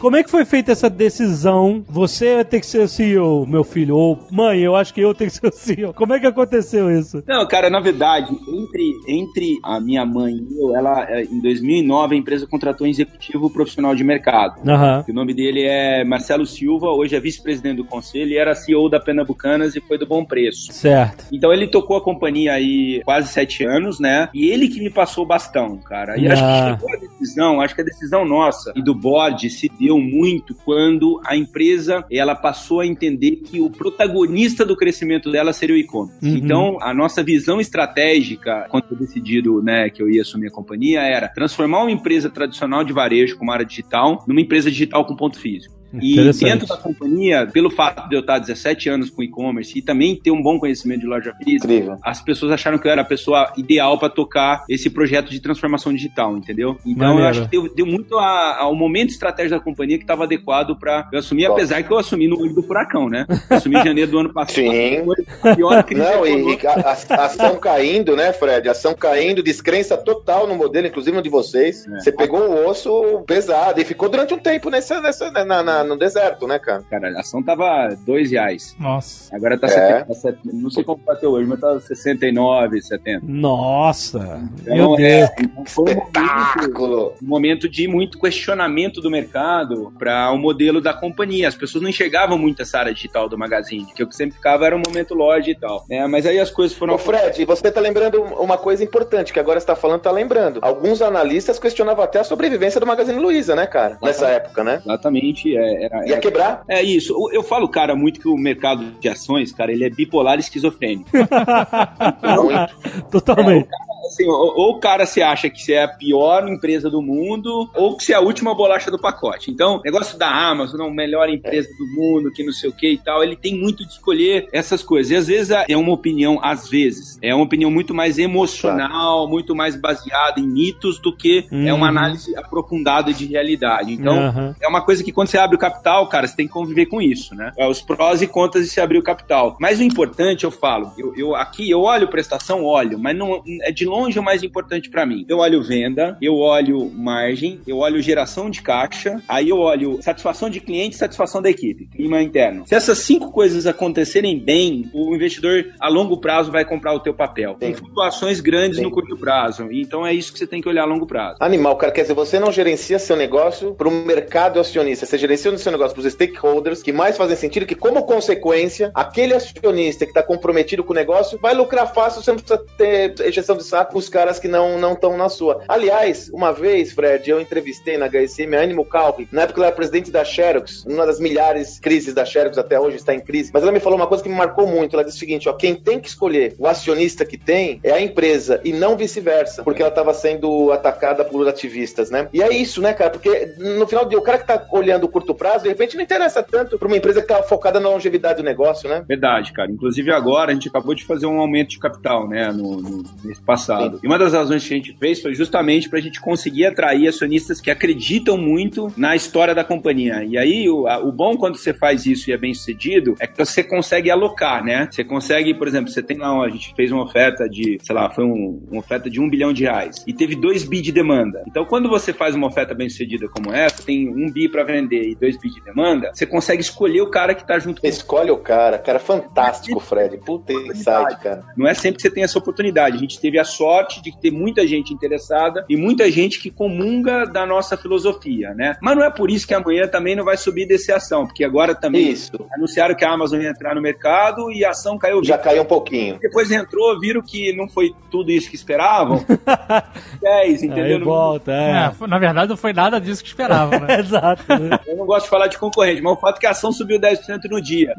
Como 0.05 0.17
é 0.17 0.23
que 0.23 0.31
foi 0.31 0.45
feita 0.45 0.71
essa 0.71 0.91
decisão? 0.91 1.83
Você 1.89 2.35
vai 2.35 2.45
ter 2.45 2.61
que 2.61 2.67
ser 2.67 2.81
o 2.81 2.87
CEO, 2.89 3.47
meu 3.47 3.65
filho. 3.65 3.97
Ou, 3.97 4.19
mãe, 4.31 4.61
eu 4.61 4.77
acho 4.77 4.93
que 4.93 5.01
eu 5.01 5.15
tenho 5.15 5.31
que 5.31 5.37
ser 5.39 5.47
o 5.47 5.51
CEO. 5.51 5.95
Como 5.95 6.13
é 6.13 6.21
que 6.21 6.27
aconteceu 6.27 6.91
isso? 6.91 7.23
Não, 7.27 7.49
cara, 7.49 7.71
na 7.71 7.81
verdade, 7.81 8.31
entre, 8.47 8.93
entre 9.09 9.59
a 9.63 9.81
minha 9.81 10.05
mãe 10.05 10.35
e 10.35 10.61
eu, 10.63 10.77
ela, 10.77 11.07
eh, 11.09 11.23
em 11.23 11.41
2009, 11.41 12.17
a 12.17 12.19
empresa 12.19 12.47
contratou 12.47 12.87
um 12.87 12.91
executivo 12.91 13.49
profissional 13.49 13.95
de 13.95 14.05
mercado. 14.05 14.61
Aham. 14.69 15.07
O 15.09 15.13
nome 15.15 15.33
dele 15.33 15.63
é 15.63 16.05
Marcelo 16.05 16.45
Silva, 16.45 16.89
hoje 16.91 17.17
é 17.17 17.21
vice-presidente 17.21 17.79
do 17.79 17.85
conselho 17.87 18.31
e 18.33 18.37
era 18.37 18.55
CEO 18.55 18.91
da 18.91 19.01
Pernambucanas 19.01 19.75
e 19.75 19.81
foi 19.81 19.97
do 19.97 20.05
Bom 20.07 20.23
Preço. 20.23 20.71
Certo. 20.71 21.25
Então 21.33 21.51
ele 21.51 21.67
tocou 21.67 21.97
a 21.97 22.03
companhia 22.05 22.53
aí 22.53 23.01
quase 23.07 23.29
sete 23.29 23.65
anos, 23.65 23.99
né? 23.99 24.29
E 24.35 24.51
ele 24.51 24.69
que 24.69 24.81
me 24.81 24.91
passou 24.91 25.25
o 25.25 25.27
bastão, 25.27 25.79
cara. 25.79 26.21
E 26.21 26.29
acho 26.29 26.45
Ah. 26.45 26.77
que 26.77 26.83
chegou 26.83 26.95
a 26.95 27.01
decisão, 27.01 27.61
acho 27.63 27.75
que 27.75 27.81
a 27.81 27.85
decisão 27.85 28.27
nossa 28.27 28.71
e 28.77 28.83
do 28.83 28.95
board 28.95 29.49
se 29.49 29.67
deu 29.81 29.94
muito 30.01 30.55
quando 30.65 31.21
a 31.25 31.37
empresa 31.37 32.05
ela 32.11 32.35
passou 32.35 32.81
a 32.81 32.87
entender 32.87 33.37
que 33.37 33.61
o 33.61 33.71
protagonista 33.71 34.65
do 34.65 34.77
crescimento 34.77 35.31
dela 35.31 35.53
seria 35.53 35.75
o 35.75 35.79
e-commerce. 35.79 36.25
Uhum. 36.25 36.37
Então 36.37 36.79
a 36.81 36.95
nossa 36.95 37.23
visão 37.23 37.61
estratégica, 37.61 38.67
quando 38.71 38.85
foi 38.85 38.97
decidido, 38.97 39.63
né, 39.63 39.91
que 39.91 40.03
eu 40.03 40.11
ia 40.11 40.23
assumir 40.23 40.49
a 40.49 40.51
companhia, 40.51 41.01
era 41.01 41.29
transformar 41.29 41.83
uma 41.83 41.91
empresa 41.91 42.31
tradicional 42.31 42.85
de 42.85 42.93
varejo 42.93 43.37
com 43.37 43.45
uma 43.45 43.55
área 43.55 43.67
digital 43.67 44.25
numa 44.27 44.41
empresa 44.41 44.71
digital 44.71 45.05
com 45.05 45.17
ponto 45.17 45.39
físico. 45.39 45.74
E 46.01 46.33
dentro 46.33 46.67
da 46.67 46.77
companhia, 46.77 47.47
pelo 47.53 47.71
fato 47.71 48.09
de 48.09 48.15
eu 48.17 48.21
estar 48.21 48.39
17 48.39 48.89
anos 48.89 49.11
com 49.11 49.23
e-commerce 49.23 49.79
e 49.79 49.83
também 49.83 50.17
ter 50.17 50.31
um 50.31 50.43
bom 50.43 50.59
conhecimento 50.59 51.01
de 51.01 51.07
loja 51.07 51.35
física, 51.43 51.73
Incrível. 51.73 51.97
as 52.03 52.21
pessoas 52.23 52.53
acharam 52.53 52.79
que 52.79 52.87
eu 52.87 52.93
era 52.93 53.03
a 53.03 53.05
pessoa 53.05 53.53
ideal 53.57 53.99
para 53.99 54.09
tocar 54.09 54.65
esse 54.69 54.89
projeto 54.91 55.31
de 55.31 55.41
transformação 55.41 55.93
digital, 55.93 56.37
entendeu? 56.37 56.77
Então 56.85 57.09
Maneiro. 57.09 57.23
eu 57.25 57.29
acho 57.29 57.43
que 57.45 57.49
deu, 57.51 57.75
deu 57.75 57.87
muito 57.87 58.19
a- 58.19 58.57
ao 58.61 58.75
momento 58.75 59.11
estratégico 59.11 59.59
da 59.59 59.65
companhia 59.65 59.97
que 59.99 60.05
estava 60.05 60.25
adequado 60.25 60.77
para 60.77 61.09
eu 61.13 61.19
assumir, 61.19 61.47
Bom. 61.47 61.53
apesar 61.55 61.83
que 61.83 61.91
eu 61.93 61.99
assumi 61.99 62.27
no 62.29 62.39
olho 62.41 62.55
do 62.55 62.63
furacão, 62.63 63.09
né? 63.09 63.27
Eu 63.51 63.57
assumi 63.57 63.77
em 63.79 63.85
janeiro 63.85 64.11
do 64.11 64.19
ano 64.19 64.33
passado. 64.35 64.55
Sim. 64.55 65.03
Foi 65.41 65.51
a 65.53 65.57
pior 65.57 65.83
crise 65.85 66.03
Não, 66.03 66.27
e, 66.27 66.55
e 66.55 66.67
a, 66.67 66.73
a- 66.73 67.15
a 67.23 67.25
ação 67.27 67.57
caindo, 67.57 68.17
né, 68.17 68.33
Fred? 68.33 68.69
Ação 68.69 68.95
caindo, 68.95 69.43
descrença 69.43 69.97
total 69.97 70.47
no 70.47 70.55
modelo, 70.55 70.87
inclusive 70.87 71.17
no 71.17 71.23
de 71.23 71.29
vocês. 71.29 71.87
É. 71.87 72.01
Você 72.01 72.13
pegou 72.13 72.41
o 72.41 72.67
osso 72.69 73.23
pesado 73.27 73.81
e 73.81 73.85
ficou 73.85 74.09
durante 74.09 74.35
um 74.35 74.39
tempo 74.39 74.71
nessa, 74.71 75.01
nessa, 75.01 75.31
na, 75.31 75.63
na- 75.63 75.84
no 75.85 75.97
deserto, 75.97 76.47
né, 76.47 76.59
cara? 76.59 76.83
Cara, 76.91 77.17
a 77.17 77.21
ação 77.21 77.43
tava 77.43 77.97
dois 78.07 78.31
reais. 78.31 78.77
Nossa. 78.79 79.35
Agora 79.35 79.59
tá 79.59 79.67
É. 79.67 79.71
70, 79.71 80.05
tá 80.07 80.15
70, 80.15 80.57
não 80.57 80.71
sei 80.71 80.85
como 80.85 81.03
bateu 81.05 81.31
hoje, 81.33 81.49
mas 81.49 81.61
tá 81.61 81.81
69, 81.81 82.81
70. 82.83 83.21
Nossa. 83.27 84.43
Então, 84.63 84.75
Meu 84.77 84.97
Deus. 84.97 85.01
é, 85.01 85.35
então 85.41 85.65
foi 85.67 85.95
um 85.95 85.97
momento, 85.97 87.13
um 87.23 87.27
momento 87.27 87.69
de 87.69 87.89
muito 87.89 88.19
questionamento 88.19 89.01
do 89.01 89.11
mercado 89.11 89.93
para 89.99 90.31
o 90.31 90.39
modelo 90.39 90.81
da 90.81 90.93
companhia. 90.93 91.49
As 91.49 91.55
pessoas 91.55 91.83
não 91.83 91.91
enxergavam 91.91 92.37
muito 92.39 92.63
essa 92.63 92.79
área 92.79 92.93
digital 92.95 93.29
do 93.29 93.37
Magazine, 93.39 93.87
que 93.95 94.03
o 94.03 94.07
que 94.07 94.15
sempre 94.15 94.37
ficava 94.37 94.67
era 94.67 94.77
um 94.77 94.83
momento 94.87 95.15
loja 95.15 95.51
e 95.51 95.55
tal. 95.55 95.85
É, 95.91 96.07
mas 96.07 96.27
aí 96.27 96.39
as 96.39 96.51
coisas 96.51 96.77
foram 96.77 96.95
Ô, 96.95 96.99
Fred, 96.99 97.45
você 97.45 97.71
tá 97.71 97.81
lembrando 97.81 98.23
uma 98.23 98.57
coisa 98.59 98.83
importante, 98.85 99.33
que 99.33 99.41
agora 99.41 99.59
você 99.59 99.67
tá 99.67 99.77
falando, 99.77 100.01
tá 100.03 100.11
lembrando. 100.11 100.61
Alguns 100.63 101.03
analistas 101.03 101.59
questionavam 101.59 102.05
até 102.05 102.21
a 102.21 102.25
sobrevivência 102.25 102.81
do 102.81 102.87
Magazine 102.87 103.19
Luiza, 103.19 103.55
né, 103.55 103.67
cara? 103.67 103.99
Nessa 104.03 104.29
época, 104.29 104.63
né? 104.63 104.81
Exatamente, 104.85 105.57
é, 105.57 105.74
era, 105.75 106.07
Ia 106.07 106.13
era- 106.13 106.21
quebrar? 106.21 106.63
é 106.69 106.83
isso. 106.83 107.13
Eu- 107.13 107.33
Eu 107.35 107.43
falo, 107.43 107.69
cara, 107.69 107.97
muito 107.97 108.21
que 108.21 108.29
o 108.29 108.37
mercado 108.37 108.93
de 109.01 109.09
ações, 109.09 109.53
cara, 109.53 109.73
ele 109.73 109.85
é 109.85 109.91
bipolar 109.91 110.37
e 110.37 110.41
esquizofrênico. 110.41 111.11
Totalmente. 113.11 113.69
Assim, 114.07 114.27
ou, 114.27 114.55
ou 114.57 114.71
o 114.73 114.79
cara 114.81 115.07
se 115.07 115.23
acha 115.23 115.49
que 115.51 115.61
você 115.63 115.75
é 115.75 115.85
a 115.85 115.89
pior 115.89 116.49
empresa 116.49 116.91
do 116.91 117.01
mundo, 117.03 117.69
ou 117.75 117.97
que 117.97 118.05
você 118.05 118.13
é 118.13 118.17
a 118.17 118.21
última 118.21 118.55
bolacha 118.55 118.91
do 118.91 118.99
pacote. 118.99 119.51
Então, 119.51 119.81
negócio 119.85 120.19
da 120.19 120.29
Amazon, 120.29 120.79
não, 120.79 120.91
melhor 120.91 121.29
empresa 121.29 121.69
do 121.79 121.87
mundo, 121.87 122.31
que 122.33 122.45
não 122.45 122.53
sei 122.53 122.71
o 122.71 122.73
que 122.73 122.93
e 122.93 122.99
tal, 122.99 123.23
ele 123.23 123.37
tem 123.37 123.55
muito 123.59 123.85
de 123.85 123.93
escolher 123.93 124.49
essas 124.53 124.83
coisas. 124.83 125.11
E 125.11 125.17
às 125.17 125.27
vezes 125.27 125.51
é 125.69 125.77
uma 125.77 125.93
opinião, 125.93 126.39
às 126.43 126.69
vezes, 126.69 127.19
é 127.23 127.35
uma 127.35 127.45
opinião 127.45 127.71
muito 127.71 127.95
mais 127.95 128.19
emocional, 128.19 129.29
muito 129.29 129.55
mais 129.55 129.77
baseada 129.77 130.41
em 130.41 130.47
mitos 130.47 130.99
do 130.99 131.15
que 131.15 131.47
é 131.51 131.55
Uhum. 131.55 131.75
uma 131.77 131.89
análise 131.89 132.37
aprofundada 132.37 133.13
de 133.13 133.27
realidade. 133.27 133.93
Então, 133.93 134.19
Aham. 134.19 134.55
é 134.61 134.69
uma 134.69 134.83
coisa 134.83 135.03
que 135.03 135.13
quando 135.13 135.29
você 135.29 135.39
abre 135.39 135.57
o 135.57 135.59
capital, 135.59 136.07
cara, 136.09 136.27
você 136.27 136.37
tem 136.37 136.47
que 136.47 136.53
conviver 136.53 136.87
com 136.87 137.01
isso, 137.01 137.35
né? 137.35 137.53
É 137.57 137.67
os 137.67 137.81
prós 137.81 138.23
e 138.23 138.27
contras 138.27 138.65
de 138.65 138.71
se 138.71 138.81
abrir 138.81 138.99
o 138.99 139.03
capital. 139.03 139.57
Mas 139.61 139.81
o 139.81 139.83
importante, 139.83 140.45
eu 140.45 140.51
falo, 140.51 140.93
eu, 140.99 141.15
eu 141.17 141.35
aqui 141.35 141.71
eu 141.71 141.81
olho 141.83 142.09
prestação, 142.09 142.65
olho, 142.65 142.99
mas 142.99 143.17
não 143.17 143.43
é 143.63 143.71
de 143.73 143.85
longe 143.85 143.94
o 143.95 144.23
mais 144.23 144.43
importante 144.43 144.91
pra 144.91 145.07
mim. 145.07 145.25
Eu 145.29 145.39
olho 145.39 145.63
venda, 145.63 146.17
eu 146.21 146.37
olho 146.37 146.91
margem, 146.91 147.61
eu 147.67 147.79
olho 147.79 148.03
geração 148.03 148.51
de 148.51 148.63
caixa, 148.63 149.23
aí 149.29 149.49
eu 149.49 149.59
olho 149.59 150.03
satisfação 150.03 150.51
de 150.51 150.61
cliente, 150.61 150.97
satisfação 150.97 151.41
da 151.41 151.51
equipe, 151.51 151.87
clima 151.87 152.21
interno. 152.23 152.67
Se 152.67 152.75
essas 152.75 152.99
cinco 152.99 153.31
coisas 153.31 153.67
acontecerem 153.67 154.39
bem, 154.39 154.91
o 154.93 155.15
investidor 155.15 155.73
a 155.81 155.89
longo 155.89 156.19
prazo 156.19 156.51
vai 156.51 156.65
comprar 156.65 156.93
o 156.93 157.01
teu 157.01 157.15
papel. 157.15 157.55
Tem 157.55 157.75
flutuações 157.75 158.41
grandes 158.41 158.79
Sim. 158.79 158.85
no 158.85 158.91
curto 158.91 159.17
prazo. 159.17 159.69
Então 159.71 160.07
é 160.07 160.13
isso 160.13 160.33
que 160.33 160.39
você 160.39 160.47
tem 160.47 160.61
que 160.61 160.69
olhar 160.69 160.83
a 160.83 160.87
longo 160.87 161.07
prazo. 161.07 161.37
Animal, 161.41 161.77
cara, 161.77 161.93
quer 161.93 162.03
dizer, 162.03 162.15
você 162.15 162.39
não 162.39 162.51
gerencia 162.51 162.99
seu 162.99 163.17
negócio 163.17 163.75
para 163.75 163.89
o 163.89 163.91
mercado 163.91 164.59
acionista, 164.59 165.07
você 165.07 165.19
gerencia 165.19 165.51
o 165.51 165.59
seu 165.59 165.73
negócio 165.73 165.95
para 165.95 166.07
os 166.07 166.13
stakeholders 166.13 166.83
que 166.83 166.93
mais 166.93 167.17
fazem 167.17 167.37
sentido, 167.37 167.67
que 167.67 167.75
como 167.75 168.03
consequência, 168.05 168.91
aquele 168.95 169.35
acionista 169.35 170.05
que 170.05 170.11
está 170.11 170.23
comprometido 170.23 170.83
com 170.83 170.93
o 170.93 170.97
negócio 170.97 171.39
vai 171.41 171.55
lucrar 171.55 171.93
fácil, 171.93 172.23
você 172.23 172.31
não 172.31 172.39
precisa 172.39 172.65
ter 172.77 173.15
ejeção 173.21 173.57
de 173.57 173.65
saco 173.65 173.84
com 173.85 173.99
os 173.99 174.09
caras 174.09 174.39
que 174.39 174.49
não 174.49 174.79
não 174.79 174.93
estão 174.93 175.17
na 175.17 175.29
sua. 175.29 175.63
Aliás, 175.69 176.31
uma 176.31 176.53
vez, 176.53 176.93
Fred, 176.93 177.31
eu 177.31 177.41
entrevistei 177.41 177.97
na 177.97 178.09
HSM 178.09 178.55
a 178.57 178.63
Animo 178.63 178.85
Calvi, 178.85 179.29
na 179.31 179.43
época 179.43 179.61
ela 179.61 179.67
era 179.67 179.77
presidente 179.77 180.11
da 180.11 180.25
Xerox, 180.25 180.85
uma 180.87 181.07
das 181.07 181.21
milhares 181.21 181.79
crises 181.79 182.15
da 182.15 182.25
Xerox 182.25 182.59
até 182.59 182.79
hoje 182.79 182.97
está 182.97 183.15
em 183.15 183.21
crise, 183.21 183.51
mas 183.53 183.63
ela 183.63 183.73
me 183.73 183.81
falou 183.81 183.99
uma 183.99 184.07
coisa 184.07 184.23
que 184.23 184.29
me 184.29 184.35
marcou 184.35 184.67
muito, 184.67 184.95
ela 184.95 185.05
disse 185.05 185.17
o 185.17 185.21
seguinte, 185.21 185.49
ó, 185.49 185.53
quem 185.53 185.75
tem 185.75 186.01
que 186.01 186.09
escolher 186.09 186.55
o 186.59 186.67
acionista 186.67 187.25
que 187.25 187.37
tem 187.37 187.81
é 187.83 187.93
a 187.93 188.01
empresa 188.01 188.61
e 188.65 188.73
não 188.73 188.97
vice-versa, 188.97 189.63
porque 189.63 189.83
ela 189.83 189.91
estava 189.91 190.13
sendo 190.15 190.73
atacada 190.73 191.25
por 191.25 191.47
ativistas, 191.49 192.11
né? 192.11 192.29
E 192.33 192.43
é 192.43 192.53
isso, 192.53 192.81
né, 192.81 192.93
cara? 192.93 193.11
Porque 193.11 193.55
no 193.59 193.87
final 193.87 194.05
do 194.05 194.11
dia, 194.11 194.19
o 194.19 194.23
cara 194.23 194.39
que 194.39 194.47
tá 194.47 194.67
olhando 194.73 195.05
o 195.05 195.09
curto 195.09 195.35
prazo, 195.35 195.65
de 195.65 195.69
repente 195.69 195.97
não 195.97 196.03
interessa 196.03 196.43
tanto 196.43 196.79
para 196.79 196.89
uma 196.89 196.97
empresa 196.97 197.21
que 197.21 197.29
tá 197.29 197.43
focada 197.43 197.81
na 197.81 197.89
longevidade 197.89 198.39
do 198.39 198.45
negócio, 198.45 198.89
né? 198.89 199.05
Verdade, 199.07 199.53
cara. 199.53 199.71
Inclusive 199.71 200.11
agora 200.13 200.51
a 200.51 200.55
gente 200.55 200.69
acabou 200.69 200.95
de 200.95 201.05
fazer 201.05 201.27
um 201.27 201.39
aumento 201.41 201.71
de 201.71 201.79
capital, 201.79 202.29
né, 202.29 202.51
no, 202.51 202.81
no 202.81 203.05
mês 203.23 203.41
passado. 203.41 203.74
E 204.03 204.07
uma 204.07 204.19
das 204.19 204.33
razões 204.33 204.67
que 204.67 204.73
a 204.75 204.77
gente 204.77 204.97
fez 204.99 205.21
foi 205.21 205.35
justamente 205.35 205.89
para 205.89 205.99
a 205.99 206.03
gente 206.03 206.21
conseguir 206.21 206.67
atrair 206.67 207.09
acionistas 207.09 207.61
que 207.61 207.71
acreditam 207.71 208.37
muito 208.37 208.93
na 208.97 209.15
história 209.17 209.55
da 209.55 209.65
companhia. 209.65 210.25
E 210.25 210.37
aí 210.39 210.69
o, 210.69 210.87
a- 210.87 210.99
o 210.99 211.11
bom 211.13 211.37
quando 211.37 211.57
você 211.57 211.73
faz 211.75 212.07
isso 212.07 212.31
e 212.31 212.33
é 212.33 212.37
bem 212.37 212.55
sucedido 212.55 213.15
é 213.21 213.27
que 213.27 213.37
você 213.37 213.63
consegue 213.63 214.11
alocar, 214.11 214.65
né? 214.65 214.89
Você 214.91 215.05
consegue, 215.05 215.55
por 215.55 215.67
exemplo, 215.69 215.91
você 215.91 216.03
tem 216.03 216.17
lá, 216.19 216.43
a 216.45 216.49
gente 216.49 216.73
fez 216.75 216.91
uma 216.93 217.03
oferta 217.05 217.49
de, 217.49 217.79
sei 217.83 217.95
lá, 217.95 218.11
foi 218.11 218.25
um- 218.25 218.63
uma 218.71 218.81
oferta 218.81 219.09
de 219.11 219.21
um 219.21 219.29
bilhão 219.29 219.53
de 219.53 219.65
reais 219.65 220.05
e 220.07 220.13
teve 220.13 220.35
dois 220.35 220.65
bi 220.65 220.81
de 220.81 220.93
demanda. 220.93 221.43
Então 221.49 221.65
quando 221.65 221.89
você 221.89 222.13
faz 222.13 222.35
uma 222.35 222.47
oferta 222.47 222.75
bem 222.75 222.89
sucedida 222.89 223.29
como 223.29 223.53
essa, 223.53 223.83
tem 223.83 224.09
um 224.09 224.31
bi 224.31 224.49
para 224.49 224.65
vender 224.65 225.09
e 225.11 225.15
dois 225.15 225.37
bi 225.39 225.51
de 225.51 225.61
demanda, 225.63 226.11
você 226.13 226.27
consegue 226.27 226.61
escolher 226.63 227.01
o 227.03 227.11
cara 227.11 227.35
que 227.35 227.47
tá 227.47 227.59
junto 227.59 227.81
com 227.81 227.87
Escolhe 227.87 228.31
o 228.31 228.37
cara, 228.39 228.79
cara, 228.79 228.99
fantástico, 228.99 229.79
Fred. 229.81 230.19
Puta 230.19 230.53
insight, 230.53 231.17
cara. 231.23 231.45
Não 231.57 231.67
é 231.67 231.75
sempre 231.75 231.97
que 231.97 232.03
você 232.03 232.11
tem 232.11 232.25
essa 232.25 232.39
oportunidade. 232.39 232.97
A 232.97 233.01
gente 233.01 233.21
teve 233.21 233.39
a 233.39 233.45
sorte 233.45 233.64
de 234.03 234.17
ter 234.19 234.31
muita 234.31 234.67
gente 234.67 234.93
interessada 234.93 235.65
e 235.69 235.77
muita 235.77 236.11
gente 236.11 236.41
que 236.41 236.51
comunga 236.51 237.25
da 237.27 237.47
nossa 237.47 237.77
filosofia, 237.77 238.55
né? 238.55 238.77
Mas 238.81 238.97
não 238.97 239.05
é 239.05 239.11
por 239.11 239.31
isso 239.31 239.47
que 239.47 239.55
amanhã 239.55 239.87
também 239.87 240.15
não 240.17 240.25
vai 240.25 240.37
subir 240.37 240.63
e 240.63 240.67
descer 240.69 240.93
a 240.93 240.97
ação, 240.97 241.27
porque 241.27 241.45
agora 241.45 241.75
também 241.75 242.11
Isso. 242.11 242.33
anunciaram 242.57 242.95
que 242.95 243.05
a 243.05 243.11
Amazon 243.13 243.41
ia 243.41 243.51
entrar 243.51 243.75
no 243.75 243.81
mercado 243.83 244.51
e 244.51 244.65
a 244.65 244.71
ação 244.71 244.99
caiu. 244.99 245.23
Já 245.25 245.39
caiu 245.39 245.63
um 245.63 245.67
pouquinho. 245.67 246.19
Depois 246.21 246.51
entrou, 246.51 246.99
viram 247.01 247.23
que 247.23 247.53
não 247.57 247.69
foi 247.69 247.93
tudo 248.11 248.31
isso 248.31 248.49
que 248.49 248.57
esperavam. 248.57 249.25
10, 250.21 250.63
entendeu? 250.63 250.99
Aí 250.99 251.03
volta, 251.03 251.53
É, 251.53 251.93
é. 252.03 252.07
na 252.07 252.19
verdade, 252.19 252.49
não 252.49 252.57
foi 252.57 252.73
nada 252.73 253.01
disso 253.01 253.23
que 253.23 253.29
esperava, 253.29 253.79
né? 253.79 253.99
Exato. 254.01 254.43
né? 254.49 254.79
Eu 254.87 254.97
não 254.97 255.07
gosto 255.07 255.25
de 255.25 255.31
falar 255.31 255.47
de 255.49 255.59
concorrente, 255.59 256.01
mas 256.03 256.13
o 256.13 256.17
fato 256.21 256.37
é 256.37 256.41
que 256.41 256.47
a 256.47 256.51
ação 256.51 256.73
subiu 256.73 256.99
10% 256.99 257.41
no 257.51 257.61
dia. 257.61 257.95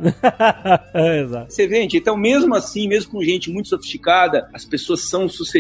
é, 0.93 1.19
exato. 1.21 1.51
Você 1.53 1.67
vê, 1.67 1.81
gente, 1.81 1.97
então 1.97 2.15
mesmo 2.17 2.55
assim, 2.55 2.87
mesmo 2.87 3.11
com 3.11 3.23
gente 3.23 3.49
muito 3.51 3.69
sofisticada, 3.69 4.47
as 4.53 4.65
pessoas 4.65 5.09
são 5.09 5.27
suscetíveis 5.27 5.54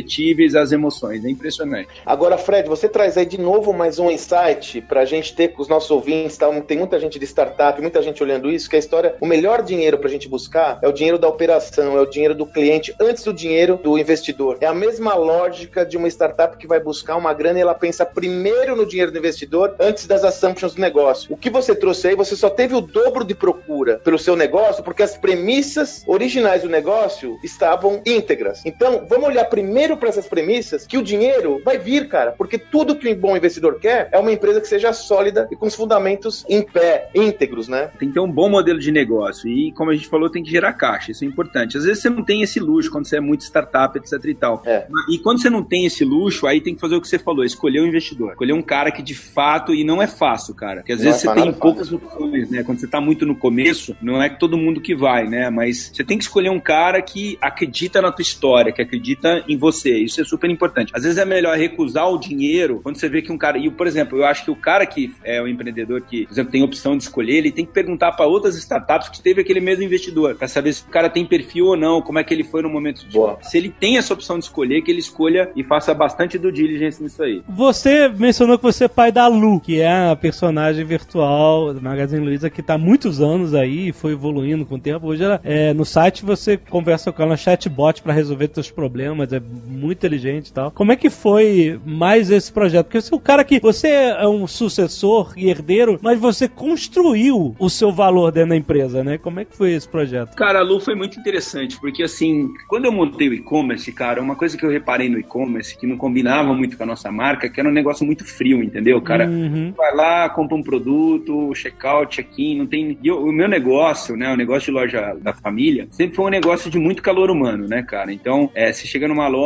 às 0.55 0.71
emoções. 0.71 1.23
É 1.23 1.29
impressionante. 1.29 1.89
Agora, 2.05 2.37
Fred, 2.37 2.67
você 2.67 2.87
traz 2.87 3.17
aí 3.17 3.25
de 3.25 3.39
novo 3.39 3.73
mais 3.73 3.99
um 3.99 4.09
insight 4.09 4.81
para 4.81 5.01
a 5.01 5.05
gente 5.05 5.35
ter 5.35 5.49
com 5.49 5.61
os 5.61 5.67
nossos 5.67 5.91
ouvintes. 5.91 6.37
Tá? 6.37 6.49
Tem 6.61 6.77
muita 6.77 6.99
gente 6.99 7.19
de 7.19 7.25
startup, 7.25 7.81
muita 7.81 8.01
gente 8.01 8.21
olhando 8.23 8.49
isso, 8.51 8.69
que 8.69 8.75
a 8.75 8.79
história, 8.79 9.15
o 9.19 9.25
melhor 9.25 9.61
dinheiro 9.61 9.97
para 9.97 10.07
a 10.07 10.11
gente 10.11 10.27
buscar 10.27 10.79
é 10.81 10.87
o 10.87 10.91
dinheiro 10.91 11.17
da 11.17 11.27
operação, 11.27 11.97
é 11.97 12.01
o 12.01 12.05
dinheiro 12.05 12.35
do 12.35 12.45
cliente 12.45 12.95
antes 12.99 13.23
do 13.23 13.33
dinheiro 13.33 13.79
do 13.81 13.97
investidor. 13.97 14.57
É 14.61 14.65
a 14.65 14.73
mesma 14.73 15.13
lógica 15.15 15.85
de 15.85 15.97
uma 15.97 16.07
startup 16.07 16.57
que 16.57 16.67
vai 16.67 16.79
buscar 16.79 17.15
uma 17.15 17.33
grana 17.33 17.59
e 17.59 17.61
ela 17.61 17.75
pensa 17.75 18.05
primeiro 18.05 18.75
no 18.75 18.85
dinheiro 18.85 19.11
do 19.11 19.17
investidor 19.17 19.75
antes 19.79 20.07
das 20.07 20.23
assumptions 20.23 20.73
do 20.73 20.81
negócio. 20.81 21.33
O 21.33 21.37
que 21.37 21.49
você 21.49 21.75
trouxe 21.75 22.09
aí, 22.09 22.15
você 22.15 22.35
só 22.35 22.49
teve 22.49 22.75
o 22.75 22.81
dobro 22.81 23.23
de 23.23 23.35
procura 23.35 23.99
pelo 24.03 24.17
seu 24.17 24.35
negócio 24.35 24.83
porque 24.83 25.03
as 25.03 25.17
premissas 25.17 26.03
originais 26.07 26.63
do 26.63 26.69
negócio 26.69 27.37
estavam 27.43 28.01
íntegras. 28.05 28.61
Então, 28.65 29.05
vamos 29.07 29.27
olhar 29.27 29.45
primeiro 29.45 29.84
para 29.93 30.09
essas 30.09 30.27
premissas 30.27 30.85
que 30.87 30.97
o 30.97 31.03
dinheiro 31.03 31.61
vai 31.63 31.77
vir, 31.77 32.07
cara, 32.07 32.31
porque 32.31 32.57
tudo 32.57 32.95
que 32.95 33.07
um 33.07 33.15
bom 33.15 33.35
investidor 33.37 33.79
quer 33.79 34.09
é 34.11 34.17
uma 34.17 34.31
empresa 34.31 34.59
que 34.61 34.67
seja 34.67 34.93
sólida 34.93 35.47
e 35.51 35.55
com 35.55 35.67
os 35.67 35.75
fundamentos 35.75 36.45
em 36.49 36.61
pé, 36.61 37.09
íntegros, 37.13 37.67
né? 37.67 37.91
Tem 37.99 38.07
que 38.07 38.13
ter 38.13 38.19
um 38.19 38.31
bom 38.31 38.49
modelo 38.49 38.79
de 38.79 38.91
negócio 38.91 39.49
e, 39.49 39.71
como 39.73 39.91
a 39.91 39.93
gente 39.93 40.07
falou, 40.07 40.29
tem 40.29 40.43
que 40.43 40.49
gerar 40.49 40.73
caixa, 40.73 41.11
isso 41.11 41.23
é 41.23 41.27
importante. 41.27 41.77
Às 41.77 41.83
vezes 41.85 42.01
você 42.01 42.09
não 42.09 42.23
tem 42.23 42.41
esse 42.41 42.59
luxo 42.59 42.89
quando 42.89 43.07
você 43.07 43.17
é 43.17 43.21
muito 43.21 43.41
startup, 43.41 43.97
etc 43.97 44.13
e 44.25 44.35
tal. 44.35 44.63
É. 44.65 44.87
E 45.09 45.19
quando 45.19 45.41
você 45.41 45.49
não 45.49 45.63
tem 45.63 45.85
esse 45.85 46.03
luxo, 46.03 46.47
aí 46.47 46.61
tem 46.61 46.73
que 46.73 46.81
fazer 46.81 46.95
o 46.95 47.01
que 47.01 47.07
você 47.07 47.19
falou, 47.19 47.43
escolher 47.43 47.81
o 47.81 47.87
investidor. 47.87 48.31
Escolher 48.31 48.53
um 48.53 48.61
cara 48.61 48.91
que 48.91 49.01
de 49.01 49.13
fato, 49.13 49.73
e 49.73 49.83
não 49.83 50.01
é 50.01 50.07
fácil, 50.07 50.53
cara, 50.55 50.77
porque 50.77 50.93
às 50.93 50.99
Não 50.99 51.05
vezes 51.05 51.25
é 51.25 51.33
você 51.33 51.41
tem 51.41 51.53
poucas 51.53 51.91
opções, 51.91 52.49
né? 52.49 52.63
Quando 52.63 52.79
você 52.79 52.87
tá 52.87 53.01
muito 53.01 53.25
no 53.25 53.35
começo, 53.35 53.95
não 54.01 54.21
é 54.21 54.29
todo 54.29 54.57
mundo 54.57 54.81
que 54.81 54.95
vai, 54.95 55.27
né? 55.27 55.49
Mas 55.49 55.91
você 55.93 56.03
tem 56.03 56.17
que 56.17 56.23
escolher 56.23 56.49
um 56.49 56.59
cara 56.59 57.01
que 57.01 57.37
acredita 57.41 58.01
na 58.01 58.11
tua 58.11 58.21
história, 58.21 58.71
que 58.71 58.81
acredita 58.81 59.43
em 59.47 59.57
você. 59.57 59.74
Isso 59.83 60.21
é 60.21 60.23
super 60.23 60.49
importante. 60.49 60.91
Às 60.95 61.03
vezes 61.03 61.17
é 61.17 61.25
melhor 61.25 61.57
recusar 61.57 62.09
o 62.09 62.17
dinheiro 62.17 62.79
quando 62.83 62.97
você 62.97 63.09
vê 63.09 63.21
que 63.21 63.31
um 63.31 63.37
cara. 63.37 63.57
E, 63.57 63.69
por 63.69 63.87
exemplo, 63.87 64.19
eu 64.19 64.25
acho 64.25 64.45
que 64.45 64.51
o 64.51 64.55
cara 64.55 64.85
que 64.85 65.13
é 65.23 65.41
o 65.41 65.47
empreendedor 65.47 66.01
que, 66.01 66.25
por 66.25 66.33
exemplo, 66.33 66.51
tem 66.51 66.63
opção 66.63 66.97
de 66.97 67.03
escolher, 67.03 67.37
ele 67.37 67.51
tem 67.51 67.65
que 67.65 67.71
perguntar 67.71 68.11
para 68.13 68.25
outras 68.25 68.55
startups 68.55 69.09
que 69.09 69.21
teve 69.21 69.41
aquele 69.41 69.59
mesmo 69.59 69.83
investidor, 69.83 70.35
para 70.35 70.47
saber 70.47 70.73
se 70.73 70.83
o 70.83 70.87
cara 70.87 71.09
tem 71.09 71.25
perfil 71.25 71.67
ou 71.67 71.77
não, 71.77 72.01
como 72.01 72.19
é 72.19 72.23
que 72.23 72.33
ele 72.33 72.43
foi 72.43 72.61
no 72.61 72.69
momento 72.69 73.05
de. 73.05 73.13
Boa. 73.13 73.37
Se 73.41 73.57
ele 73.57 73.69
tem 73.69 73.97
essa 73.97 74.13
opção 74.13 74.37
de 74.37 74.45
escolher, 74.45 74.81
que 74.81 74.91
ele 74.91 74.99
escolha 74.99 75.49
e 75.55 75.63
faça 75.63 75.93
bastante 75.93 76.37
do 76.37 76.51
diligence 76.51 77.01
nisso 77.01 77.21
aí. 77.23 77.41
Você 77.47 78.07
mencionou 78.09 78.57
que 78.57 78.63
você 78.63 78.85
é 78.85 78.87
pai 78.87 79.11
da 79.11 79.27
Lu, 79.27 79.59
que 79.59 79.79
é 79.79 80.11
a 80.11 80.15
personagem 80.15 80.85
virtual 80.85 81.73
do 81.73 81.81
Magazine 81.81 82.23
Luiza 82.23 82.49
que 82.49 82.61
tá 82.61 82.75
há 82.75 82.77
muitos 82.77 83.21
anos 83.21 83.53
aí, 83.53 83.91
foi 83.91 84.13
evoluindo 84.13 84.65
com 84.65 84.75
o 84.75 84.79
tempo. 84.79 85.07
Hoje 85.07 85.23
ela, 85.23 85.39
é, 85.43 85.73
no 85.73 85.85
site 85.85 86.25
você 86.25 86.57
conversa 86.57 87.11
com 87.11 87.21
ela 87.21 87.35
no 87.35 87.37
chatbot 87.37 88.01
para 88.01 88.13
resolver 88.13 88.49
seus 88.53 88.71
problemas, 88.71 89.33
é 89.33 89.41
muito 89.67 89.97
inteligente 89.97 90.47
e 90.47 90.53
tal. 90.53 90.71
Como 90.71 90.91
é 90.91 90.95
que 90.95 91.09
foi 91.09 91.79
mais 91.85 92.29
esse 92.29 92.51
projeto? 92.51 92.85
Porque 92.85 93.01
você 93.01 93.13
é 93.13 93.17
o 93.17 93.19
cara 93.19 93.43
que 93.43 93.59
você 93.59 93.87
é 93.87 94.27
um 94.27 94.45
sucessor 94.47 95.33
e 95.37 95.49
herdeiro, 95.49 95.99
mas 96.01 96.19
você 96.19 96.47
construiu 96.47 97.55
o 97.59 97.69
seu 97.69 97.91
valor 97.91 98.31
dentro 98.31 98.49
da 98.49 98.55
empresa, 98.55 99.03
né? 99.03 99.17
Como 99.17 99.39
é 99.39 99.45
que 99.45 99.55
foi 99.55 99.73
esse 99.73 99.87
projeto? 99.87 100.35
Cara, 100.35 100.59
a 100.59 100.63
Lu 100.63 100.79
foi 100.79 100.95
muito 100.95 101.19
interessante, 101.19 101.79
porque 101.79 102.03
assim, 102.03 102.49
quando 102.67 102.85
eu 102.85 102.91
montei 102.91 103.27
o 103.29 103.33
e-commerce, 103.33 103.91
cara, 103.91 104.21
uma 104.21 104.35
coisa 104.35 104.57
que 104.57 104.65
eu 104.65 104.69
reparei 104.69 105.09
no 105.09 105.17
e-commerce 105.19 105.77
que 105.77 105.87
não 105.87 105.97
combinava 105.97 106.53
muito 106.53 106.77
com 106.77 106.83
a 106.83 106.85
nossa 106.85 107.11
marca, 107.11 107.49
que 107.49 107.59
era 107.59 107.67
um 107.67 107.71
negócio 107.73 108.05
muito 108.05 108.23
frio, 108.25 108.61
entendeu, 108.63 109.01
cara? 109.01 109.27
Uhum. 109.27 109.73
Vai 109.75 109.95
lá, 109.95 110.29
compra 110.29 110.55
um 110.55 110.63
produto, 110.63 111.51
check-out, 111.55 112.15
check-in, 112.15 112.57
não 112.57 112.65
tem. 112.65 112.97
E 113.01 113.07
eu- 113.07 113.23
o 113.25 113.31
meu 113.31 113.47
negócio, 113.47 114.15
né, 114.15 114.31
o 114.31 114.37
negócio 114.37 114.65
de 114.65 114.71
loja 114.71 115.15
da 115.21 115.33
família, 115.33 115.87
sempre 115.91 116.15
foi 116.15 116.25
um 116.25 116.29
negócio 116.29 116.69
de 116.69 116.77
muito 116.79 117.01
calor 117.01 117.31
humano, 117.31 117.67
né, 117.67 117.81
cara? 117.83 118.11
Então, 118.13 118.49
é, 118.53 118.71
você 118.71 118.85
chega 118.87 119.07
numa 119.07 119.27
loja, 119.27 119.44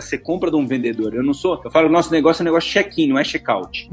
você 0.00 0.18
compra 0.18 0.50
de 0.50 0.56
um 0.56 0.66
vendedor. 0.66 1.14
Eu 1.14 1.22
não 1.22 1.34
sou. 1.34 1.60
Eu 1.64 1.70
falo, 1.70 1.88
nosso 1.88 2.12
negócio 2.12 2.42
é 2.42 2.44
um 2.44 2.46
negócio 2.46 2.70
check-in, 2.70 3.08
não 3.08 3.18
é 3.18 3.24
check-out. 3.24 3.88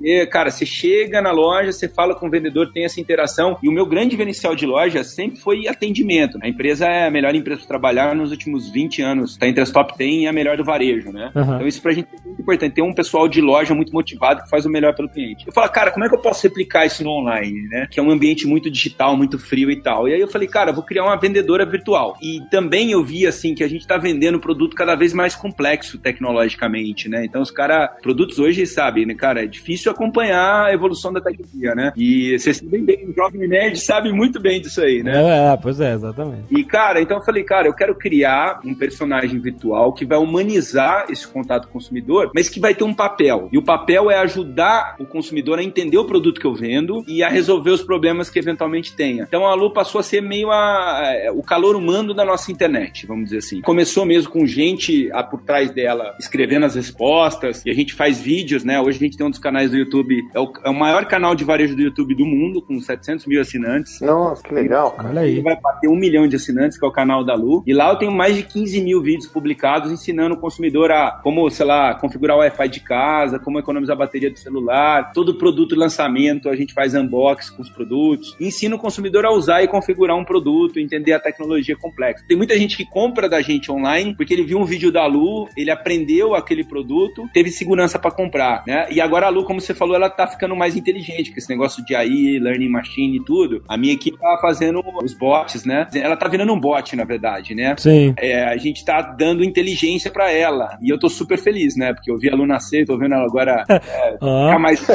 E, 0.00 0.26
cara, 0.26 0.50
você 0.50 0.66
chega 0.66 1.20
na 1.20 1.30
loja, 1.30 1.72
você 1.72 1.88
fala 1.88 2.14
com 2.14 2.26
o 2.26 2.30
vendedor, 2.30 2.72
tem 2.72 2.84
essa 2.84 3.00
interação. 3.00 3.58
E 3.62 3.68
o 3.68 3.72
meu 3.72 3.86
grande 3.86 4.10
diferencial 4.10 4.54
de 4.54 4.66
loja 4.66 5.04
sempre 5.04 5.38
foi 5.38 5.68
atendimento. 5.68 6.38
A 6.42 6.48
empresa 6.48 6.86
é 6.86 7.06
a 7.06 7.10
melhor 7.10 7.34
empresa 7.34 7.60
para 7.60 7.68
trabalhar 7.68 8.14
nos 8.14 8.30
últimos 8.30 8.70
20 8.70 9.02
anos. 9.02 9.32
Está 9.32 9.46
entre 9.46 9.62
as 9.62 9.70
top 9.70 9.96
10 9.96 10.22
e 10.22 10.26
a 10.26 10.32
melhor 10.32 10.56
do 10.56 10.64
varejo, 10.64 11.12
né? 11.12 11.30
Aham. 11.34 11.56
Então 11.56 11.66
isso 11.66 11.82
pra 11.82 11.92
gente 11.92 12.08
é 12.12 12.26
muito 12.26 12.40
importante. 12.42 12.74
Ter 12.74 12.82
um 12.82 12.92
pessoal 12.92 13.28
de 13.28 13.40
loja 13.40 13.74
muito 13.74 13.92
motivado 13.92 14.42
que 14.42 14.50
faz 14.50 14.66
o 14.66 14.70
melhor 14.70 14.94
pelo 14.94 15.08
cliente. 15.08 15.46
Eu 15.46 15.52
falo, 15.52 15.68
cara, 15.70 15.90
como 15.90 16.04
é 16.04 16.08
que 16.08 16.14
eu 16.14 16.20
posso 16.20 16.42
replicar 16.42 16.86
isso 16.86 17.04
no 17.04 17.10
online, 17.10 17.68
né? 17.68 17.86
Que 17.90 18.00
é 18.00 18.02
um 18.02 18.10
ambiente 18.10 18.46
muito 18.46 18.70
digital, 18.70 19.16
muito 19.16 19.38
frio 19.38 19.70
e 19.70 19.76
tal. 19.76 20.08
E 20.08 20.14
aí 20.14 20.20
eu 20.20 20.28
falei, 20.28 20.48
cara, 20.48 20.72
vou 20.72 20.82
criar 20.82 21.04
uma 21.04 21.16
vendedora 21.16 21.64
virtual. 21.64 22.16
E 22.20 22.40
também 22.50 22.90
eu 22.90 23.04
vi, 23.04 23.26
assim, 23.26 23.54
que 23.54 23.62
a 23.62 23.68
gente 23.68 23.86
tá 23.86 23.96
vendendo 23.96 24.40
produto 24.40 24.74
cada 24.74 24.95
vez 24.96 25.12
mais 25.12 25.34
complexo 25.36 25.98
tecnologicamente, 25.98 27.08
né? 27.08 27.24
Então 27.24 27.40
os 27.42 27.50
caras, 27.50 27.90
produtos 28.02 28.38
hoje, 28.38 28.66
sabe, 28.66 29.06
né, 29.06 29.14
cara, 29.14 29.44
é 29.44 29.46
difícil 29.46 29.90
acompanhar 29.90 30.66
a 30.66 30.72
evolução 30.74 31.12
da 31.12 31.20
tecnologia, 31.20 31.74
né? 31.74 31.92
E 31.96 32.38
vocês 32.38 32.56
sabem 32.58 32.84
bem, 32.84 33.06
o 33.08 33.14
Jovem 33.14 33.46
Nerd 33.48 33.78
sabe 33.80 34.12
muito 34.12 34.40
bem 34.40 34.60
disso 34.60 34.80
aí, 34.80 35.02
né? 35.02 35.12
É, 35.16 35.52
é, 35.52 35.56
pois 35.56 35.80
é, 35.80 35.92
exatamente. 35.94 36.44
E, 36.50 36.64
cara, 36.64 37.00
então 37.00 37.18
eu 37.18 37.24
falei, 37.24 37.44
cara, 37.44 37.66
eu 37.68 37.74
quero 37.74 37.94
criar 37.94 38.60
um 38.64 38.74
personagem 38.74 39.38
virtual 39.38 39.92
que 39.92 40.04
vai 40.04 40.18
humanizar 40.18 41.06
esse 41.10 41.26
contato 41.26 41.64
com 41.64 41.70
o 41.70 41.72
consumidor, 41.74 42.30
mas 42.34 42.48
que 42.48 42.58
vai 42.60 42.74
ter 42.74 42.84
um 42.84 42.94
papel. 42.94 43.48
E 43.52 43.58
o 43.58 43.62
papel 43.62 44.10
é 44.10 44.18
ajudar 44.18 44.96
o 44.98 45.04
consumidor 45.06 45.58
a 45.58 45.62
entender 45.62 45.98
o 45.98 46.04
produto 46.04 46.40
que 46.40 46.46
eu 46.46 46.54
vendo 46.54 47.04
e 47.06 47.22
a 47.22 47.28
resolver 47.28 47.70
os 47.70 47.82
problemas 47.82 48.30
que 48.30 48.38
eventualmente 48.38 48.94
tenha. 48.94 49.24
Então 49.24 49.46
a 49.46 49.54
Lu 49.54 49.72
passou 49.72 49.98
a 49.98 50.02
ser 50.02 50.20
meio 50.22 50.50
a, 50.50 50.56
a- 50.58 51.32
o 51.32 51.42
calor 51.42 51.76
humano 51.76 52.14
da 52.14 52.24
nossa 52.24 52.50
internet, 52.50 53.06
vamos 53.06 53.24
dizer 53.24 53.38
assim. 53.38 53.60
Começou 53.60 54.04
mesmo 54.06 54.30
com 54.30 54.46
gente 54.46 54.85
ah, 55.12 55.22
por 55.22 55.42
trás 55.42 55.70
dela 55.70 56.14
escrevendo 56.18 56.66
as 56.66 56.74
respostas, 56.74 57.62
e 57.64 57.70
a 57.70 57.74
gente 57.74 57.94
faz 57.94 58.20
vídeos, 58.20 58.64
né? 58.64 58.80
Hoje 58.80 58.98
a 58.98 59.00
gente 59.00 59.16
tem 59.16 59.26
um 59.26 59.30
dos 59.30 59.38
canais 59.38 59.70
do 59.70 59.76
YouTube, 59.76 60.22
é 60.34 60.40
o, 60.40 60.52
é 60.64 60.70
o 60.70 60.74
maior 60.74 61.06
canal 61.06 61.34
de 61.34 61.44
varejo 61.44 61.74
do 61.74 61.82
YouTube 61.82 62.14
do 62.14 62.24
mundo, 62.24 62.62
com 62.62 62.80
700 62.80 63.26
mil 63.26 63.40
assinantes. 63.40 64.00
Nossa, 64.00 64.42
que 64.42 64.54
legal, 64.54 64.92
cara. 64.92 65.08
Olha 65.08 65.26
Ele 65.26 65.36
aí. 65.38 65.42
vai 65.42 65.58
bater 65.60 65.88
um 65.88 65.96
milhão 65.96 66.26
de 66.26 66.36
assinantes, 66.36 66.78
que 66.78 66.84
é 66.84 66.88
o 66.88 66.92
canal 66.92 67.24
da 67.24 67.34
Lu. 67.34 67.62
E 67.66 67.72
lá 67.72 67.90
eu 67.90 67.96
tenho 67.96 68.12
mais 68.12 68.36
de 68.36 68.42
15 68.42 68.80
mil 68.82 69.02
vídeos 69.02 69.26
publicados 69.26 69.90
ensinando 69.90 70.34
o 70.34 70.38
consumidor 70.38 70.90
a 70.90 71.20
como, 71.22 71.48
sei 71.50 71.66
lá, 71.66 71.94
configurar 71.94 72.36
o 72.36 72.40
Wi-Fi 72.40 72.68
de 72.68 72.80
casa, 72.80 73.38
como 73.38 73.58
economizar 73.58 73.96
a 73.96 73.98
bateria 73.98 74.30
do 74.30 74.38
celular, 74.38 75.12
todo 75.12 75.36
produto 75.38 75.74
lançamento, 75.74 76.48
a 76.48 76.56
gente 76.56 76.72
faz 76.72 76.94
unboxing 76.94 77.54
com 77.56 77.62
os 77.62 77.70
produtos. 77.70 78.36
Ensina 78.40 78.76
o 78.76 78.78
consumidor 78.78 79.24
a 79.24 79.32
usar 79.32 79.62
e 79.62 79.68
configurar 79.68 80.16
um 80.16 80.24
produto, 80.24 80.78
entender 80.78 81.12
a 81.12 81.20
tecnologia 81.20 81.76
complexa. 81.76 82.24
Tem 82.26 82.36
muita 82.36 82.56
gente 82.58 82.76
que 82.76 82.84
compra 82.84 83.28
da 83.28 83.40
gente 83.40 83.70
online 83.70 84.14
porque 84.16 84.34
ele 84.34 84.44
viu 84.44 84.58
um 84.58 84.64
vídeo 84.64 84.75
da 84.92 85.06
Lu, 85.06 85.48
ele 85.56 85.70
aprendeu 85.70 86.34
aquele 86.34 86.64
produto, 86.64 87.28
teve 87.32 87.50
segurança 87.50 87.98
para 87.98 88.10
comprar, 88.10 88.62
né? 88.66 88.86
E 88.90 89.00
agora 89.00 89.26
a 89.26 89.30
Lu, 89.30 89.44
como 89.44 89.60
você 89.60 89.74
falou, 89.74 89.96
ela 89.96 90.10
tá 90.10 90.26
ficando 90.26 90.54
mais 90.54 90.76
inteligente 90.76 91.30
com 91.30 91.38
esse 91.38 91.48
negócio 91.48 91.84
de 91.84 91.94
AI, 91.94 92.38
learning 92.38 92.68
machine 92.68 93.16
e 93.16 93.24
tudo. 93.24 93.62
A 93.68 93.76
minha 93.76 93.94
equipe 93.94 94.18
tá 94.18 94.38
fazendo 94.40 94.82
os 95.02 95.14
bots, 95.14 95.64
né? 95.64 95.86
Ela 95.94 96.16
tá 96.16 96.28
virando 96.28 96.52
um 96.52 96.60
bot, 96.60 96.94
na 96.94 97.04
verdade, 97.04 97.54
né? 97.54 97.74
Sim. 97.78 98.14
É, 98.18 98.44
a 98.44 98.56
gente 98.56 98.84
tá 98.84 99.00
dando 99.02 99.44
inteligência 99.44 100.10
pra 100.10 100.30
ela. 100.30 100.78
E 100.82 100.90
eu 100.90 100.98
tô 100.98 101.08
super 101.08 101.38
feliz, 101.38 101.76
né? 101.76 101.92
Porque 101.92 102.10
eu 102.10 102.18
vi 102.18 102.30
a 102.30 102.34
Lu 102.34 102.46
nascer, 102.46 102.84
tô 102.84 102.98
vendo 102.98 103.14
ela 103.14 103.24
agora 103.24 103.64
é, 103.68 104.16
Ó. 104.20 104.46
ficar 104.46 104.58
mais. 104.58 104.86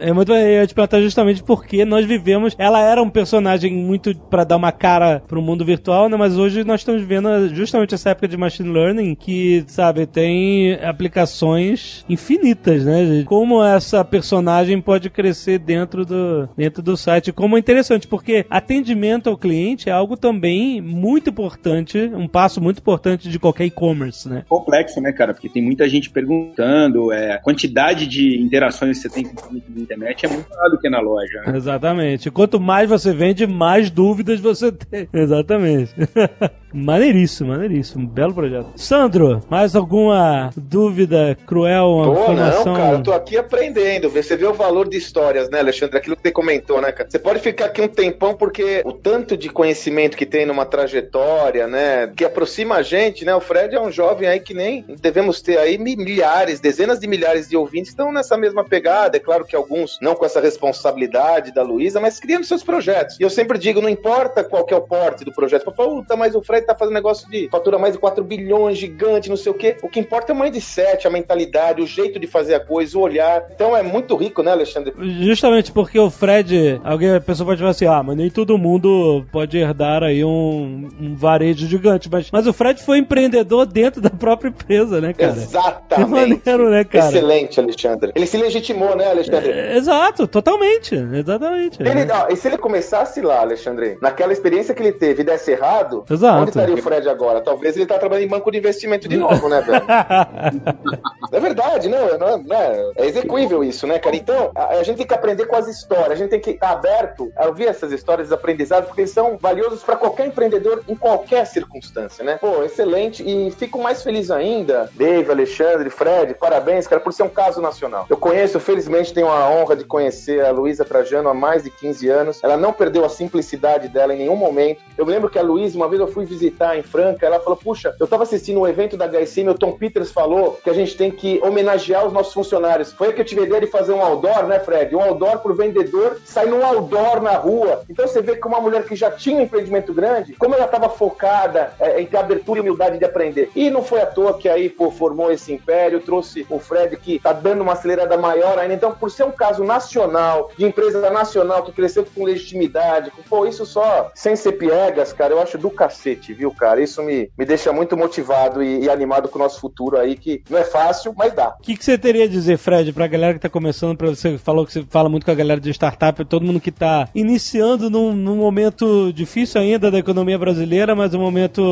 É 0.00 0.12
muito 0.12 0.32
bem, 0.32 0.42
eu 0.42 0.60
ia 0.60 0.66
te 0.66 0.74
perguntar 0.74 1.00
justamente 1.00 1.42
porque 1.42 1.84
nós 1.84 2.04
vivemos. 2.04 2.54
Ela 2.58 2.80
era 2.80 3.02
um 3.02 3.10
personagem 3.10 3.72
muito 3.72 4.14
pra 4.30 4.44
dar 4.44 4.56
uma 4.56 4.72
cara 4.72 5.22
pro 5.26 5.42
mundo 5.42 5.64
virtual, 5.64 6.08
né? 6.08 6.16
Mas 6.16 6.38
hoje 6.38 6.64
nós 6.64 6.80
estamos 6.80 7.02
vendo 7.02 7.48
justamente 7.54 7.94
essa 7.94 8.10
época 8.10 8.28
de 8.28 8.36
machine 8.36 8.70
learning 8.70 8.83
que, 9.14 9.64
sabe, 9.66 10.06
tem 10.06 10.74
aplicações 10.82 12.04
infinitas, 12.08 12.84
né? 12.84 13.06
gente? 13.06 13.26
Como 13.26 13.62
essa 13.62 14.04
personagem 14.04 14.80
pode 14.80 15.10
crescer 15.10 15.58
dentro 15.58 16.04
do, 16.04 16.48
dentro 16.56 16.82
do 16.82 16.96
site. 16.96 17.32
Como 17.32 17.56
é 17.56 17.60
interessante, 17.60 18.06
porque 18.06 18.44
atendimento 18.50 19.28
ao 19.28 19.36
cliente 19.36 19.88
é 19.88 19.92
algo 19.92 20.16
também 20.16 20.80
muito 20.80 21.30
importante, 21.30 21.98
um 22.14 22.28
passo 22.28 22.60
muito 22.60 22.78
importante 22.78 23.28
de 23.28 23.38
qualquer 23.38 23.64
e-commerce, 23.64 24.28
né? 24.28 24.44
complexo, 24.48 25.00
né, 25.00 25.12
cara? 25.12 25.34
Porque 25.34 25.48
tem 25.48 25.62
muita 25.62 25.88
gente 25.88 26.10
perguntando, 26.10 27.12
é, 27.12 27.32
a 27.32 27.38
quantidade 27.38 28.06
de 28.06 28.40
interações 28.40 28.98
que 28.98 29.08
você 29.08 29.14
tem 29.14 29.24
com 29.24 29.32
o 29.32 29.42
público 29.42 29.66
na 29.74 29.80
internet 29.80 30.26
é 30.26 30.28
muito 30.28 30.48
maior 30.50 30.70
do 30.70 30.78
que 30.78 30.88
na 30.88 31.00
loja. 31.00 31.42
né? 31.46 31.56
Exatamente. 31.56 32.30
Quanto 32.30 32.60
mais 32.60 32.88
você 32.88 33.12
vende, 33.12 33.46
mais 33.46 33.90
dúvidas 33.90 34.40
você 34.40 34.72
tem. 34.72 35.08
Exatamente. 35.12 35.92
maneiríssimo, 36.74 37.50
maneiríssimo. 37.50 38.06
Belo 38.06 38.34
projeto. 38.34 38.66
Sandro, 38.76 39.40
mais 39.48 39.76
alguma 39.76 40.50
dúvida 40.56 41.36
cruel, 41.46 41.86
uma 41.90 42.04
Pô, 42.06 42.22
informação? 42.22 42.64
não, 42.64 42.74
cara, 42.80 42.96
eu 42.96 43.02
tô 43.02 43.12
aqui 43.12 43.36
aprendendo. 43.36 44.10
Você 44.10 44.36
vê 44.36 44.46
o 44.46 44.52
valor 44.52 44.88
de 44.88 44.96
histórias, 44.96 45.48
né, 45.48 45.60
Alexandre? 45.60 45.96
Aquilo 45.98 46.16
que 46.16 46.22
você 46.22 46.32
comentou, 46.32 46.80
né, 46.80 46.90
cara? 46.92 47.08
Você 47.08 47.18
pode 47.18 47.38
ficar 47.38 47.66
aqui 47.66 47.80
um 47.80 47.88
tempão 47.88 48.34
porque 48.34 48.82
o 48.84 48.92
tanto 48.92 49.36
de 49.36 49.48
conhecimento 49.48 50.16
que 50.16 50.26
tem 50.26 50.44
numa 50.44 50.66
trajetória, 50.66 51.66
né, 51.66 52.10
que 52.16 52.24
aproxima 52.24 52.76
a 52.76 52.82
gente, 52.82 53.24
né? 53.24 53.34
O 53.34 53.40
Fred 53.40 53.74
é 53.74 53.80
um 53.80 53.90
jovem 53.92 54.28
aí 54.28 54.40
que 54.40 54.52
nem 54.54 54.84
devemos 55.00 55.40
ter 55.40 55.58
aí 55.58 55.78
mi- 55.78 55.96
milhares, 55.96 56.60
dezenas 56.60 56.98
de 56.98 57.06
milhares 57.06 57.48
de 57.48 57.56
ouvintes 57.56 57.90
que 57.90 58.00
estão 58.00 58.12
nessa 58.12 58.36
mesma 58.36 58.64
pegada. 58.64 59.16
É 59.16 59.20
claro 59.20 59.44
que 59.44 59.54
alguns 59.54 59.98
não 60.00 60.14
com 60.14 60.24
essa 60.24 60.40
responsabilidade 60.40 61.52
da 61.52 61.62
Luísa, 61.62 62.00
mas 62.00 62.18
criando 62.18 62.44
seus 62.44 62.62
projetos. 62.62 63.18
E 63.20 63.22
eu 63.22 63.30
sempre 63.30 63.58
digo, 63.58 63.80
não 63.80 63.88
importa 63.88 64.42
qual 64.42 64.64
que 64.64 64.74
é 64.74 64.76
o 64.76 64.80
porte 64.80 65.24
do 65.24 65.32
projeto. 65.32 65.64
Fala, 65.64 65.88
puta, 65.88 66.16
mas 66.16 66.34
o 66.34 66.42
Fred 66.42 66.63
tá 66.66 66.74
fazendo 66.74 66.94
negócio 66.94 67.28
de 67.30 67.48
fatura 67.48 67.78
mais 67.78 67.94
de 67.94 67.98
4 67.98 68.22
bilhões, 68.24 68.78
gigante, 68.78 69.28
não 69.28 69.36
sei 69.36 69.52
o 69.52 69.54
quê. 69.54 69.76
O 69.82 69.88
que 69.88 70.00
importa 70.00 70.32
é 70.32 70.34
o 70.34 70.38
mindset, 70.38 71.06
a 71.06 71.10
mentalidade, 71.10 71.82
o 71.82 71.86
jeito 71.86 72.18
de 72.18 72.26
fazer 72.26 72.54
a 72.54 72.60
coisa, 72.60 72.98
o 72.98 73.00
olhar. 73.00 73.46
Então 73.54 73.76
é 73.76 73.82
muito 73.82 74.16
rico, 74.16 74.42
né, 74.42 74.52
Alexandre? 74.52 74.94
Justamente 75.24 75.72
porque 75.72 75.98
o 75.98 76.10
Fred, 76.10 76.80
alguém, 76.84 77.14
a 77.14 77.20
pessoa 77.20 77.46
pode 77.46 77.58
falar 77.58 77.70
assim, 77.70 77.86
ah, 77.86 78.02
mas 78.02 78.16
nem 78.16 78.30
todo 78.30 78.58
mundo 78.58 79.24
pode 79.30 79.58
herdar 79.58 80.02
aí 80.02 80.24
um, 80.24 80.88
um 81.00 81.14
varejo 81.14 81.66
gigante, 81.66 82.08
mas, 82.10 82.30
mas 82.30 82.46
o 82.46 82.52
Fred 82.52 82.82
foi 82.82 82.98
empreendedor 82.98 83.66
dentro 83.66 84.00
da 84.00 84.10
própria 84.10 84.48
empresa, 84.48 85.00
né, 85.00 85.12
cara? 85.12 85.32
Exatamente. 85.32 86.04
Que 86.04 86.10
maneiro, 86.10 86.70
né, 86.70 86.84
cara? 86.84 87.08
Excelente, 87.08 87.60
Alexandre. 87.60 88.12
Ele 88.14 88.26
se 88.26 88.36
legitimou, 88.36 88.96
né, 88.96 89.10
Alexandre? 89.10 89.50
É, 89.50 89.76
exato, 89.76 90.26
totalmente, 90.26 90.94
exatamente. 90.94 91.82
Ele, 91.82 92.10
ó, 92.10 92.28
e 92.28 92.36
se 92.36 92.48
ele 92.48 92.58
começasse 92.58 93.20
lá, 93.20 93.40
Alexandre, 93.40 93.98
naquela 94.00 94.32
experiência 94.32 94.74
que 94.74 94.82
ele 94.82 94.92
teve 94.92 95.22
e 95.22 95.24
desse 95.24 95.52
errado, 95.52 96.04
Exato. 96.10 96.42
onde 96.42 96.52
estaria 96.58 96.74
o 96.74 96.82
Fred 96.82 97.08
agora? 97.08 97.40
Talvez 97.40 97.76
ele 97.76 97.86
tá 97.86 97.98
trabalhando 97.98 98.24
em 98.26 98.28
banco 98.28 98.50
de 98.50 98.58
investimento 98.58 99.08
de 99.08 99.16
novo, 99.16 99.48
né, 99.48 99.60
velho? 99.60 99.84
É 101.32 101.40
verdade, 101.40 101.88
não, 101.88 102.16
não, 102.18 102.28
é- 102.28 102.38
não 102.38 102.56
é, 102.56 102.92
é 102.96 103.06
execuível 103.06 103.64
isso, 103.64 103.86
né, 103.88 103.98
cara? 103.98 104.14
Então, 104.14 104.52
a, 104.54 104.66
a 104.74 104.82
gente 104.84 104.98
tem 104.98 105.06
que 105.06 105.14
aprender 105.14 105.46
com 105.46 105.56
as 105.56 105.66
histórias, 105.66 106.12
a 106.12 106.14
gente 106.14 106.30
tem 106.30 106.38
que 106.40 106.50
estar 106.50 106.70
aberto 106.70 107.32
a 107.36 107.46
ouvir 107.46 107.66
essas 107.66 107.90
histórias 107.90 108.28
de 108.28 108.34
aprendizado, 108.34 108.86
porque 108.86 109.00
eles 109.00 109.10
são 109.10 109.36
valiosos 109.40 109.82
para 109.82 109.96
qualquer 109.96 110.26
empreendedor 110.26 110.84
em 110.86 110.94
qualquer 110.94 111.44
circunstância, 111.46 112.22
né? 112.24 112.38
Pô, 112.40 112.62
excelente. 112.62 113.24
E 113.26 113.50
fico 113.50 113.82
mais 113.82 114.02
feliz 114.02 114.30
ainda, 114.30 114.88
Dave, 114.94 115.28
Alexandre, 115.30 115.90
Fred, 115.90 116.34
parabéns, 116.34 116.86
cara, 116.86 117.00
por 117.00 117.12
ser 117.12 117.24
um 117.24 117.28
caso 117.28 117.60
nacional. 117.60 118.06
Eu 118.08 118.16
conheço, 118.16 118.60
felizmente, 118.60 119.12
tenho 119.12 119.28
a 119.28 119.48
honra 119.50 119.74
de 119.74 119.84
conhecer 119.84 120.44
a 120.44 120.52
Luísa 120.52 120.84
Trajano 120.84 121.28
há 121.28 121.34
mais 121.34 121.64
de 121.64 121.70
15 121.70 122.08
anos. 122.08 122.44
Ela 122.44 122.56
não 122.56 122.72
perdeu 122.72 123.04
a 123.04 123.08
simplicidade 123.08 123.88
dela 123.88 124.14
em 124.14 124.18
nenhum 124.18 124.36
momento. 124.36 124.80
Eu 124.96 125.04
me 125.04 125.10
lembro 125.10 125.28
que 125.28 125.38
a 125.38 125.42
Luísa, 125.42 125.76
uma 125.76 125.88
vez 125.88 126.00
eu 126.00 126.06
fui 126.06 126.24
visitar 126.24 126.43
em 126.76 126.82
Franca, 126.82 127.26
ela 127.26 127.40
falou: 127.40 127.56
Puxa, 127.56 127.94
eu 127.98 128.06
tava 128.06 128.22
assistindo 128.22 128.60
um 128.60 128.66
evento 128.66 128.96
da 128.96 129.06
HSM, 129.06 129.48
o 129.48 129.58
Tom 129.58 129.72
Peters 129.72 130.10
falou 130.10 130.58
que 130.62 130.70
a 130.70 130.74
gente 130.74 130.96
tem 130.96 131.10
que 131.10 131.40
homenagear 131.42 132.06
os 132.06 132.12
nossos 132.12 132.32
funcionários. 132.32 132.92
Foi 132.92 133.12
que 133.12 133.20
eu 133.20 133.24
tive 133.24 133.42
a 133.42 133.44
ideia 133.44 133.60
de 133.60 133.66
fazer 133.66 133.92
um 133.92 134.02
outdoor, 134.02 134.46
né, 134.46 134.60
Fred? 134.60 134.94
Um 134.94 135.02
outdoor 135.02 135.38
pro 135.38 135.54
vendedor 135.54 136.18
sair 136.24 136.48
num 136.48 136.64
outdoor 136.64 137.20
na 137.22 137.32
rua. 137.32 137.82
Então 137.88 138.06
você 138.06 138.20
vê 138.20 138.36
que 138.36 138.46
uma 138.46 138.60
mulher 138.60 138.84
que 138.84 138.96
já 138.96 139.10
tinha 139.10 139.36
um 139.36 139.42
empreendimento 139.42 139.92
grande, 139.92 140.34
como 140.34 140.54
ela 140.54 140.64
estava 140.64 140.88
focada 140.88 141.72
é, 141.78 142.00
em 142.00 142.06
ter 142.06 142.16
abertura 142.16 142.58
e 142.58 142.62
humildade 142.62 142.98
de 142.98 143.04
aprender. 143.04 143.50
E 143.54 143.70
não 143.70 143.82
foi 143.82 144.00
à 144.00 144.06
toa 144.06 144.38
que 144.38 144.48
aí, 144.48 144.68
pô, 144.68 144.90
formou 144.90 145.30
esse 145.30 145.52
império, 145.52 146.00
trouxe 146.00 146.46
o 146.50 146.58
Fred 146.58 146.96
que 146.96 147.18
tá 147.18 147.32
dando 147.32 147.62
uma 147.62 147.72
acelerada 147.72 148.16
maior 148.16 148.58
ainda. 148.58 148.74
Então, 148.74 148.92
por 148.92 149.10
ser 149.10 149.24
um 149.24 149.32
caso 149.32 149.64
nacional, 149.64 150.50
de 150.56 150.64
empresa 150.64 151.10
nacional 151.10 151.62
que 151.62 151.72
cresceu 151.72 152.04
com 152.14 152.24
legitimidade, 152.24 153.12
pô, 153.28 153.46
isso 153.46 153.64
só 153.66 154.10
sem 154.14 154.36
ser 154.36 154.52
piegas, 154.52 155.12
cara, 155.12 155.34
eu 155.34 155.40
acho 155.40 155.58
do 155.58 155.70
cacete, 155.70 156.23
viu, 156.32 156.50
cara? 156.50 156.82
Isso 156.82 157.02
me, 157.02 157.30
me 157.36 157.44
deixa 157.44 157.72
muito 157.72 157.96
motivado 157.96 158.62
e, 158.62 158.84
e 158.84 158.90
animado 158.90 159.28
com 159.28 159.38
o 159.38 159.42
nosso 159.42 159.60
futuro 159.60 159.96
aí, 159.96 160.16
que 160.16 160.42
não 160.48 160.58
é 160.58 160.64
fácil, 160.64 161.14
mas 161.16 161.32
dá. 161.34 161.48
O 161.58 161.62
que, 161.62 161.76
que 161.76 161.84
você 161.84 161.98
teria 161.98 162.24
a 162.24 162.28
dizer, 162.28 162.56
Fred, 162.56 162.92
pra 162.92 163.06
galera 163.06 163.34
que 163.34 163.40
tá 163.40 163.48
começando, 163.48 163.96
pra 163.96 164.08
você 164.08 164.38
falou 164.38 164.66
que 164.66 164.72
você 164.72 164.84
fala 164.88 165.08
muito 165.08 165.24
com 165.24 165.30
a 165.30 165.34
galera 165.34 165.60
de 165.60 165.70
startup, 165.70 166.24
todo 166.24 166.44
mundo 166.44 166.60
que 166.60 166.70
tá 166.72 167.08
iniciando 167.14 167.90
num, 167.90 168.12
num 168.12 168.36
momento 168.36 169.12
difícil 169.12 169.60
ainda 169.60 169.90
da 169.90 169.98
economia 169.98 170.38
brasileira, 170.38 170.94
mas 170.94 171.14
um 171.14 171.20
momento 171.20 171.62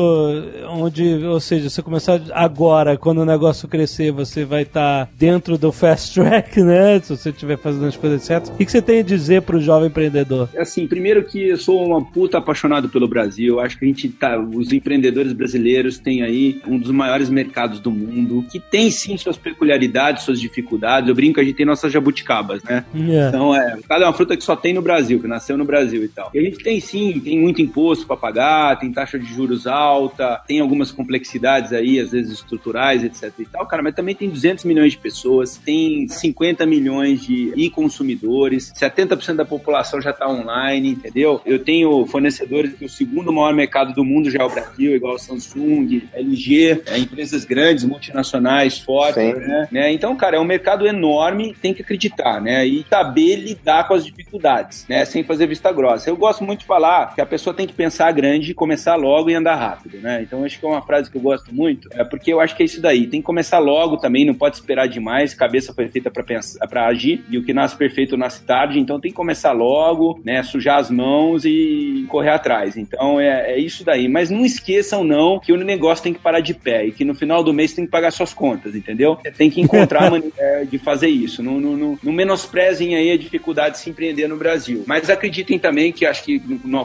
onde, 0.69 1.25
ou 1.25 1.39
seja, 1.39 1.69
você 1.69 1.81
começar 1.81 2.21
agora, 2.31 2.97
quando 2.97 3.19
o 3.19 3.25
negócio 3.25 3.67
crescer, 3.67 4.11
você 4.11 4.45
vai 4.45 4.63
estar 4.63 5.09
dentro 5.17 5.57
do 5.57 5.71
fast 5.71 6.13
track, 6.13 6.61
né? 6.61 6.99
Se 6.99 7.15
você 7.15 7.29
estiver 7.29 7.57
fazendo 7.57 7.85
as 7.85 7.95
coisas 7.95 8.23
certas. 8.23 8.49
O 8.49 8.53
que, 8.53 8.65
que 8.65 8.71
você 8.71 8.81
tem 8.81 8.99
a 8.99 9.03
dizer 9.03 9.41
pro 9.41 9.59
jovem 9.59 9.87
empreendedor? 9.87 10.49
Assim, 10.57 10.87
primeiro 10.87 11.23
que 11.23 11.49
eu 11.49 11.57
sou 11.57 11.85
uma 11.85 12.03
puta 12.03 12.37
apaixonado 12.37 12.89
pelo 12.89 13.07
Brasil. 13.07 13.59
Acho 13.59 13.77
que 13.77 13.85
a 13.85 13.87
gente 13.87 14.09
tá, 14.09 14.35
os 14.51 14.71
empreendedores 14.71 15.33
brasileiros 15.33 15.97
têm 15.97 16.21
aí 16.21 16.61
um 16.67 16.77
dos 16.77 16.91
maiores 16.91 17.29
mercados 17.29 17.79
do 17.79 17.91
mundo, 17.91 18.45
que 18.51 18.59
tem 18.59 18.89
sim 18.89 19.17
suas 19.17 19.37
peculiaridades, 19.37 20.23
suas 20.23 20.39
dificuldades. 20.39 21.09
Eu 21.09 21.15
brinco 21.15 21.39
a 21.39 21.43
gente 21.43 21.55
tem 21.55 21.65
nossas 21.65 21.91
jabuticabas, 21.91 22.63
né? 22.63 22.85
Yeah. 22.93 23.29
Então, 23.29 23.55
é, 23.55 23.77
cada 23.87 24.05
é 24.05 24.07
uma 24.07 24.13
fruta 24.13 24.35
que 24.37 24.43
só 24.43 24.55
tem 24.55 24.73
no 24.73 24.81
Brasil, 24.81 25.19
que 25.19 25.27
nasceu 25.27 25.57
no 25.57 25.65
Brasil 25.65 26.03
e 26.03 26.07
tal. 26.07 26.31
E 26.33 26.39
a 26.39 26.41
gente 26.41 26.57
tem 26.63 26.79
sim, 26.79 27.19
tem 27.19 27.39
muito 27.39 27.61
imposto 27.61 28.05
para 28.05 28.17
pagar, 28.17 28.79
tem 28.79 28.91
taxa 28.91 29.17
de 29.17 29.25
juros 29.25 29.67
alta, 29.67 30.41
tem 30.47 30.59
algumas 30.59 30.91
complexidades 30.91 31.73
aí, 31.73 31.99
às 31.99 32.11
vezes 32.11 32.33
estruturais, 32.33 33.03
etc 33.03 33.33
e 33.39 33.45
tal, 33.45 33.65
cara, 33.65 33.81
mas 33.81 33.95
também 33.95 34.15
tem 34.15 34.29
200 34.29 34.65
milhões 34.65 34.93
de 34.93 34.97
pessoas, 34.97 35.57
tem 35.57 36.07
50 36.07 36.65
milhões 36.65 37.21
de 37.21 37.53
e-consumidores, 37.55 38.73
70% 38.73 39.35
da 39.35 39.45
população 39.45 40.01
já 40.01 40.13
tá 40.13 40.29
online, 40.29 40.89
entendeu? 40.89 41.41
Eu 41.45 41.59
tenho 41.59 42.05
fornecedores 42.05 42.73
que 42.73 42.85
o 42.85 42.89
segundo 42.89 43.31
maior 43.31 43.53
mercado 43.53 43.93
do 43.93 44.03
mundo 44.03 44.29
o 44.41 44.49
Brasil, 44.49 44.95
igual 44.95 45.19
Samsung, 45.19 46.03
LG, 46.13 46.83
é, 46.87 46.97
empresas 46.97 47.43
grandes, 47.45 47.83
multinacionais, 47.83 48.79
fortes, 48.79 49.23
né? 49.23 49.67
né? 49.71 49.91
Então, 49.91 50.15
cara, 50.15 50.37
é 50.37 50.39
um 50.39 50.45
mercado 50.45 50.87
enorme, 50.87 51.55
tem 51.61 51.73
que 51.73 51.81
acreditar, 51.81 52.41
né? 52.41 52.65
E 52.65 52.85
saber 52.89 53.35
lidar 53.35 53.87
com 53.87 53.93
as 53.93 54.05
dificuldades, 54.05 54.85
né? 54.87 55.05
Sem 55.05 55.23
fazer 55.23 55.47
vista 55.47 55.71
grossa. 55.71 56.09
Eu 56.09 56.17
gosto 56.17 56.43
muito 56.43 56.61
de 56.61 56.65
falar 56.65 57.13
que 57.13 57.21
a 57.21 57.25
pessoa 57.25 57.53
tem 57.53 57.67
que 57.67 57.73
pensar 57.73 58.11
grande, 58.11 58.53
começar 58.53 58.95
logo 58.95 59.29
e 59.29 59.35
andar 59.35 59.55
rápido, 59.55 59.99
né? 59.99 60.21
Então, 60.21 60.43
acho 60.43 60.59
que 60.59 60.65
é 60.65 60.69
uma 60.69 60.81
frase 60.81 61.09
que 61.09 61.17
eu 61.17 61.21
gosto 61.21 61.53
muito, 61.53 61.89
é 61.91 62.03
porque 62.03 62.31
eu 62.31 62.39
acho 62.39 62.55
que 62.55 62.63
é 62.63 62.65
isso 62.65 62.81
daí. 62.81 63.07
Tem 63.07 63.19
que 63.19 63.25
começar 63.25 63.59
logo 63.59 63.97
também, 63.97 64.25
não 64.25 64.33
pode 64.33 64.55
esperar 64.55 64.87
demais. 64.87 65.33
Cabeça 65.33 65.73
foi 65.73 65.87
feita 65.87 66.09
para 66.09 66.23
pensar, 66.23 66.67
para 66.67 66.87
agir, 66.87 67.23
e 67.29 67.37
o 67.37 67.43
que 67.43 67.53
nasce 67.53 67.75
perfeito 67.75 68.17
nasce 68.17 68.43
tarde. 68.43 68.79
Então, 68.79 68.99
tem 68.99 69.11
que 69.11 69.17
começar 69.17 69.51
logo, 69.51 70.21
né? 70.23 70.41
Sujar 70.43 70.77
as 70.77 70.89
mãos 70.89 71.45
e 71.45 72.05
correr 72.09 72.31
atrás. 72.31 72.77
Então, 72.77 73.19
é, 73.19 73.53
é 73.53 73.57
isso 73.59 73.83
daí. 73.83 74.07
Mas 74.07 74.22
não 74.29 74.45
esqueçam 74.45 75.03
não 75.03 75.39
que 75.39 75.51
o 75.51 75.57
negócio 75.57 76.03
tem 76.03 76.13
que 76.13 76.19
parar 76.19 76.39
de 76.39 76.53
pé 76.53 76.85
e 76.85 76.91
que 76.91 77.05
no 77.05 77.15
final 77.15 77.43
do 77.43 77.53
mês 77.53 77.73
tem 77.73 77.85
que 77.85 77.91
pagar 77.91 78.11
suas 78.11 78.33
contas, 78.33 78.75
entendeu? 78.75 79.17
Você 79.21 79.31
tem 79.31 79.49
que 79.49 79.61
encontrar 79.61 80.07
a 80.07 80.11
maneira 80.11 80.33
é, 80.37 80.65
de 80.65 80.77
fazer 80.77 81.07
isso. 81.07 81.41
Não, 81.41 81.59
não, 81.59 81.77
não, 81.77 81.99
não 82.03 82.13
menosprezem 82.13 82.95
aí 82.95 83.11
a 83.11 83.17
dificuldade 83.17 83.75
de 83.75 83.81
se 83.81 83.89
empreender 83.89 84.27
no 84.27 84.37
Brasil. 84.37 84.83
Mas 84.85 85.09
acreditem 85.09 85.57
também 85.59 85.91
que 85.91 86.05
acho 86.05 86.23
que, 86.23 86.41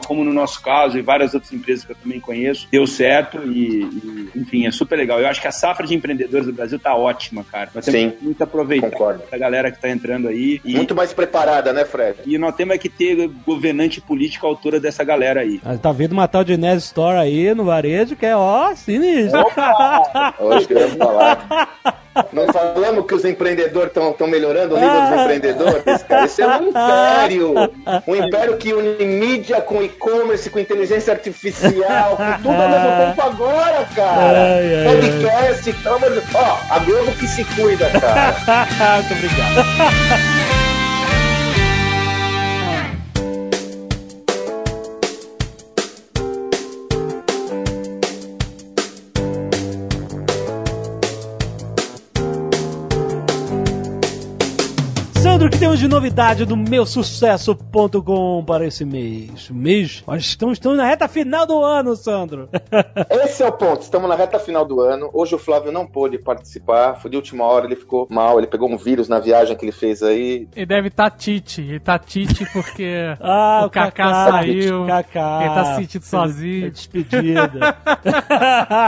como 0.07 0.23
no 0.23 0.33
nosso 0.33 0.61
caso 0.61 0.97
e 0.97 1.01
várias 1.01 1.33
outras 1.33 1.51
empresas 1.53 1.83
que 1.85 1.91
eu 1.91 1.95
também 1.95 2.19
conheço, 2.19 2.67
deu 2.71 2.85
certo 2.87 3.41
e, 3.45 3.81
e, 3.83 4.29
enfim, 4.35 4.65
é 4.65 4.71
super 4.71 4.97
legal. 4.97 5.19
Eu 5.19 5.27
acho 5.27 5.41
que 5.41 5.47
a 5.47 5.51
safra 5.51 5.85
de 5.85 5.95
empreendedores 5.95 6.45
do 6.45 6.53
Brasil 6.53 6.79
tá 6.79 6.95
ótima, 6.95 7.43
cara. 7.43 7.69
Nós 7.73 7.85
temos 7.85 7.99
Sim, 7.99 8.17
que 8.17 8.23
muito 8.23 8.43
aproveitar 8.43 8.89
concordo. 8.89 9.23
a 9.31 9.37
galera 9.37 9.71
que 9.71 9.79
tá 9.81 9.89
entrando 9.89 10.27
aí. 10.27 10.61
E, 10.63 10.75
Muito 10.75 10.95
mais 10.95 11.13
preparada, 11.13 11.73
né, 11.73 11.85
Fred? 11.85 12.19
e 12.25 12.37
nós 12.37 12.55
temos 12.55 12.75
é 12.75 12.77
que 12.77 12.89
ter 12.89 13.27
governante 13.45 13.99
político 13.99 14.45
à 14.45 14.49
altura 14.49 14.79
dessa 14.79 15.03
galera 15.03 15.41
aí. 15.41 15.59
Ah, 15.63 15.77
Tá 15.77 15.91
vendo 15.91 16.11
uma 16.11 16.27
tal 16.27 16.43
de 16.43 16.57
Nes 16.57 16.83
Store 16.83 17.17
aí 17.17 17.28
no 17.55 17.65
varejo 17.65 18.15
que 18.15 18.25
é, 18.25 18.35
ó, 18.35 18.75
sinistro. 18.75 19.39
Hoje 20.39 20.67
que 20.67 20.73
eu 20.73 20.79
ia 20.79 20.87
falar. 20.89 21.99
Não 22.33 22.51
falamos 22.51 23.05
que 23.05 23.15
os 23.15 23.23
empreendedores 23.23 23.91
estão 23.95 24.27
melhorando 24.27 24.75
o 24.75 24.79
nível 24.79 25.01
dos 25.01 25.21
empreendedores, 25.21 26.03
cara. 26.03 26.25
Isso 26.25 26.41
é 26.41 26.47
um 26.47 26.69
império. 26.69 27.53
Um 28.07 28.15
império 28.15 28.57
que 28.57 28.73
une 28.73 29.05
mídia 29.05 29.61
com 29.61 29.81
e-commerce, 29.81 30.49
com 30.49 30.59
inteligência 30.59 31.13
artificial, 31.13 32.17
com 32.17 32.41
tudo 32.41 32.61
ao 32.61 32.69
mesmo 32.69 33.05
tempo 33.05 33.21
agora, 33.21 33.87
cara. 33.95 34.55
Ai, 34.55 34.87
ai, 34.87 34.95
Podcast, 34.95 35.71
Deus. 35.71 36.23
Ó, 36.33 36.57
a 36.73 36.79
Globo 36.79 37.11
que 37.13 37.27
se 37.27 37.43
cuida, 37.43 37.89
cara. 37.89 38.35
Muito 38.99 39.13
obrigado. 39.13 40.58
Temos 55.59 55.77
de 55.79 55.89
novidade 55.89 56.45
do 56.45 56.55
meu 56.55 56.85
sucesso.com 56.85 58.43
para 58.47 58.65
esse 58.65 58.85
mês? 58.85 59.49
Mês? 59.49 60.01
Nós 60.07 60.23
estamos, 60.23 60.53
estamos 60.57 60.77
na 60.77 60.85
reta 60.85 61.05
final 61.09 61.45
do 61.45 61.61
ano, 61.61 61.97
Sandro. 61.97 62.47
Esse 63.25 63.43
é 63.43 63.47
o 63.47 63.51
ponto. 63.51 63.81
Estamos 63.81 64.07
na 64.07 64.15
reta 64.15 64.39
final 64.39 64.63
do 64.63 64.79
ano. 64.79 65.09
Hoje 65.13 65.35
o 65.35 65.37
Flávio 65.37 65.69
não 65.71 65.85
pôde 65.85 66.17
participar. 66.17 66.95
Foi 67.01 67.11
de 67.11 67.17
última 67.17 67.43
hora, 67.43 67.65
ele 67.65 67.75
ficou 67.75 68.07
mal. 68.09 68.37
Ele 68.37 68.47
pegou 68.47 68.69
um 68.69 68.77
vírus 68.77 69.09
na 69.09 69.19
viagem 69.19 69.55
que 69.57 69.65
ele 69.65 69.73
fez 69.73 70.01
aí. 70.01 70.47
Ele 70.55 70.65
deve 70.65 70.87
estar 70.87 71.09
Tite. 71.11 71.61
Ele 71.61 71.79
tá 71.79 71.99
Tite 71.99 72.45
porque 72.53 72.95
Ah, 73.19 73.63
o 73.65 73.69
Kaká 73.69 74.31
saiu. 74.31 74.85
Kaká. 74.87 75.39
Ele 75.43 75.53
tá 75.53 75.65
se 75.65 75.75
sentindo 75.81 76.03
É 76.03 76.07
sozinho. 76.07 76.71
despedida. 76.71 77.75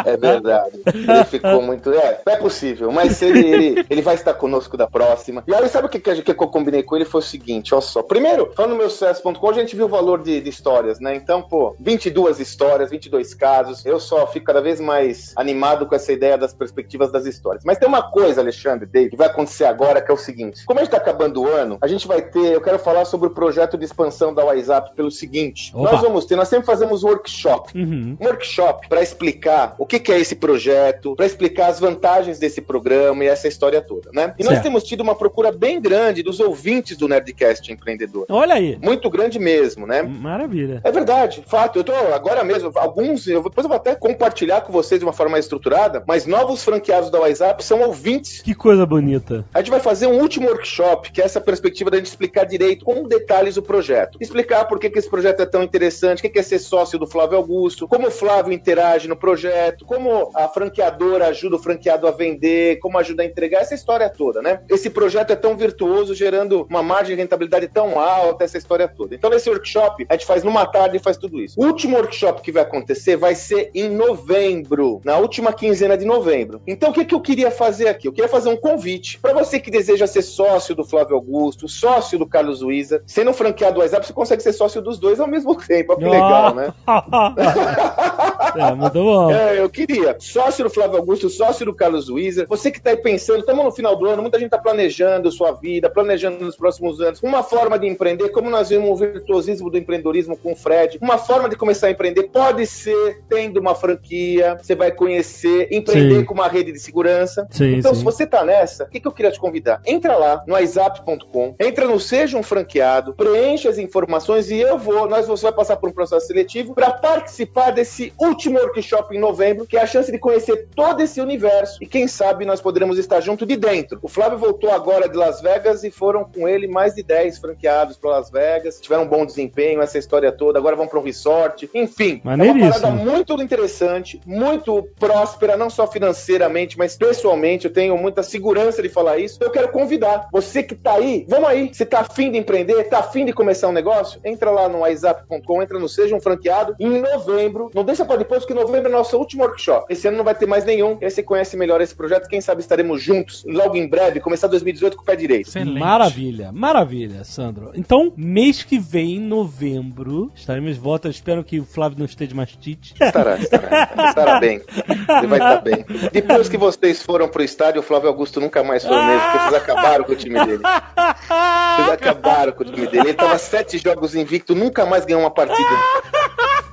É 0.05 0.15
verdade. 0.17 0.80
Ele 0.93 1.24
ficou 1.26 1.61
muito. 1.61 1.91
É, 1.91 2.22
é 2.28 2.36
possível, 2.38 2.91
mas 2.91 3.22
ele, 3.22 3.39
ele, 3.39 3.86
ele 3.89 4.01
vai 4.01 4.15
estar 4.15 4.34
conosco 4.34 4.78
da 4.78 4.88
próxima. 4.88 5.43
E 5.47 5.53
aí, 5.53 5.67
sabe 5.67 5.88
o 5.88 5.89
que, 5.89 5.99
que, 5.99 6.09
a 6.09 6.15
gente- 6.15 6.24
que 6.24 6.32
eu 6.32 6.36
combinei 6.62 6.84
com 6.84 6.95
ele 6.95 7.05
foi 7.05 7.20
o 7.20 7.24
seguinte, 7.24 7.74
olha 7.74 7.82
só. 7.82 8.03
Primeiro, 8.03 8.51
falando 8.55 8.72
no 8.72 8.78
meu 8.78 8.89
sucesso.com, 8.89 9.49
a 9.49 9.53
gente 9.53 9.76
viu 9.76 9.86
o 9.86 9.89
valor 9.89 10.22
de, 10.22 10.39
de 10.39 10.49
histórias, 10.49 10.99
né? 10.99 11.16
Então, 11.16 11.41
pô, 11.41 11.76
22 11.80 12.39
histórias, 12.39 12.91
22 12.91 13.34
casos. 13.34 13.86
Eu 13.86 13.99
só 13.99 14.28
fico 14.28 14.45
cada 14.45 14.62
vez 14.62 14.80
mais 14.80 15.34
animado 15.36 15.88
com 15.88 15.95
essa 15.95 16.14
ideia 16.14 16.38
das 16.38 16.53
perspectivas 16.53 17.12
das 17.12 17.26
histórias. 17.26 17.64
Mas 17.66 17.80
tem 17.80 17.88
uma 17.88 18.12
coisa, 18.12 18.41
Alexandre, 18.41 18.86
Dave, 18.86 19.09
que 19.09 19.18
vai 19.18 19.28
acontecer 19.28 19.66
agora, 19.66 20.01
que 20.01 20.12
é 20.12 20.14
o 20.14 20.18
seguinte. 20.18 20.64
Como 20.66 20.80
a 20.80 20.84
gente 20.84 20.91
tá 20.91 20.97
acabando 20.97 21.41
o 21.41 21.47
ano, 21.47 21.78
a 21.82 21.88
gente 21.88 22.07
vai 22.07 22.22
ter, 22.22 22.53
eu 22.53 22.62
quero 22.62 22.78
falar 22.78 23.05
sobre 23.05 23.28
o 23.28 23.32
projeto 23.32 23.78
de 23.78 23.86
expansão 23.86 24.34
da 24.34 24.45
WhatsApp 24.45 24.95
pelo 24.95 25.09
seguinte. 25.09 25.72
Opa. 25.74 25.91
Nós 25.91 26.01
vamos 26.01 26.26
ter, 26.26 26.36
nós 26.36 26.47
sempre 26.47 26.66
fazemos 26.66 27.03
workshop. 27.03 27.78
Uhum. 27.78 28.18
Um 28.20 28.26
workshop 28.26 28.88
para 28.88 29.01
explicar 29.01 29.76
o 29.80 29.86
que, 29.86 29.99
que 29.99 30.12
é 30.12 30.20
esse 30.20 30.36
projeto, 30.36 31.16
para 31.16 31.26
explicar 31.26 31.68
as 31.68 31.80
vantagens 31.80 32.38
desse 32.38 32.62
programa 32.62 33.24
e 33.24 33.28
essa 33.28 33.47
história 33.47 33.82
toda, 33.82 34.12
né? 34.14 34.36
E 34.38 34.43
nós 34.43 34.53
Certo. 34.53 34.64
temos 34.64 34.84
tido 34.84 35.01
uma 35.01 35.16
procura 35.16 35.51
bem 35.51 35.82
grande 35.82 36.22
dos 36.22 36.39
ouvintes 36.39 36.50
do 36.97 37.07
Nerdcast 37.07 37.71
Empreendedor. 37.71 38.25
Olha 38.29 38.55
aí. 38.55 38.77
Muito 38.81 39.09
grande 39.09 39.39
mesmo, 39.39 39.85
né? 39.85 40.01
Maravilha. 40.01 40.81
É 40.83 40.91
verdade, 40.91 41.43
fato. 41.47 41.79
Eu 41.79 41.83
tô 41.83 41.93
agora 41.93 42.43
mesmo, 42.43 42.71
alguns, 42.75 43.27
eu, 43.27 43.43
depois 43.43 43.65
eu 43.65 43.69
vou 43.69 43.75
até 43.77 43.95
compartilhar 43.95 44.61
com 44.61 44.71
vocês 44.71 44.99
de 44.99 45.05
uma 45.05 45.13
forma 45.13 45.33
mais 45.33 45.45
estruturada, 45.45 46.03
mas 46.07 46.25
novos 46.25 46.63
franqueados 46.63 47.09
da 47.09 47.19
WhatsApp 47.19 47.63
são 47.63 47.81
ouvintes. 47.81 48.41
Que 48.41 48.53
coisa 48.53 48.85
bonita. 48.85 49.45
A 49.53 49.59
gente 49.59 49.71
vai 49.71 49.79
fazer 49.79 50.07
um 50.07 50.19
último 50.19 50.47
workshop, 50.47 51.11
que 51.11 51.21
é 51.21 51.25
essa 51.25 51.41
perspectiva 51.41 51.89
da 51.89 51.97
gente 51.97 52.07
explicar 52.07 52.45
direito, 52.45 52.85
com 52.85 53.03
detalhes, 53.07 53.57
o 53.57 53.61
projeto. 53.61 54.17
Explicar 54.21 54.65
por 54.65 54.79
que, 54.79 54.89
que 54.89 54.99
esse 54.99 55.09
projeto 55.09 55.41
é 55.41 55.45
tão 55.45 55.63
interessante, 55.63 56.19
o 56.19 56.21
que, 56.21 56.29
que 56.29 56.39
é 56.39 56.43
ser 56.43 56.59
sócio 56.59 56.97
do 56.97 57.07
Flávio 57.07 57.37
Augusto, 57.37 57.87
como 57.87 58.07
o 58.07 58.11
Flávio 58.11 58.53
interage 58.53 59.07
no 59.07 59.15
projeto, 59.15 59.85
como 59.85 60.31
a 60.35 60.47
franqueadora 60.47 61.27
ajuda 61.27 61.55
o 61.55 61.59
franqueado 61.59 62.07
a 62.07 62.11
vender, 62.11 62.79
como 62.79 62.97
ajuda 62.97 63.23
a 63.23 63.25
entregar, 63.25 63.61
essa 63.61 63.75
história 63.75 64.09
toda, 64.09 64.41
né? 64.41 64.61
Esse 64.69 64.89
projeto 64.89 65.31
é 65.31 65.35
tão 65.35 65.55
virtuoso, 65.55 66.15
gerando 66.15 66.40
uma 66.69 66.83
margem 66.83 67.15
de 67.15 67.21
rentabilidade 67.21 67.67
tão 67.67 67.99
alta, 67.99 68.43
essa 68.43 68.57
história 68.57 68.87
toda. 68.87 69.15
Então, 69.15 69.29
nesse 69.29 69.49
workshop, 69.49 70.05
a 70.09 70.13
gente 70.13 70.25
faz 70.25 70.43
numa 70.43 70.65
tarde 70.65 70.97
e 70.97 70.99
faz 70.99 71.17
tudo 71.17 71.41
isso. 71.41 71.59
O 71.59 71.65
último 71.65 71.97
workshop 71.97 72.41
que 72.41 72.51
vai 72.51 72.63
acontecer 72.63 73.15
vai 73.15 73.35
ser 73.35 73.71
em 73.73 73.89
novembro, 73.89 75.01
na 75.03 75.17
última 75.17 75.53
quinzena 75.53 75.97
de 75.97 76.05
novembro. 76.05 76.61
Então, 76.65 76.89
o 76.89 76.93
que, 76.93 77.05
que 77.05 77.15
eu 77.15 77.21
queria 77.21 77.51
fazer 77.51 77.87
aqui? 77.87 78.07
Eu 78.07 78.13
queria 78.13 78.29
fazer 78.29 78.49
um 78.49 78.57
convite 78.57 79.19
para 79.19 79.33
você 79.33 79.59
que 79.59 79.71
deseja 79.71 80.07
ser 80.07 80.21
sócio 80.21 80.75
do 80.75 80.83
Flávio 80.83 81.15
Augusto, 81.15 81.67
sócio 81.67 82.17
do 82.17 82.25
Carlos 82.25 82.61
Luiza. 82.61 83.03
Sendo 83.05 83.33
franqueado 83.33 83.75
do 83.75 83.79
WhatsApp, 83.81 84.05
você 84.05 84.13
consegue 84.13 84.43
ser 84.43 84.53
sócio 84.53 84.81
dos 84.81 84.99
dois 84.99 85.19
ao 85.19 85.27
mesmo 85.27 85.55
tempo. 85.61 85.93
Olha 85.93 85.99
que 85.99 86.09
legal, 86.09 86.55
né? 86.55 86.73
é, 88.55 88.75
muito 88.75 88.93
bom. 88.93 89.31
É, 89.31 89.59
eu 89.59 89.69
queria. 89.69 90.15
Sócio 90.19 90.63
do 90.63 90.69
Flávio 90.69 90.97
Augusto, 90.97 91.29
sócio 91.29 91.65
do 91.65 91.73
Carlos 91.73 92.09
Luiza. 92.09 92.45
Você 92.49 92.71
que 92.71 92.81
tá 92.81 92.91
aí 92.91 92.97
pensando, 92.97 93.39
estamos 93.39 93.63
no 93.63 93.71
final 93.71 93.95
do 93.95 94.05
ano, 94.05 94.21
muita 94.21 94.39
gente 94.39 94.49
tá 94.49 94.57
planejando 94.57 95.31
sua 95.31 95.51
vida, 95.51 95.89
planejando 95.89 96.30
nos 96.39 96.55
próximos 96.55 96.99
anos. 97.01 97.21
Uma 97.21 97.43
forma 97.43 97.77
de 97.77 97.88
empreender, 97.88 98.29
como 98.29 98.49
nós 98.49 98.69
vimos 98.69 98.89
o 98.89 98.95
virtuosismo 98.95 99.69
do 99.69 99.77
empreendedorismo 99.77 100.38
com 100.38 100.53
o 100.53 100.55
Fred, 100.55 100.97
uma 101.01 101.17
forma 101.17 101.49
de 101.49 101.55
começar 101.55 101.88
a 101.88 101.91
empreender 101.91 102.23
pode 102.23 102.65
ser 102.65 103.21
tendo 103.29 103.59
uma 103.59 103.75
franquia, 103.75 104.57
você 104.61 104.75
vai 104.75 104.91
conhecer, 104.91 105.67
empreender 105.71 106.19
Sim. 106.19 106.25
com 106.25 106.34
uma 106.34 106.47
rede 106.47 106.71
de 106.71 106.79
segurança. 106.79 107.47
Sim, 107.49 107.75
então, 107.75 107.93
sim. 107.93 107.99
se 107.99 108.03
você 108.03 108.25
tá 108.25 108.43
nessa, 108.43 108.86
o 108.86 108.89
que, 108.89 108.99
que 108.99 109.07
eu 109.07 109.11
queria 109.11 109.32
te 109.32 109.39
convidar? 109.39 109.82
Entra 109.86 110.15
lá 110.15 110.43
no 110.47 110.53
WhatsApp.com, 110.53 111.55
entra 111.59 111.88
no 111.88 111.99
Seja 111.99 112.38
um 112.38 112.43
Franqueado, 112.43 113.13
preenche 113.13 113.67
as 113.67 113.77
informações 113.77 114.49
e 114.49 114.59
eu 114.59 114.77
vou, 114.77 115.07
nós 115.07 115.27
você 115.27 115.43
vai 115.43 115.53
passar 115.53 115.77
por 115.77 115.89
um 115.89 115.93
processo 115.93 116.27
seletivo 116.27 116.73
para 116.73 116.91
participar 116.91 117.71
desse 117.71 118.13
último 118.19 118.59
workshop 118.59 119.15
em 119.15 119.19
novembro, 119.19 119.65
que 119.65 119.77
é 119.77 119.82
a 119.82 119.88
chance 119.88 120.11
de 120.11 120.17
conhecer 120.17 120.67
todo 120.75 121.01
esse 121.01 121.19
universo 121.21 121.77
e 121.82 121.86
quem 121.86 122.07
sabe 122.07 122.45
nós 122.45 122.61
poderemos 122.61 122.97
estar 122.97 123.21
junto 123.21 123.45
de 123.45 123.55
dentro. 123.55 123.99
O 124.01 124.07
Flávio 124.07 124.38
voltou 124.38 124.71
agora 124.71 125.07
de 125.07 125.17
Las 125.17 125.41
Vegas 125.41 125.84
e 125.84 125.91
foram 126.12 126.26
com 126.26 126.45
ele 126.45 126.68
mais 126.68 126.93
de 126.93 127.03
10 127.03 127.38
franqueados 127.38 127.95
para 127.95 128.12
Las 128.12 128.30
Vegas, 128.30 128.82
tiveram 128.82 129.03
um 129.03 129.07
bom 129.07 129.26
desempenho, 129.26 129.82
essa 129.82 129.97
história 129.97 130.30
toda, 130.30 130.59
agora 130.59 130.76
vão 130.76 130.86
para 130.86 130.99
um 130.99 131.01
resort, 131.01 131.70
enfim. 131.74 132.22
É 132.26 132.51
uma 132.51 132.59
parada 132.70 132.91
muito 132.91 133.41
interessante, 133.41 134.20
muito 134.26 134.84
próspera, 134.99 135.55
não 135.55 135.70
só 135.70 135.88
financeiramente, 135.88 136.78
mas 136.78 136.97
pessoalmente. 136.97 137.66
Eu 137.66 137.74
tenho 137.74 137.97
muita 137.97 138.24
segurança 138.24 138.82
de 138.82 138.89
falar 138.89 139.20
isso. 139.20 139.39
Eu 139.41 139.49
quero 139.49 139.70
convidar 139.70 140.28
você 140.34 140.62
que 140.62 140.76
tá 140.76 140.95
aí, 140.95 141.26
vamos 141.30 141.47
aí. 141.47 141.70
Você 141.74 141.86
tá 141.86 142.01
afim 142.01 142.30
de 142.30 142.38
empreender, 142.38 142.84
tá 142.89 142.99
afim 142.99 143.24
de 143.24 143.32
começar 143.32 143.70
um 143.70 143.72
negócio? 143.72 144.20
Entra 144.26 144.51
lá 144.51 144.68
no 144.68 144.80
WhatsApp.com, 144.80 145.62
entra 145.62 145.80
no 145.80 145.88
Seja 145.88 146.14
um 146.14 146.20
Franqueado. 146.20 146.76
Em 146.78 146.99
novembro, 146.99 147.72
não 147.74 147.86
deixa 147.86 148.03
para 148.03 148.18
depois, 148.18 148.43
que 148.43 148.53
novembro 148.53 148.89
é 148.89 148.91
nosso 148.91 149.18
último 149.18 149.43
workshop. 149.43 149.86
Esse 149.89 150.09
ano 150.09 150.18
não 150.18 150.26
vai 150.26 150.36
ter 150.36 150.45
mais 150.45 150.66
nenhum. 150.66 150.97
Aí 151.01 151.09
você 151.09 151.24
conhece 151.24 151.55
melhor 151.55 151.80
esse 151.80 151.95
projeto. 151.95 152.28
Quem 152.28 152.41
sabe 152.41 152.59
estaremos 152.59 153.01
juntos 153.01 153.45
logo 153.47 153.78
em 153.78 153.88
breve, 153.88 154.20
começar 154.20 154.47
2018 154.47 154.97
com 154.97 155.03
o 155.03 155.05
pé 155.05 155.16
direito. 155.16 155.47
Excelente. 155.47 155.80
Maravilha, 156.01 156.51
maravilha, 156.51 157.23
Sandro. 157.23 157.71
Então, 157.75 158.11
mês 158.17 158.63
que 158.63 158.79
vem, 158.79 159.17
em 159.17 159.19
novembro, 159.19 160.31
estaremos 160.35 160.73
de 160.73 160.79
volta. 160.79 161.09
Espero 161.09 161.43
que 161.43 161.59
o 161.59 161.63
Flávio 161.63 161.99
não 161.99 162.05
esteja 162.07 162.33
mais 162.33 162.55
tite. 162.55 162.95
Estará, 162.99 163.37
estará. 163.37 163.91
Estará 164.07 164.39
bem. 164.39 164.61
Ele 164.87 165.27
vai 165.27 165.39
estar 165.39 165.61
bem. 165.61 165.85
Depois 166.11 166.49
que 166.49 166.57
vocês 166.57 167.03
foram 167.03 167.27
pro 167.27 167.43
estádio, 167.43 167.81
o 167.81 167.83
Flávio 167.83 168.09
Augusto 168.09 168.41
nunca 168.41 168.63
mais 168.63 168.83
foi 168.83 168.95
mesmo, 168.95 169.21
porque 169.21 169.37
vocês 169.37 169.53
acabaram 169.53 170.03
com 170.03 170.11
o 170.11 170.15
time 170.15 170.45
dele. 170.45 170.63
Vocês 170.63 171.89
acabaram 171.91 172.51
com 172.53 172.63
o 172.63 172.65
time 172.65 172.87
dele. 172.87 173.09
Ele 173.09 173.13
tava 173.13 173.37
sete 173.37 173.77
jogos 173.77 174.15
invicto, 174.15 174.55
nunca 174.55 174.85
mais 174.87 175.05
ganhou 175.05 175.21
uma 175.21 175.31
partida. 175.31 175.69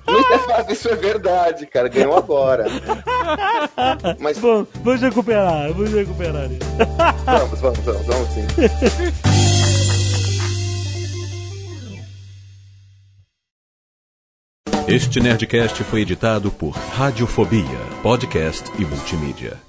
Isso 0.09 0.33
é 0.33 0.39
fácil, 0.39 0.73
isso 0.73 0.89
é 0.89 0.97
verdade, 0.97 1.67
cara. 1.67 1.89
Ganhou 1.89 2.17
agora. 2.17 2.67
Mas 4.19 4.39
Bom, 4.39 4.67
vamos 4.83 5.01
recuperar, 5.01 5.73
vamos 5.73 5.93
recuperar 5.93 6.51
isso. 6.51 6.61
vamos, 7.25 7.61
vamos, 7.61 7.79
vamos, 7.81 8.07
vamos 8.07 8.29
sim. 8.31 8.47
Este 14.89 15.21
Nerdcast 15.21 15.85
foi 15.85 16.01
editado 16.01 16.51
por 16.51 16.71
Radiofobia, 16.71 17.79
podcast 18.03 18.65
e 18.79 18.87
multimídia. 18.87 19.68